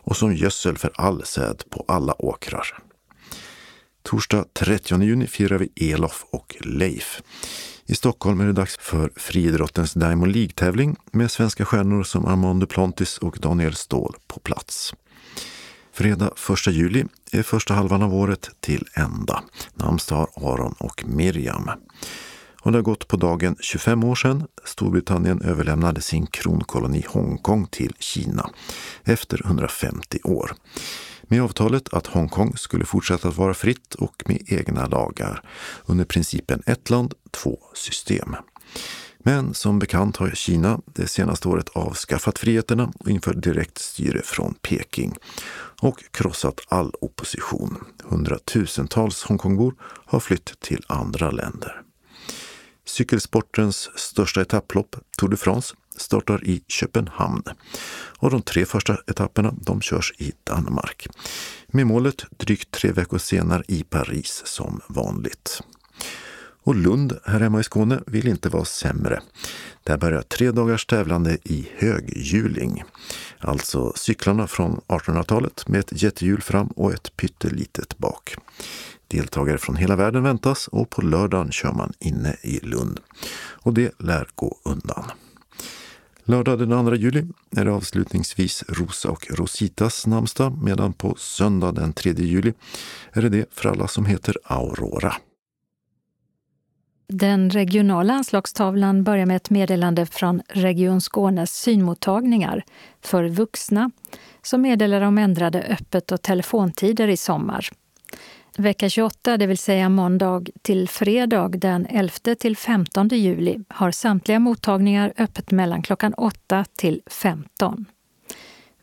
och 0.05 0.18
som 0.18 0.36
gödsel 0.36 0.78
för 0.78 0.91
all 0.95 1.26
säd 1.26 1.64
på 1.70 1.86
alla 1.88 2.22
åkrar. 2.22 2.84
Torsdag 4.03 4.45
30 4.53 5.03
juni 5.03 5.27
firar 5.27 5.57
vi 5.57 5.91
Elof 5.91 6.25
och 6.29 6.55
Leif. 6.59 7.21
I 7.85 7.95
Stockholm 7.95 8.41
är 8.41 8.45
det 8.45 8.53
dags 8.53 8.77
för 8.77 9.11
friidrottens 9.15 9.93
Diamond 9.93 10.31
League-tävling 10.31 10.95
med 11.11 11.31
svenska 11.31 11.65
stjärnor 11.65 12.03
som 12.03 12.25
Armand 12.25 12.59
Duplantis 12.59 13.17
och 13.17 13.37
Daniel 13.41 13.75
Ståhl 13.75 14.15
på 14.27 14.39
plats. 14.39 14.93
Fredag 15.93 16.31
1 16.67 16.67
juli 16.67 17.05
är 17.31 17.43
första 17.43 17.73
halvan 17.73 18.03
av 18.03 18.13
året 18.15 18.49
till 18.59 18.87
ända. 18.93 19.43
Namnsdag 19.73 20.27
har 20.35 20.53
Aron 20.53 20.75
och 20.79 21.03
Miriam. 21.07 21.69
Och 22.61 22.71
det 22.71 22.77
har 22.77 22.83
gått 22.83 23.07
på 23.07 23.17
dagen 23.17 23.55
25 23.59 24.03
år 24.03 24.15
sedan 24.15 24.47
Storbritannien 24.65 25.41
överlämnade 25.41 26.01
sin 26.01 26.25
kronkoloni 26.25 27.05
Hongkong 27.07 27.67
till 27.67 27.93
Kina 27.99 28.49
efter 29.03 29.45
150 29.45 30.19
år. 30.23 30.55
Med 31.28 31.43
avtalet 31.43 31.93
att 31.93 32.07
Hongkong 32.07 32.57
skulle 32.57 32.86
fortsätta 32.86 33.28
att 33.28 33.38
vara 33.38 33.53
fritt 33.53 33.95
och 33.95 34.24
med 34.26 34.41
egna 34.47 34.86
lagar 34.86 35.41
under 35.86 36.05
principen 36.05 36.63
ett 36.65 36.89
land, 36.89 37.13
två 37.32 37.59
system. 37.74 38.36
Men 39.26 39.53
som 39.53 39.80
bekant 39.80 40.17
har 40.17 40.30
Kina 40.30 40.82
det 40.86 41.07
senaste 41.07 41.47
året 41.47 41.69
avskaffat 41.69 42.39
friheterna 42.39 42.93
och 42.99 43.09
infört 43.09 43.43
direkt 43.43 43.78
styre 43.78 44.21
från 44.24 44.53
Peking 44.61 45.15
och 45.82 46.03
krossat 46.11 46.61
all 46.67 46.93
opposition. 47.01 47.78
Hundratusentals 48.03 49.24
Hongkongbor 49.24 49.76
har 49.82 50.19
flytt 50.19 50.59
till 50.59 50.86
andra 50.88 51.32
länder. 51.32 51.82
Cykelsportens 52.86 53.89
största 53.95 54.41
etapplopp, 54.41 54.95
Tour 55.17 55.30
de 55.30 55.38
France, 55.38 55.76
startar 55.97 56.43
i 56.43 56.63
Köpenhamn. 56.67 57.43
Och 58.19 58.31
de 58.31 58.41
tre 58.41 58.65
första 58.65 58.97
etapperna 59.07 59.53
de 59.61 59.81
körs 59.81 60.13
i 60.17 60.31
Danmark. 60.43 61.07
Med 61.67 61.87
målet 61.87 62.25
drygt 62.37 62.71
tre 62.71 62.91
veckor 62.91 63.17
senare 63.17 63.63
i 63.67 63.83
Paris 63.83 64.41
som 64.45 64.81
vanligt. 64.87 65.61
Och 66.63 66.75
Lund 66.75 67.19
här 67.25 67.39
hemma 67.39 67.59
i 67.59 67.63
Skåne 67.63 67.99
vill 68.07 68.27
inte 68.27 68.49
vara 68.49 68.65
sämre. 68.65 69.21
Där 69.83 69.97
börjar 69.97 70.21
tre 70.21 70.51
dagars 70.51 70.85
tävlande 70.85 71.37
i 71.43 71.69
höghjuling. 71.77 72.83
Alltså 73.39 73.93
cyklarna 73.95 74.47
från 74.47 74.81
1800-talet 74.87 75.67
med 75.67 75.79
ett 75.79 76.01
jättehjul 76.01 76.41
fram 76.41 76.68
och 76.68 76.93
ett 76.93 77.18
pyttelitet 77.18 77.97
bak. 77.97 78.35
Deltagare 79.07 79.57
från 79.57 79.76
hela 79.76 79.95
världen 79.95 80.23
väntas 80.23 80.68
och 80.68 80.89
på 80.89 81.01
lördagen 81.01 81.51
kör 81.51 81.72
man 81.72 81.93
inne 81.99 82.35
i 82.41 82.59
Lund. 82.59 82.99
Och 83.35 83.73
det 83.73 83.91
lär 83.99 84.27
gå 84.35 84.57
undan. 84.63 85.11
Lördag 86.25 86.59
den 86.59 86.85
2 86.85 86.95
juli 86.95 87.23
är 87.57 87.65
det 87.65 87.71
avslutningsvis 87.71 88.63
Rosa 88.67 89.09
och 89.09 89.27
Rositas 89.29 90.07
namnsdag 90.07 90.63
medan 90.63 90.93
på 90.93 91.15
söndag 91.17 91.71
den 91.71 91.93
3 91.93 92.11
juli 92.11 92.53
är 93.11 93.21
det 93.21 93.29
det 93.29 93.53
för 93.53 93.69
alla 93.69 93.87
som 93.87 94.05
heter 94.05 94.35
Aurora. 94.43 95.13
Den 97.07 97.49
regionala 97.49 98.13
anslagstavlan 98.13 99.03
börjar 99.03 99.25
med 99.25 99.35
ett 99.35 99.49
meddelande 99.49 100.05
från 100.05 100.41
Region 100.49 101.01
Skånes 101.01 101.51
synmottagningar 101.51 102.63
för 103.01 103.23
vuxna 103.23 103.91
som 104.41 104.61
meddelar 104.61 105.01
om 105.01 105.17
ändrade 105.17 105.61
öppet 105.61 106.11
och 106.11 106.21
telefontider 106.21 107.07
i 107.07 107.17
sommar. 107.17 107.69
Vecka 108.57 108.89
28, 108.89 109.38
det 109.38 109.47
vill 109.47 109.57
säga 109.57 109.89
måndag 109.89 110.45
till 110.61 110.89
fredag 110.89 111.47
den 111.47 111.85
11 111.89 112.35
till 112.39 112.57
15 112.57 113.07
juli, 113.07 113.59
har 113.67 113.91
samtliga 113.91 114.39
mottagningar 114.39 115.13
öppet 115.17 115.51
mellan 115.51 115.81
klockan 115.81 116.13
8 116.13 116.65
till 116.77 117.01
15. 117.07 117.85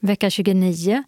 Vecka 0.01 0.31
29, 0.31 1.05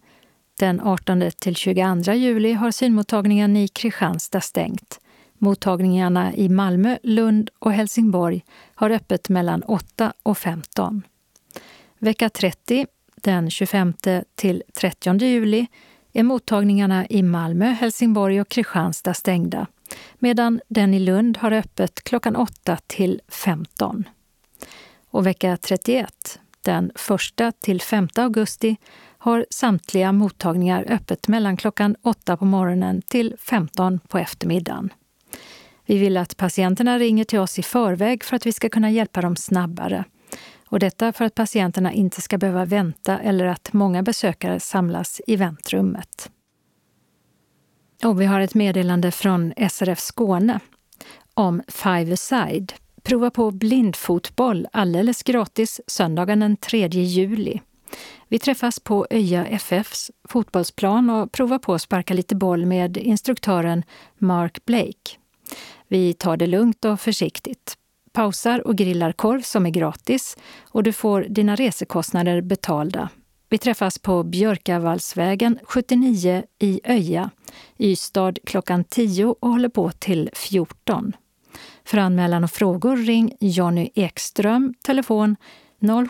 den 0.59 0.81
18 0.81 1.31
till 1.41 1.55
22 1.55 2.13
juli, 2.13 2.53
har 2.53 2.71
synmottagningen 2.71 3.57
i 3.57 3.67
Kristianstad 3.67 4.41
stängt. 4.41 4.99
Mottagningarna 5.37 6.33
i 6.35 6.49
Malmö, 6.49 6.97
Lund 7.03 7.49
och 7.59 7.73
Helsingborg 7.73 8.45
har 8.75 8.89
öppet 8.89 9.29
mellan 9.29 9.63
8 9.63 10.13
och 10.23 10.37
15. 10.37 11.01
Vecka 11.99 12.29
30, 12.29 12.85
den 13.15 13.49
25 13.49 13.93
till 14.35 14.63
30 14.73 15.25
juli, 15.25 15.67
är 16.13 16.23
mottagningarna 16.23 17.07
i 17.07 17.23
Malmö, 17.23 17.65
Helsingborg 17.65 18.41
och 18.41 18.49
Kristianstad 18.49 19.13
stängda, 19.13 19.67
medan 20.19 20.61
den 20.67 20.93
i 20.93 20.99
Lund 20.99 21.37
har 21.37 21.51
öppet 21.51 22.03
klockan 22.03 22.35
8 22.35 22.77
till 22.87 23.21
15. 23.27 24.03
Och 25.09 25.25
vecka 25.25 25.57
31, 25.57 26.39
den 26.61 26.91
1 27.39 27.61
till 27.61 27.81
5 27.81 28.07
augusti, 28.15 28.77
har 29.17 29.45
samtliga 29.49 30.11
mottagningar 30.11 30.85
öppet 30.89 31.27
mellan 31.27 31.57
klockan 31.57 31.95
8 32.01 32.37
på 32.37 32.45
morgonen 32.45 33.01
till 33.01 33.35
15 33.39 33.99
på 34.07 34.17
eftermiddagen. 34.17 34.89
Vi 35.85 35.97
vill 35.97 36.17
att 36.17 36.37
patienterna 36.37 36.99
ringer 36.99 37.23
till 37.23 37.39
oss 37.39 37.59
i 37.59 37.63
förväg 37.63 38.23
för 38.23 38.35
att 38.35 38.45
vi 38.45 38.51
ska 38.51 38.69
kunna 38.69 38.91
hjälpa 38.91 39.21
dem 39.21 39.35
snabbare. 39.35 40.03
Och 40.73 40.79
detta 40.79 41.13
för 41.13 41.25
att 41.25 41.35
patienterna 41.35 41.93
inte 41.93 42.21
ska 42.21 42.37
behöva 42.37 42.65
vänta 42.65 43.19
eller 43.19 43.45
att 43.45 43.73
många 43.73 44.03
besökare 44.03 44.59
samlas 44.59 45.21
i 45.27 45.35
väntrummet. 45.35 46.31
Och 48.03 48.21
vi 48.21 48.25
har 48.25 48.39
ett 48.39 48.53
meddelande 48.53 49.11
från 49.11 49.53
SRF 49.69 49.99
Skåne 49.99 50.59
om 51.33 51.61
Five 51.67 52.17
Side. 52.17 52.73
Prova 53.03 53.31
på 53.31 53.51
blindfotboll 53.51 54.67
alldeles 54.71 55.23
gratis 55.23 55.81
söndagen 55.87 56.39
den 56.39 56.57
3 56.57 56.87
juli. 56.87 57.61
Vi 58.27 58.39
träffas 58.39 58.79
på 58.79 59.07
Öja 59.09 59.45
FFs 59.45 60.11
fotbollsplan 60.29 61.09
och 61.09 61.31
provar 61.31 61.59
på 61.59 61.73
att 61.73 61.81
sparka 61.81 62.13
lite 62.13 62.35
boll 62.35 62.65
med 62.65 62.97
instruktören 62.97 63.83
Mark 64.17 64.65
Blake. 64.65 65.17
Vi 65.87 66.13
tar 66.13 66.37
det 66.37 66.47
lugnt 66.47 66.85
och 66.85 66.99
försiktigt. 66.99 67.77
Pausar 68.13 68.67
och 68.67 68.75
grillar 68.75 69.11
korv 69.11 69.41
som 69.41 69.65
är 69.65 69.69
gratis 69.69 70.37
och 70.69 70.83
du 70.83 70.93
får 70.93 71.21
dina 71.29 71.55
resekostnader 71.55 72.41
betalda. 72.41 73.09
Vi 73.49 73.57
träffas 73.57 73.99
på 73.99 74.23
Björkavallsvägen 74.23 75.59
79 75.63 76.43
i 76.59 76.81
Öja, 76.83 77.29
Ystad 77.77 78.33
klockan 78.45 78.83
10 78.83 79.25
och 79.25 79.49
håller 79.49 79.69
på 79.69 79.91
till 79.91 80.29
14. 80.33 81.13
För 81.85 81.97
anmälan 81.97 82.43
och 82.43 82.51
frågor 82.51 82.97
ring 82.97 83.37
Jonny 83.39 83.89
Ekström, 83.95 84.73
telefon 84.85 85.35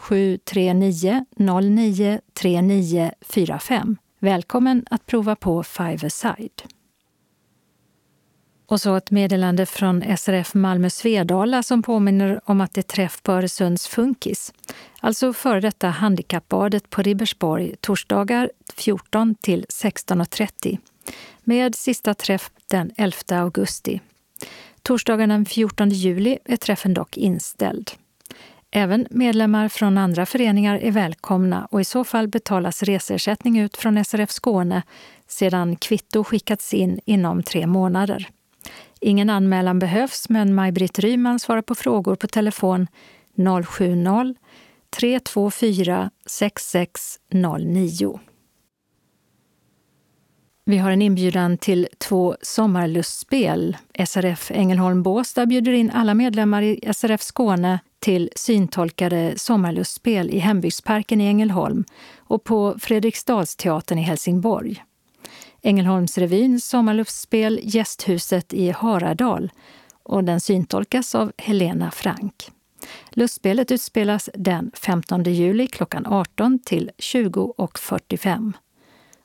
0739 0.02 1.26
09 1.38 2.20
3945. 2.34 3.98
Välkommen 4.20 4.86
att 4.90 5.06
prova 5.06 5.36
på 5.36 5.64
Five 5.64 6.08
Aside. 6.08 6.62
Och 8.66 8.82
så 8.82 8.96
ett 8.96 9.12
meddelande 9.12 9.66
från 9.66 10.18
SRF 10.18 10.54
Malmö 10.54 10.90
Svedala 10.90 11.64
som 11.64 11.84
påminner 11.84 12.42
om 12.46 12.62
att 12.62 12.74
det 12.74 12.82
är 12.82 12.96
träff 12.96 13.24
på 13.24 13.32
Öresunds 13.32 13.88
Funkis. 13.88 14.54
Alltså 15.00 15.34
före 15.34 15.60
detta 15.60 15.90
handikappbadet 15.90 16.90
på 16.90 17.02
Ribersborg 17.02 17.76
torsdagar 17.82 18.52
14 18.76 19.36
till 19.36 19.66
16.30 19.70 20.78
med 21.44 21.76
sista 21.76 22.14
träff 22.14 22.52
den 22.68 22.92
11 22.98 23.16
augusti. 23.30 24.02
Torsdagen 24.82 25.30
den 25.30 25.46
14 25.46 25.90
juli 25.90 26.38
är 26.46 26.58
träffen 26.58 26.94
dock 26.94 27.18
inställd. 27.18 27.92
Även 28.72 29.08
medlemmar 29.10 29.70
från 29.70 29.98
andra 29.98 30.26
föreningar 30.26 30.78
är 30.78 30.92
välkomna 30.92 31.68
och 31.72 31.82
i 31.82 31.86
så 31.86 32.04
fall 32.04 32.28
betalas 32.28 32.84
reseersättning 32.84 33.60
ut 33.60 33.78
från 33.78 34.06
SRF 34.06 34.32
Skåne 34.32 34.84
sedan 35.28 35.76
kvitto 35.76 36.24
skickats 36.24 36.74
in 36.74 37.00
inom 37.06 37.44
tre 37.44 37.68
månader. 37.68 38.30
Ingen 39.06 39.30
anmälan 39.30 39.80
behövs, 39.80 40.30
men 40.30 40.56
Maj-Britt 40.56 41.00
Ryman 41.00 41.40
svarar 41.40 41.62
på 41.62 41.76
frågor 41.76 42.16
på 42.16 42.28
telefon 42.28 42.88
070 43.66 44.36
324 44.90 46.12
6609. 46.26 48.20
Vi 50.66 50.78
har 50.78 50.92
en 50.92 51.02
inbjudan 51.02 51.58
till 51.58 51.88
två 51.98 52.36
sommarlustspel. 52.42 53.78
SRF 54.08 54.52
Ängelholm 54.52 55.04
Båstad 55.04 55.46
bjuder 55.46 55.74
in 55.74 55.92
alla 55.92 56.14
medlemmar 56.14 56.62
i 56.62 56.80
SRF 56.94 57.22
Skåne 57.22 57.80
till 58.00 58.30
syntolkade 58.36 59.34
sommarlustspel 59.38 60.30
i 60.30 60.40
Hembygdsparken 60.40 61.22
i 61.22 61.28
Ängelholm 61.28 61.84
och 62.18 62.44
på 62.44 62.76
Fredriksdalsteatern 62.80 64.00
i 64.00 64.02
Helsingborg. 64.02 64.84
Ängelholmsrevyns 65.66 66.66
sommarluftspel 66.66 67.60
Gästhuset 67.64 68.54
i 68.54 68.72
Haradal 68.72 69.52
och 70.04 70.24
den 70.24 70.40
syntolkas 70.40 71.16
av 71.16 71.32
Helena 71.38 71.92
Frank. 71.92 72.52
Lustspelet 73.12 73.72
utspelas 73.72 74.30
den 74.34 74.72
15 74.76 75.24
juli 75.24 75.68
klockan 75.68 76.06
18 76.06 76.60
till 76.60 76.92
20.45. 76.98 78.54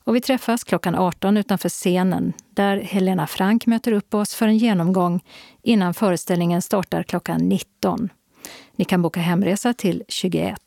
Och 0.05 0.16
vi 0.16 0.20
träffas 0.20 0.65
klockan 0.65 0.94
18 0.94 1.36
utanför 1.36 1.69
scenen 1.69 2.32
där 2.51 2.77
Helena 2.77 3.27
Frank 3.27 3.66
möter 3.66 3.93
upp 3.93 4.15
oss 4.15 4.35
för 4.35 4.48
en 4.48 4.59
genomgång 4.59 5.24
innan 5.62 5.94
föreställningen 5.94 6.62
startar 6.62 7.02
klockan 7.02 7.48
19. 7.48 8.09
Ni 8.77 8.85
kan 8.85 9.02
boka 9.02 9.20
hemresa 9.20 9.74
till 9.74 10.02
21. 10.09 10.59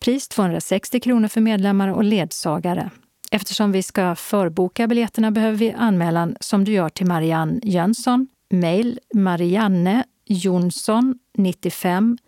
Pris 0.00 0.28
260 0.28 1.00
kronor 1.00 1.28
för 1.28 1.40
medlemmar 1.40 1.88
och 1.88 2.04
ledsagare. 2.04 2.90
Eftersom 3.30 3.72
vi 3.72 3.82
ska 3.82 4.14
förboka 4.14 4.86
biljetterna 4.86 5.30
behöver 5.30 5.58
vi 5.58 5.72
anmälan 5.72 6.36
som 6.40 6.64
du 6.64 6.72
gör 6.72 6.88
till 6.88 7.06
Marianne 7.06 7.60
Jönsson. 7.62 8.28
Mail 8.50 9.00
Marianne 9.14 10.04
Jonsson 10.24 11.18
95 11.34 12.18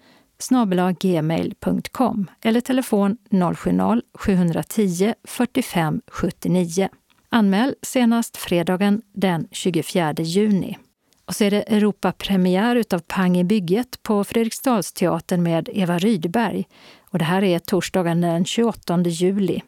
gmail.com 1.01 2.31
eller 2.44 2.60
telefon 2.60 3.16
070-710 3.31 5.14
45 5.24 6.01
79. 6.10 6.89
Anmäl 7.28 7.74
senast 7.82 8.36
fredagen 8.36 9.02
den 9.12 9.48
24 9.51 10.14
juni. 10.18 10.78
Och 11.24 11.35
så 11.35 11.44
är 11.44 11.51
det 11.51 11.62
Europapremiär 11.62 12.77
utav 12.77 12.98
Pang 12.98 13.39
i 13.39 13.44
bygget 13.44 14.02
på 14.02 14.24
Fredriksdalsteatern 14.24 15.43
med 15.43 15.68
Eva 15.72 15.98
Rydberg. 15.98 16.64
Och 17.10 17.18
det 17.18 17.24
här 17.24 17.43
är 17.43 17.59
torsdagen 17.59 18.20
den 18.20 18.44
28 18.44 19.02
juli. 19.02 19.60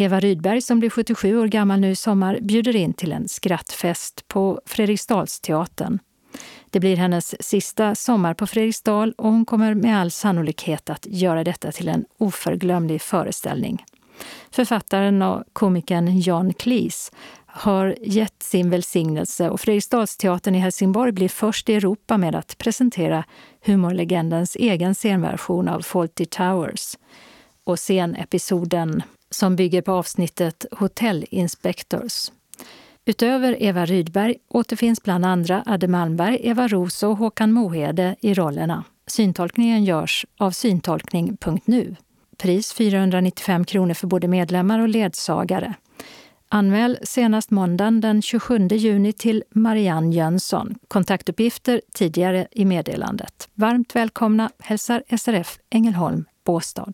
Eva 0.00 0.20
Rydberg, 0.20 0.62
som 0.62 0.80
blir 0.80 0.90
77 0.90 1.38
år 1.38 1.46
gammal 1.46 1.80
nu 1.80 1.90
i 1.90 1.96
sommar, 1.96 2.38
bjuder 2.40 2.76
in 2.76 2.92
till 2.92 3.12
en 3.12 3.28
skrattfest 3.28 4.28
på 4.28 4.60
Fredriksdalsteatern. 4.66 5.98
Det 6.70 6.80
blir 6.80 6.96
hennes 6.96 7.42
sista 7.42 7.94
sommar 7.94 8.34
på 8.34 8.46
Fredriksdal 8.46 9.14
och 9.18 9.30
hon 9.30 9.44
kommer 9.44 9.74
med 9.74 10.00
all 10.00 10.10
sannolikhet 10.10 10.90
att 10.90 11.06
göra 11.06 11.44
detta 11.44 11.72
till 11.72 11.88
en 11.88 12.04
oförglömlig 12.18 13.02
föreställning. 13.02 13.84
Författaren 14.50 15.22
och 15.22 15.44
komikern 15.52 16.20
Jan 16.20 16.54
Cleese 16.54 17.12
har 17.46 17.96
gett 18.00 18.42
sin 18.42 18.70
välsignelse 18.70 19.50
och 19.50 19.60
Fredriksdalsteatern 19.60 20.54
i 20.54 20.58
Helsingborg 20.58 21.12
blir 21.12 21.28
först 21.28 21.68
i 21.68 21.74
Europa 21.74 22.18
med 22.18 22.34
att 22.34 22.58
presentera 22.58 23.24
humorlegendens 23.64 24.56
egen 24.56 24.94
scenversion 24.94 25.68
av 25.68 25.80
Fawlty 25.82 26.24
Towers. 26.24 26.96
Och 27.64 27.78
scenepisoden 27.78 29.02
som 29.30 29.56
bygger 29.56 29.82
på 29.82 29.92
avsnittet 29.92 30.66
Hotel 30.70 31.26
Inspectors. 31.30 32.30
Utöver 33.04 33.62
Eva 33.62 33.86
Rydberg 33.86 34.36
återfinns 34.48 35.02
bland 35.02 35.26
andra 35.26 35.62
Adde 35.66 35.88
Malmberg, 35.88 36.38
Eva 36.42 36.68
Roos 36.68 37.02
och 37.02 37.16
Håkan 37.16 37.52
Mohede 37.52 38.16
i 38.20 38.34
rollerna. 38.34 38.84
Syntolkningen 39.06 39.84
görs 39.84 40.26
av 40.38 40.50
syntolkning.nu. 40.50 41.96
Pris 42.36 42.72
495 42.72 43.64
kronor 43.64 43.94
för 43.94 44.06
både 44.06 44.28
medlemmar 44.28 44.78
och 44.78 44.88
ledsagare. 44.88 45.74
Anmäl 46.48 46.98
senast 47.02 47.50
måndagen 47.50 48.00
den 48.00 48.22
27 48.22 48.68
juni 48.68 49.12
till 49.12 49.44
Marianne 49.50 50.16
Jönsson. 50.16 50.74
Kontaktuppgifter 50.88 51.80
tidigare 51.94 52.46
i 52.50 52.64
meddelandet. 52.64 53.48
Varmt 53.54 53.96
välkomna 53.96 54.50
hälsar 54.58 55.02
SRF 55.18 55.58
Ängelholm 55.70 56.24
Båstad. 56.44 56.92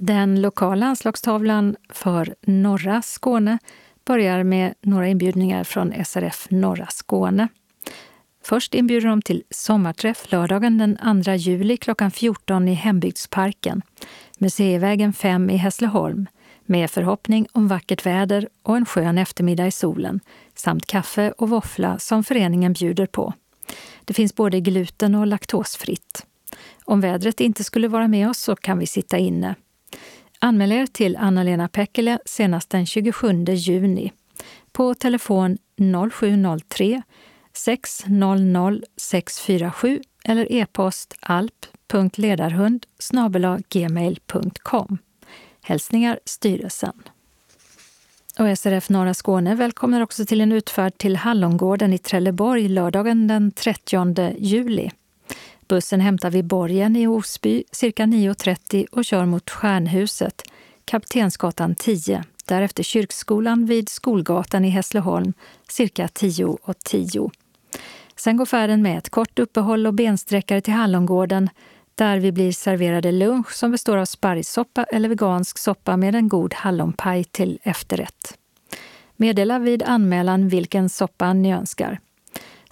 Den 0.00 0.40
lokala 0.40 0.86
anslagstavlan 0.86 1.76
för 1.88 2.34
norra 2.40 3.02
Skåne 3.02 3.58
börjar 4.04 4.42
med 4.42 4.74
några 4.80 5.08
inbjudningar 5.08 5.64
från 5.64 6.04
SRF 6.04 6.46
Norra 6.50 6.86
Skåne. 6.86 7.48
Först 8.44 8.74
inbjuder 8.74 9.08
de 9.08 9.22
till 9.22 9.42
sommarträff 9.50 10.32
lördagen 10.32 10.78
den 10.78 11.22
2 11.24 11.32
juli 11.32 11.76
klockan 11.76 12.10
14 12.10 12.68
i 12.68 12.74
Hembygdsparken, 12.74 13.82
Museivägen 14.38 15.12
5 15.12 15.50
i 15.50 15.56
Hässleholm, 15.56 16.26
med 16.62 16.90
förhoppning 16.90 17.46
om 17.52 17.68
vackert 17.68 18.06
väder 18.06 18.48
och 18.62 18.76
en 18.76 18.86
skön 18.86 19.18
eftermiddag 19.18 19.66
i 19.66 19.72
solen, 19.72 20.20
samt 20.54 20.86
kaffe 20.86 21.32
och 21.38 21.48
våffla 21.48 21.98
som 21.98 22.24
föreningen 22.24 22.72
bjuder 22.72 23.06
på. 23.06 23.32
Det 24.04 24.14
finns 24.14 24.34
både 24.34 24.60
gluten 24.60 25.14
och 25.14 25.26
laktosfritt. 25.26 26.26
Om 26.84 27.00
vädret 27.00 27.40
inte 27.40 27.64
skulle 27.64 27.88
vara 27.88 28.08
med 28.08 28.30
oss 28.30 28.38
så 28.38 28.56
kan 28.56 28.78
vi 28.78 28.86
sitta 28.86 29.18
inne. 29.18 29.54
Anmäl 30.38 30.72
er 30.72 30.86
till 30.86 31.16
Anna-Lena 31.16 31.68
Pekkele 31.68 32.18
senast 32.24 32.70
den 32.70 32.86
27 32.86 33.44
juni 33.44 34.12
på 34.72 34.94
telefon 34.94 35.58
0703 36.12 37.02
600 37.52 38.80
647 38.96 40.00
eller 40.24 40.52
e-post 40.52 41.14
alp.ledarhund 41.20 42.86
gmail.com. 43.68 44.98
Hälsningar 45.62 46.20
styrelsen. 46.24 47.02
Och 48.38 48.58
SRF 48.58 48.88
Norra 48.88 49.14
Skåne 49.14 49.54
välkomnar 49.54 50.00
också 50.00 50.26
till 50.26 50.40
en 50.40 50.52
utfärd 50.52 50.98
till 50.98 51.16
Hallongården 51.16 51.92
i 51.92 51.98
Trelleborg 51.98 52.68
lördagen 52.68 53.26
den 53.26 53.52
30 53.52 54.34
juli. 54.38 54.90
Bussen 55.68 56.00
hämtar 56.00 56.30
vid 56.30 56.44
Borgen 56.44 56.96
i 56.96 57.06
Osby 57.06 57.64
cirka 57.72 58.06
9.30 58.06 58.86
och 58.92 59.04
kör 59.04 59.26
mot 59.26 59.50
Stjärnhuset, 59.50 60.42
Kaptensgatan 60.84 61.74
10, 61.74 62.24
därefter 62.44 62.82
Kyrkskolan 62.82 63.66
vid 63.66 63.88
Skolgatan 63.88 64.64
i 64.64 64.68
Hässleholm 64.68 65.32
cirka 65.68 66.06
10.10. 66.06 66.74
10. 66.84 67.30
Sen 68.16 68.36
går 68.36 68.46
färden 68.46 68.82
med 68.82 68.98
ett 68.98 69.10
kort 69.10 69.38
uppehåll 69.38 69.86
och 69.86 69.94
bensträckare 69.94 70.60
till 70.60 70.74
Hallongården 70.74 71.50
där 71.94 72.18
vi 72.18 72.32
blir 72.32 72.52
serverade 72.52 73.12
lunch 73.12 73.52
som 73.52 73.70
består 73.70 73.96
av 73.96 74.04
sparrissoppa 74.04 74.84
eller 74.84 75.08
vegansk 75.08 75.58
soppa 75.58 75.96
med 75.96 76.14
en 76.14 76.28
god 76.28 76.54
hallonpaj 76.54 77.24
till 77.24 77.58
efterrätt. 77.62 78.38
Meddela 79.16 79.58
vid 79.58 79.82
anmälan 79.82 80.48
vilken 80.48 80.88
soppa 80.88 81.32
ni 81.32 81.52
önskar. 81.52 82.00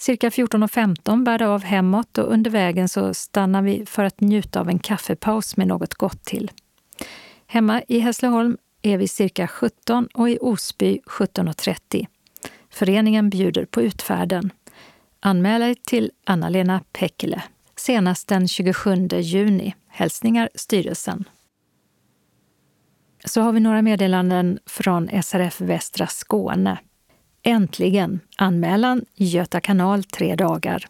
Cirka 0.05 0.29
14.15 0.29 1.25
bär 1.25 1.39
det 1.39 1.49
av 1.49 1.63
hemåt 1.63 2.19
och 2.19 2.33
under 2.33 2.51
vägen 2.51 2.89
så 2.89 3.15
stannar 3.15 3.63
vi 3.63 3.87
för 3.87 4.05
att 4.05 4.21
njuta 4.21 4.61
av 4.61 4.69
en 4.69 4.79
kaffepaus 4.79 5.57
med 5.57 5.67
något 5.67 5.95
gott 5.95 6.25
till. 6.25 6.51
Hemma 7.47 7.83
i 7.89 7.99
Hässleholm 7.99 8.57
är 8.83 8.99
vi 8.99 9.09
cirka 9.09 9.49
17 9.49 10.09
och 10.15 10.31
i 10.31 10.39
Osby 10.41 11.01
17.30. 11.07 12.07
Föreningen 12.71 13.31
bjuder 13.31 13.65
på 13.65 13.83
utfärden. 13.83 14.51
Anmäl 15.21 15.61
dig 15.61 15.75
till 15.75 16.11
Anna-Lena 16.25 16.81
Pekkele 16.93 17.43
senast 17.77 18.29
den 18.29 18.49
27 18.49 19.09
juni. 19.09 19.75
Hälsningar 19.89 20.49
styrelsen. 20.55 21.25
Så 23.25 23.41
har 23.41 23.53
vi 23.53 23.61
några 23.61 23.83
meddelanden 23.83 24.59
från 24.67 25.23
SRF 25.23 25.61
Västra 25.61 26.07
Skåne. 26.07 26.79
Äntligen! 27.47 28.21
Anmälan 28.37 29.05
Göta 29.17 29.61
kanal 29.61 30.05
tre 30.05 30.35
dagar. 30.35 30.87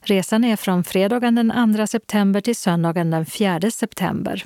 Resan 0.00 0.44
är 0.44 0.56
från 0.56 0.84
fredagen 0.84 1.34
den 1.34 1.74
2 1.76 1.86
september 1.86 2.40
till 2.40 2.56
söndagen 2.56 3.10
den 3.10 3.26
4 3.26 3.70
september. 3.70 4.44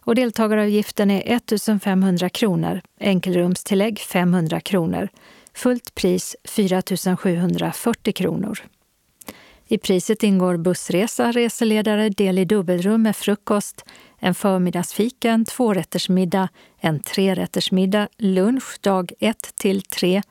Och 0.00 0.14
deltagaravgiften 0.14 1.10
är 1.10 1.22
1 1.26 1.82
500 1.82 2.28
kronor, 2.28 2.80
enkelrumstillägg 3.00 3.98
500 3.98 4.60
kronor, 4.60 5.08
fullt 5.54 5.94
pris 5.94 6.36
4 6.44 6.82
740 7.16 8.12
kronor. 8.12 8.58
I 9.68 9.78
priset 9.78 10.22
ingår 10.22 10.56
bussresa, 10.56 11.32
reseledare, 11.32 12.08
del 12.08 12.38
i 12.38 12.44
dubbelrum 12.44 13.02
med 13.02 13.16
frukost, 13.16 13.84
en 14.18 14.34
förmiddagsfika, 14.34 15.30
en 15.30 15.44
tvårättersmiddag, 15.44 16.48
en 16.80 17.00
trerättersmiddag, 17.00 18.08
lunch 18.18 18.78
dag 18.80 19.12
1 19.20 19.36
till 19.56 19.82
3, 19.82 20.22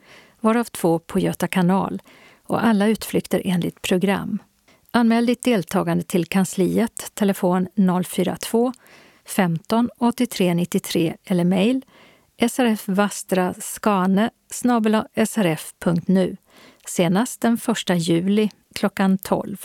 varav 0.45 0.63
två 0.63 0.99
på 0.99 1.19
Göta 1.19 1.47
kanal 1.47 2.01
och 2.43 2.65
alla 2.65 2.87
utflykter 2.87 3.41
enligt 3.45 3.81
program. 3.81 4.39
Anmäl 4.91 5.25
ditt 5.25 5.43
deltagande 5.43 6.03
till 6.03 6.25
kansliet, 6.25 7.11
telefon 7.13 7.67
042 8.05 8.73
15 9.25 9.89
83 9.97 10.53
93 10.53 11.15
eller 11.25 11.43
mejl 11.43 11.85
srfvastraskane 12.49 14.29
srf.nu 15.25 16.37
senast 16.87 17.41
den 17.41 17.57
1 17.89 18.07
juli 18.07 18.49
klockan 18.75 19.17
12. 19.17 19.57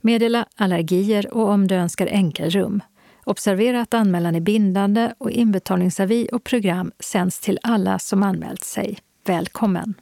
Meddela 0.00 0.46
allergier 0.56 1.34
och 1.34 1.48
om 1.48 1.66
du 1.66 1.74
önskar 1.74 2.06
enkelrum. 2.06 2.82
Observera 3.24 3.80
att 3.80 3.94
anmälan 3.94 4.34
är 4.34 4.40
bindande 4.40 5.14
och 5.18 5.30
inbetalningsavi 5.30 6.28
och 6.32 6.44
program 6.44 6.92
sänds 7.00 7.40
till 7.40 7.58
alla 7.62 7.98
som 7.98 8.22
anmält 8.22 8.64
sig. 8.64 8.98
Välkommen! 9.24 9.94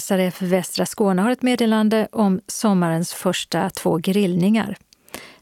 SRF 0.00 0.42
Västra 0.42 0.86
Skåne 0.86 1.22
har 1.22 1.30
ett 1.30 1.42
meddelande 1.42 2.08
om 2.12 2.40
sommarens 2.46 3.12
första 3.12 3.70
två 3.70 3.96
grillningar. 3.96 4.76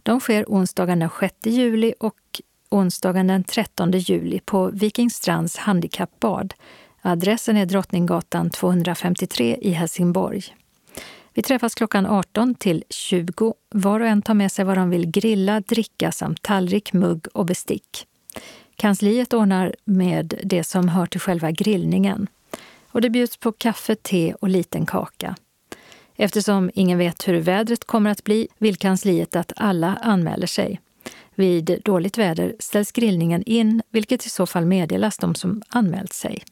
De 0.03 0.21
sker 0.21 0.45
onsdagen 0.49 0.99
den 0.99 1.11
6 1.21 1.35
juli 1.45 1.95
och 2.01 2.41
onsdagen 2.69 3.27
den 3.27 3.45
13 3.45 3.91
juli 3.93 4.41
på 4.41 4.71
Vikingstrands 4.71 5.57
handikappbad. 5.57 6.55
Adressen 7.01 7.57
är 7.57 7.67
Drottninggatan 7.67 8.51
253 8.51 9.59
i 9.61 9.71
Helsingborg. 9.71 10.45
Vi 11.35 11.43
träffas 11.43 11.75
klockan 11.75 12.07
18 12.07 12.55
till 12.55 12.85
20. 12.91 13.55
Var 13.71 14.01
och 14.01 14.07
en 14.07 14.23
tar 14.23 14.35
med 14.35 14.53
sig 14.53 14.65
vad 14.65 14.77
de 14.77 14.91
vill 14.91 15.11
grilla, 15.11 15.61
dricka 15.61 16.13
samt 16.13 16.43
tallrik, 16.43 16.93
mugg 16.93 17.27
och 17.35 17.47
bestick. 17.47 18.07
Kansliet 18.77 19.33
ordnar 19.33 19.75
med 19.85 20.41
det 20.45 20.65
som 20.65 20.89
hör 20.89 21.07
till 21.07 21.21
själva 21.21 21.51
grillningen. 21.51 22.29
Och 22.93 23.01
det 23.01 23.11
bjuds 23.11 23.37
på 23.37 23.53
kaffe, 23.53 23.95
te 23.95 24.35
och 24.41 24.49
liten 24.49 24.87
kaka. 24.87 25.37
Eftersom 26.17 26.71
ingen 26.75 26.99
vet 26.99 27.29
hur 27.29 27.41
vädret 27.41 27.85
kommer 27.85 28.11
att 28.11 28.25
bli 28.25 28.49
vill 28.59 28.77
kansliet 28.77 29.37
att 29.37 29.53
alla 29.57 29.99
anmäler 30.03 30.47
sig. 30.47 30.81
Vid 31.35 31.81
dåligt 31.85 32.19
väder 32.19 32.57
ställs 32.59 32.93
grillningen 32.93 33.43
in, 33.43 33.83
vilket 33.91 34.27
i 34.27 34.31
så 34.31 34.47
fall 34.47 34.67
meddelas 34.67 35.19
de 35.19 35.35
som 35.35 35.63
anmält 35.69 36.13
sig. 36.13 36.43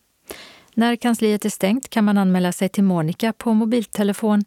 När 0.75 0.97
kansliet 0.97 1.45
är 1.45 1.51
stängt 1.51 1.91
kan 1.91 2.05
man 2.05 2.19
anmäla 2.19 2.53
sig 2.53 2.69
till 2.69 2.85
Monica 2.85 3.33
på 3.33 3.55
mobiltelefon 3.55 4.45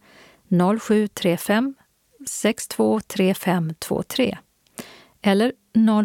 0735 0.79 1.75
623523 2.29 4.37
eller 5.21 5.53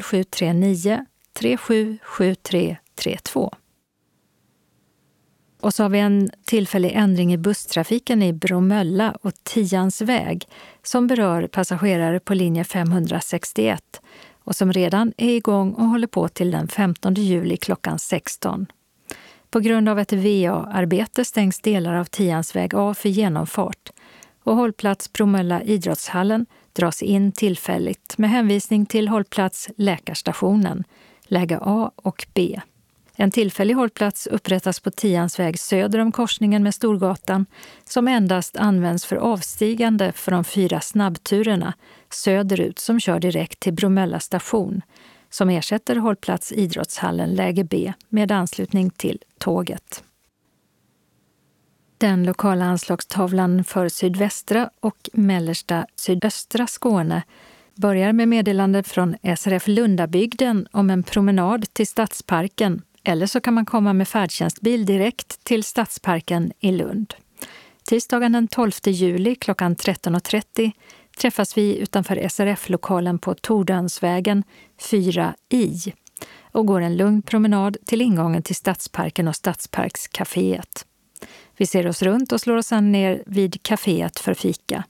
0739 0.01 1.06
377332. 1.32 3.55
Och 5.60 5.74
så 5.74 5.82
har 5.82 5.90
vi 5.90 5.98
en 5.98 6.30
tillfällig 6.44 6.93
ändring 6.94 7.32
i 7.32 7.36
busstrafiken 7.36 8.22
i 8.22 8.32
Bromölla 8.32 9.14
och 9.22 9.32
Tians 9.43 10.01
väg 10.01 10.48
som 10.82 11.06
berör 11.06 11.47
passagerare 11.47 12.20
på 12.20 12.35
linje 12.35 12.64
561 12.64 14.01
och 14.44 14.56
som 14.56 14.72
redan 14.72 15.12
är 15.16 15.36
igång 15.36 15.72
och 15.72 15.85
håller 15.85 16.06
på 16.06 16.28
till 16.28 16.51
den 16.51 16.68
15 16.68 17.14
juli 17.14 17.56
klockan 17.56 17.98
16. 17.98 18.66
På 19.51 19.60
grund 19.60 19.89
av 19.89 19.98
ett 19.98 20.12
VA-arbete 20.12 21.24
stängs 21.24 21.60
delar 21.60 21.94
av 21.94 22.05
Tians 22.05 22.56
väg 22.56 22.74
A 22.74 22.94
för 22.94 23.09
genomfart 23.09 23.90
och 24.44 24.56
hållplats 24.56 25.12
Bromölla 25.12 25.62
idrottshallen 25.62 26.47
dras 26.72 27.02
in 27.02 27.32
tillfälligt 27.32 28.18
med 28.18 28.30
hänvisning 28.30 28.86
till 28.86 29.09
hållplats 29.09 29.68
Läkarstationen, 29.76 30.85
läge 31.22 31.59
A 31.62 31.90
och 31.97 32.26
B. 32.35 32.60
En 33.20 33.31
tillfällig 33.31 33.74
hållplats 33.74 34.27
upprättas 34.27 34.81
på 34.81 34.90
Tiansväg 34.90 35.59
söder 35.61 35.99
om 35.99 36.12
korsningen 36.12 36.62
med 36.62 36.74
Storgatan 36.74 37.47
som 37.85 38.09
endast 38.09 38.57
används 38.57 39.07
för 39.07 39.16
avstigande 39.16 40.12
för 40.12 40.32
de 40.32 40.45
fyra 40.45 40.81
snabbturerna 40.81 41.74
söderut 42.11 42.78
som 42.78 43.01
kör 43.01 43.20
direkt 43.20 43.61
till 43.61 43.73
Bromölla 43.73 44.20
station 44.20 44.82
som 45.31 45.51
ersätter 45.51 45.97
hållplats 45.97 46.53
Idrottshallen 46.53 47.35
läge 47.35 47.65
B 47.65 47.93
med 48.09 48.32
anslutning 48.32 48.90
till 48.90 49.19
tåget. 49.39 50.05
Den 51.99 52.24
lokala 52.24 52.65
anslagstavlan 52.65 53.65
för 53.65 53.89
sydvästra 53.89 54.70
och 54.81 55.11
mellersta 55.12 55.86
sydöstra 55.97 56.66
Skåne 56.66 57.23
börjar 57.74 58.12
med 58.12 58.28
meddelande 58.28 58.82
från 58.82 59.16
SRF 59.36 59.66
Lundabygden 59.66 60.69
om 60.73 60.90
en 60.90 61.03
promenad 61.03 61.74
till 61.74 61.86
Stadsparken 61.86 62.82
eller 63.09 63.26
så 63.26 63.40
kan 63.40 63.55
man 63.55 63.66
komma 63.66 63.93
med 63.93 64.09
färdtjänstbil 64.09 64.86
direkt 64.86 65.44
till 65.44 65.64
Stadsparken 65.64 66.52
i 66.60 66.72
Lund. 66.72 67.14
Tisdagen 67.85 68.32
den 68.32 68.48
12 68.48 68.72
juli 68.85 69.35
klockan 69.35 69.76
13.30 69.76 70.72
träffas 71.18 71.56
vi 71.56 71.78
utanför 71.78 72.28
SRF-lokalen 72.28 73.18
på 73.18 73.35
Tordönsvägen 73.35 74.44
4i 74.80 75.93
och 76.52 76.66
går 76.66 76.80
en 76.80 76.97
lugn 76.97 77.22
promenad 77.22 77.76
till 77.86 78.01
ingången 78.01 78.43
till 78.43 78.56
Stadsparken 78.56 79.28
och 79.28 79.36
Stadsparkscaféet. 79.36 80.85
Vi 81.56 81.66
ser 81.66 81.86
oss 81.86 82.02
runt 82.02 82.32
och 82.32 82.40
slår 82.40 82.56
oss 82.56 82.66
sedan 82.66 82.93
ner 82.93 83.22
vid 83.26 83.62
kaféet 83.62 84.18
för 84.18 84.35
fika. 84.35 84.85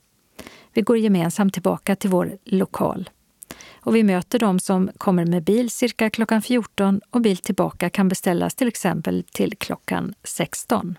Vi 0.73 0.81
går 0.81 0.97
gemensamt 0.97 1.53
tillbaka 1.53 1.95
till 1.95 2.09
vår 2.09 2.37
lokal. 2.45 3.09
Och 3.79 3.95
vi 3.95 4.03
möter 4.03 4.39
de 4.39 4.59
som 4.59 4.89
kommer 4.97 5.25
med 5.25 5.43
bil 5.43 5.69
cirka 5.69 6.09
klockan 6.09 6.41
14 6.41 7.01
och 7.09 7.21
bil 7.21 7.37
tillbaka 7.37 7.89
kan 7.89 8.07
beställas 8.07 8.55
till 8.55 8.67
exempel 8.67 9.23
till 9.31 9.57
klockan 9.57 10.13
16. 10.23 10.97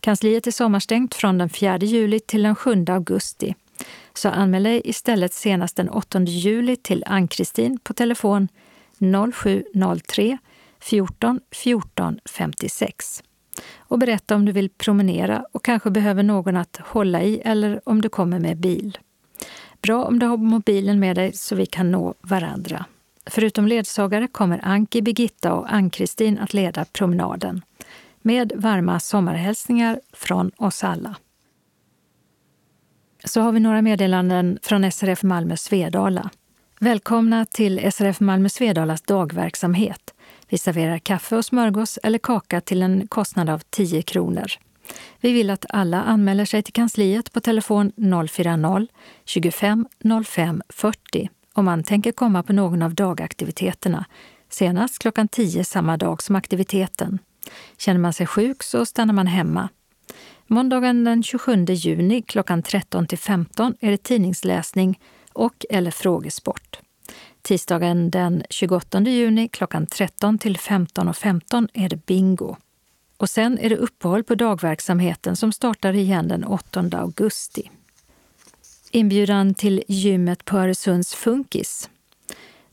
Kansliet 0.00 0.46
är 0.46 0.50
sommarstängt 0.50 1.14
från 1.14 1.38
den 1.38 1.48
4 1.48 1.78
juli 1.78 2.20
till 2.20 2.42
den 2.42 2.54
7 2.54 2.84
augusti. 2.88 3.54
Så 4.14 4.28
anmäl 4.28 4.62
dig 4.62 4.82
istället 4.84 5.32
senast 5.32 5.76
den 5.76 5.88
8 5.88 6.20
juli 6.20 6.76
till 6.76 7.04
Ann-Kristin 7.06 7.78
på 7.78 7.94
telefon 7.94 8.48
0703 9.32 10.38
14 10.80 11.40
14 11.50 12.18
56 12.24 13.22
och 13.78 13.98
berätta 13.98 14.34
om 14.34 14.44
du 14.44 14.52
vill 14.52 14.70
promenera 14.70 15.44
och 15.52 15.64
kanske 15.64 15.90
behöver 15.90 16.22
någon 16.22 16.56
att 16.56 16.76
hålla 16.84 17.22
i 17.22 17.40
eller 17.44 17.80
om 17.84 18.00
du 18.00 18.08
kommer 18.08 18.38
med 18.38 18.56
bil. 18.56 18.98
Bra 19.84 20.04
om 20.04 20.18
du 20.18 20.26
har 20.26 20.36
mobilen 20.36 21.00
med 21.00 21.16
dig 21.16 21.32
så 21.32 21.54
vi 21.54 21.66
kan 21.66 21.90
nå 21.90 22.14
varandra. 22.20 22.84
Förutom 23.26 23.66
ledsagare 23.66 24.28
kommer 24.28 24.60
Anki, 24.62 25.02
Birgitta 25.02 25.52
och 25.52 25.72
Ann-Kristin 25.72 26.38
att 26.38 26.54
leda 26.54 26.84
promenaden. 26.84 27.62
Med 28.22 28.52
varma 28.56 29.00
sommarhälsningar 29.00 30.00
från 30.12 30.50
oss 30.56 30.84
alla. 30.84 31.16
Så 33.24 33.40
har 33.40 33.52
vi 33.52 33.60
några 33.60 33.82
meddelanden 33.82 34.58
från 34.62 34.92
SRF 34.92 35.22
Malmö 35.22 35.56
Svedala. 35.56 36.30
Välkomna 36.80 37.46
till 37.46 37.92
SRF 37.92 38.20
Malmö 38.20 38.48
Svedalas 38.48 39.02
dagverksamhet. 39.02 40.14
Vi 40.48 40.58
serverar 40.58 40.98
kaffe 40.98 41.36
och 41.36 41.44
smörgås 41.44 41.98
eller 42.02 42.18
kaka 42.18 42.60
till 42.60 42.82
en 42.82 43.06
kostnad 43.06 43.50
av 43.50 43.62
10 43.70 44.02
kronor. 44.02 44.52
Vi 45.20 45.32
vill 45.32 45.50
att 45.50 45.66
alla 45.68 46.02
anmäler 46.02 46.44
sig 46.44 46.62
till 46.62 46.72
kansliet 46.72 47.32
på 47.32 47.40
telefon 47.40 47.92
040-25 47.96 50.24
05 50.24 50.62
40 50.68 51.30
om 51.52 51.64
man 51.64 51.84
tänker 51.84 52.12
komma 52.12 52.42
på 52.42 52.52
någon 52.52 52.82
av 52.82 52.94
dagaktiviteterna, 52.94 54.04
senast 54.48 54.98
klockan 54.98 55.28
10 55.28 55.64
samma 55.64 55.96
dag 55.96 56.22
som 56.22 56.36
aktiviteten. 56.36 57.18
Känner 57.78 58.00
man 58.00 58.12
sig 58.12 58.26
sjuk 58.26 58.62
så 58.62 58.86
stannar 58.86 59.14
man 59.14 59.26
hemma. 59.26 59.68
Måndagen 60.46 61.04
den 61.04 61.22
27 61.22 61.64
juni 61.64 62.22
klockan 62.22 62.62
13 62.62 63.06
till 63.06 63.18
15 63.18 63.74
är 63.80 63.90
det 63.90 64.02
tidningsläsning 64.02 65.00
och 65.32 65.66
eller 65.70 65.90
frågesport. 65.90 66.78
Tisdagen 67.42 68.10
den 68.10 68.42
28 68.50 69.00
juni 69.00 69.48
klockan 69.48 69.86
13 69.86 70.38
till 70.38 70.56
15.15 70.56 71.12
15 71.12 71.68
är 71.74 71.88
det 71.88 72.06
bingo. 72.06 72.56
Och 73.16 73.30
sen 73.30 73.58
är 73.58 73.68
det 73.68 73.76
uppehåll 73.76 74.24
på 74.24 74.34
dagverksamheten 74.34 75.36
som 75.36 75.52
startar 75.52 75.92
igen 75.92 76.28
den 76.28 76.44
8 76.44 76.88
augusti. 76.92 77.70
Inbjudan 78.90 79.54
till 79.54 79.82
gymmet 79.88 80.44
på 80.44 80.58
Öresunds 80.58 81.14
Funkis. 81.14 81.90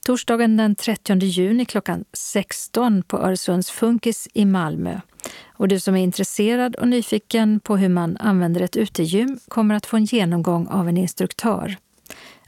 Torsdagen 0.05 0.57
den 0.57 0.75
30 0.75 1.25
juni 1.25 1.65
klockan 1.65 2.05
16 2.13 3.03
på 3.03 3.17
Öresunds 3.17 3.71
Funkis 3.71 4.27
i 4.33 4.45
Malmö. 4.45 4.99
Och 5.47 5.67
du 5.67 5.79
som 5.79 5.95
är 5.95 6.03
intresserad 6.03 6.75
och 6.75 6.87
nyfiken 6.87 7.59
på 7.59 7.77
hur 7.77 7.89
man 7.89 8.17
använder 8.17 8.61
ett 8.61 8.75
utegym 8.75 9.39
kommer 9.47 9.75
att 9.75 9.85
få 9.85 9.97
en 9.97 10.05
genomgång 10.05 10.67
av 10.67 10.89
en 10.89 10.97
instruktör. 10.97 11.77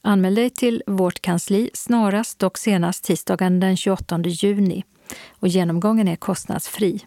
Anmäl 0.02 0.36
dig 0.36 0.50
till 0.50 0.84
vårt 0.88 1.22
kansli 1.22 1.70
snarast 1.74 2.40
dock 2.40 2.58
senast 2.58 3.04
tisdagen 3.04 3.60
den 3.60 3.78
28 3.78 4.22
juni. 4.24 4.84
Och 5.32 5.48
genomgången 5.48 6.08
är 6.08 6.16
kostnadsfri. 6.16 7.06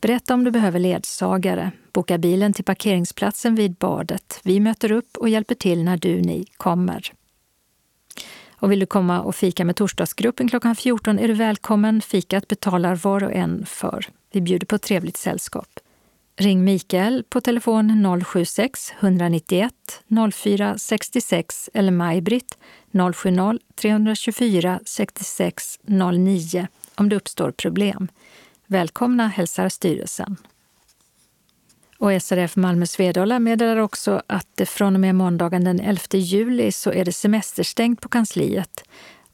Berätta 0.00 0.34
om 0.34 0.44
du 0.44 0.50
behöver 0.50 0.78
ledsagare. 0.78 1.70
Boka 1.92 2.18
bilen 2.18 2.52
till 2.52 2.64
parkeringsplatsen 2.64 3.54
vid 3.54 3.74
badet. 3.74 4.40
Vi 4.42 4.60
möter 4.60 4.92
upp 4.92 5.16
och 5.16 5.28
hjälper 5.28 5.54
till 5.54 5.84
när 5.84 5.96
du, 5.96 6.20
ni, 6.20 6.44
kommer. 6.56 7.12
Och 8.50 8.72
vill 8.72 8.80
du 8.80 8.86
komma 8.86 9.20
och 9.20 9.34
fika 9.34 9.64
med 9.64 9.76
torsdagsgruppen 9.76 10.48
klockan 10.48 10.76
14 10.76 11.18
är 11.18 11.28
du 11.28 11.34
välkommen. 11.34 12.00
Fikat 12.00 12.48
betalar 12.48 12.94
var 12.94 13.24
och 13.24 13.32
en 13.32 13.66
för. 13.66 14.06
Vi 14.32 14.40
bjuder 14.40 14.66
på 14.66 14.78
trevligt 14.78 15.16
sällskap. 15.16 15.68
Ring 16.36 16.64
Mikael 16.64 17.24
på 17.28 17.40
telefon 17.40 17.90
076-191 17.90 19.70
04 20.32 20.78
66 20.78 21.70
eller 21.74 21.92
Maj-Britt 21.92 22.58
070-324 22.92 24.80
66 24.84 25.78
09 25.84 26.68
om 26.94 27.08
det 27.08 27.16
uppstår 27.16 27.50
problem. 27.50 28.08
Välkomna 28.70 29.28
hälsar 29.28 29.68
styrelsen. 29.68 30.36
Och 31.98 32.22
SRF 32.22 32.56
Malmö 32.56 32.86
Svedala 32.86 33.38
meddelar 33.38 33.76
också 33.76 34.22
att 34.26 34.60
från 34.66 34.94
och 34.94 35.00
med 35.00 35.14
måndagen 35.14 35.64
den 35.64 35.80
11 35.80 36.00
juli 36.12 36.72
så 36.72 36.92
är 36.92 37.04
det 37.04 37.12
semesterstängt 37.12 38.00
på 38.00 38.08
kansliet 38.08 38.84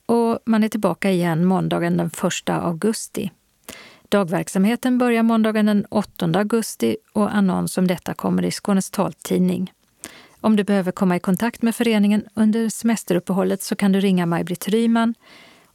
och 0.07 0.39
man 0.45 0.65
är 0.65 0.69
tillbaka 0.69 1.11
igen 1.11 1.45
måndagen 1.45 1.97
den 1.97 2.07
1 2.07 2.49
augusti. 2.49 3.31
Dagverksamheten 4.09 4.99
börjar 4.99 5.23
måndagen 5.23 5.67
den 5.67 5.87
8 5.91 6.31
augusti 6.35 6.97
och 7.13 7.35
annons 7.35 7.79
om 7.79 7.87
detta 7.87 8.15
kommer 8.15 8.45
i 8.45 8.51
Skånes 8.51 8.91
taltidning. 8.91 9.73
Om 10.41 10.57
du 10.57 10.65
behöver 10.65 10.93
komma 10.93 11.17
i 11.17 11.21
kontakt 11.21 11.63
med 11.63 11.75
föreningen 11.75 12.25
under 12.35 12.69
semesteruppehållet 12.69 13.63
så 13.63 13.77
kan 13.77 13.93
du 13.93 14.01
ringa 14.01 14.27
Maj-Britt 14.27 14.69
Ryman. 14.69 15.15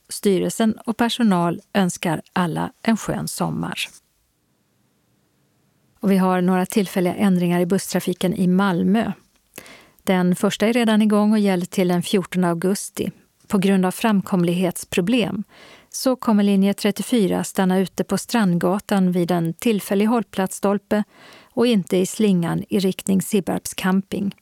Styrelsen 0.09 0.77
och 0.85 0.97
personal 0.97 1.61
önskar 1.73 2.21
alla 2.33 2.71
en 2.83 2.97
skön 2.97 3.27
sommar. 3.27 3.79
Och 5.99 6.11
vi 6.11 6.17
har 6.17 6.41
några 6.41 6.65
tillfälliga 6.65 7.15
ändringar 7.15 7.59
i 7.59 7.65
busstrafiken 7.65 8.33
i 8.33 8.47
Malmö. 8.47 9.11
Den 10.03 10.35
första 10.35 10.67
är 10.67 10.73
redan 10.73 11.01
igång 11.01 11.31
och 11.31 11.39
gäller 11.39 11.65
till 11.65 11.87
den 11.87 12.03
14 12.03 12.43
augusti. 12.43 13.11
På 13.47 13.57
grund 13.57 13.85
av 13.85 13.91
framkomlighetsproblem 13.91 15.43
så 15.89 16.15
kommer 16.15 16.43
linje 16.43 16.73
34 16.73 17.43
stanna 17.43 17.79
ute 17.79 18.03
på 18.03 18.17
Strandgatan 18.17 19.11
vid 19.11 19.31
en 19.31 19.53
tillfällig 19.53 20.05
hållplatsstolpe 20.05 21.03
och 21.43 21.67
inte 21.67 21.97
i 21.97 22.05
slingan 22.05 22.63
i 22.69 22.79
riktning 22.79 23.21
Sibbarps 23.21 23.73
camping. 23.73 24.35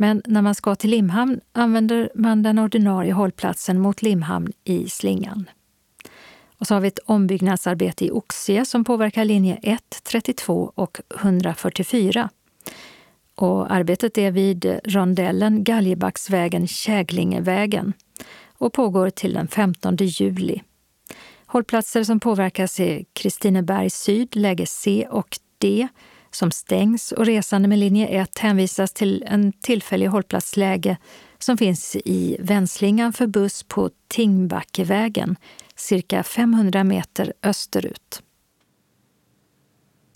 Men 0.00 0.22
när 0.26 0.42
man 0.42 0.54
ska 0.54 0.74
till 0.74 0.90
Limhamn 0.90 1.40
använder 1.52 2.10
man 2.14 2.42
den 2.42 2.58
ordinarie 2.58 3.12
hållplatsen 3.12 3.80
mot 3.80 4.02
Limhamn 4.02 4.52
i 4.64 4.88
slingan. 4.88 5.50
Och 6.58 6.66
så 6.66 6.74
har 6.74 6.80
vi 6.80 6.88
ett 6.88 6.98
ombyggnadsarbete 6.98 8.04
i 8.04 8.10
Oxie 8.10 8.64
som 8.64 8.84
påverkar 8.84 9.24
linje 9.24 9.58
1, 9.62 10.00
32 10.02 10.72
och 10.74 11.00
144. 11.20 12.28
Och 13.34 13.72
arbetet 13.72 14.18
är 14.18 14.30
vid 14.30 14.80
rondellen 14.84 15.64
Galjebacksvägen 15.64 16.66
Käglingevägen 16.66 17.92
och 18.58 18.72
pågår 18.72 19.10
till 19.10 19.32
den 19.32 19.48
15 19.48 19.96
juli. 19.96 20.62
Hållplatser 21.46 22.04
som 22.04 22.20
påverkas 22.20 22.80
är 22.80 23.04
Kristineberg 23.12 23.90
syd, 23.90 24.36
läge 24.36 24.66
C 24.66 25.06
och 25.10 25.38
D, 25.58 25.88
som 26.30 26.50
stängs 26.50 27.12
och 27.12 27.26
resande 27.26 27.68
med 27.68 27.78
linje 27.78 28.06
1 28.06 28.38
hänvisas 28.38 28.92
till 28.92 29.24
en 29.26 29.52
tillfällig 29.52 30.06
hållplatsläge 30.06 30.96
som 31.38 31.56
finns 31.56 31.96
i 31.96 32.36
vänslingan 32.40 33.12
för 33.12 33.26
buss 33.26 33.62
på 33.62 33.90
Tingbackevägen, 34.08 35.36
cirka 35.76 36.22
500 36.22 36.84
meter 36.84 37.32
österut. 37.42 38.22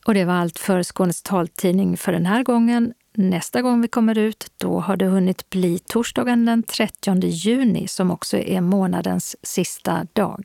Och 0.07 0.15
det 0.15 0.25
var 0.25 0.35
allt 0.35 0.59
för 0.59 0.83
Skånes 0.83 1.23
taltidning 1.23 1.97
för 1.97 2.13
den 2.13 2.27
här 2.27 2.43
gången. 2.43 2.95
Nästa 3.17 3.63
gång 3.63 3.81
vi 3.81 3.89
kommer 3.89 4.19
ut, 4.19 4.53
då 4.57 4.81
har 4.81 4.97
det 4.97 5.07
hunnit 5.07 5.51
bli 5.51 5.79
torsdagen 5.79 6.45
den 6.45 6.63
30 6.63 7.27
juni 7.27 7.89
som 7.89 8.11
också 8.11 8.37
är 8.39 8.61
månadens 8.61 9.37
sista 9.43 10.07
dag. 10.13 10.45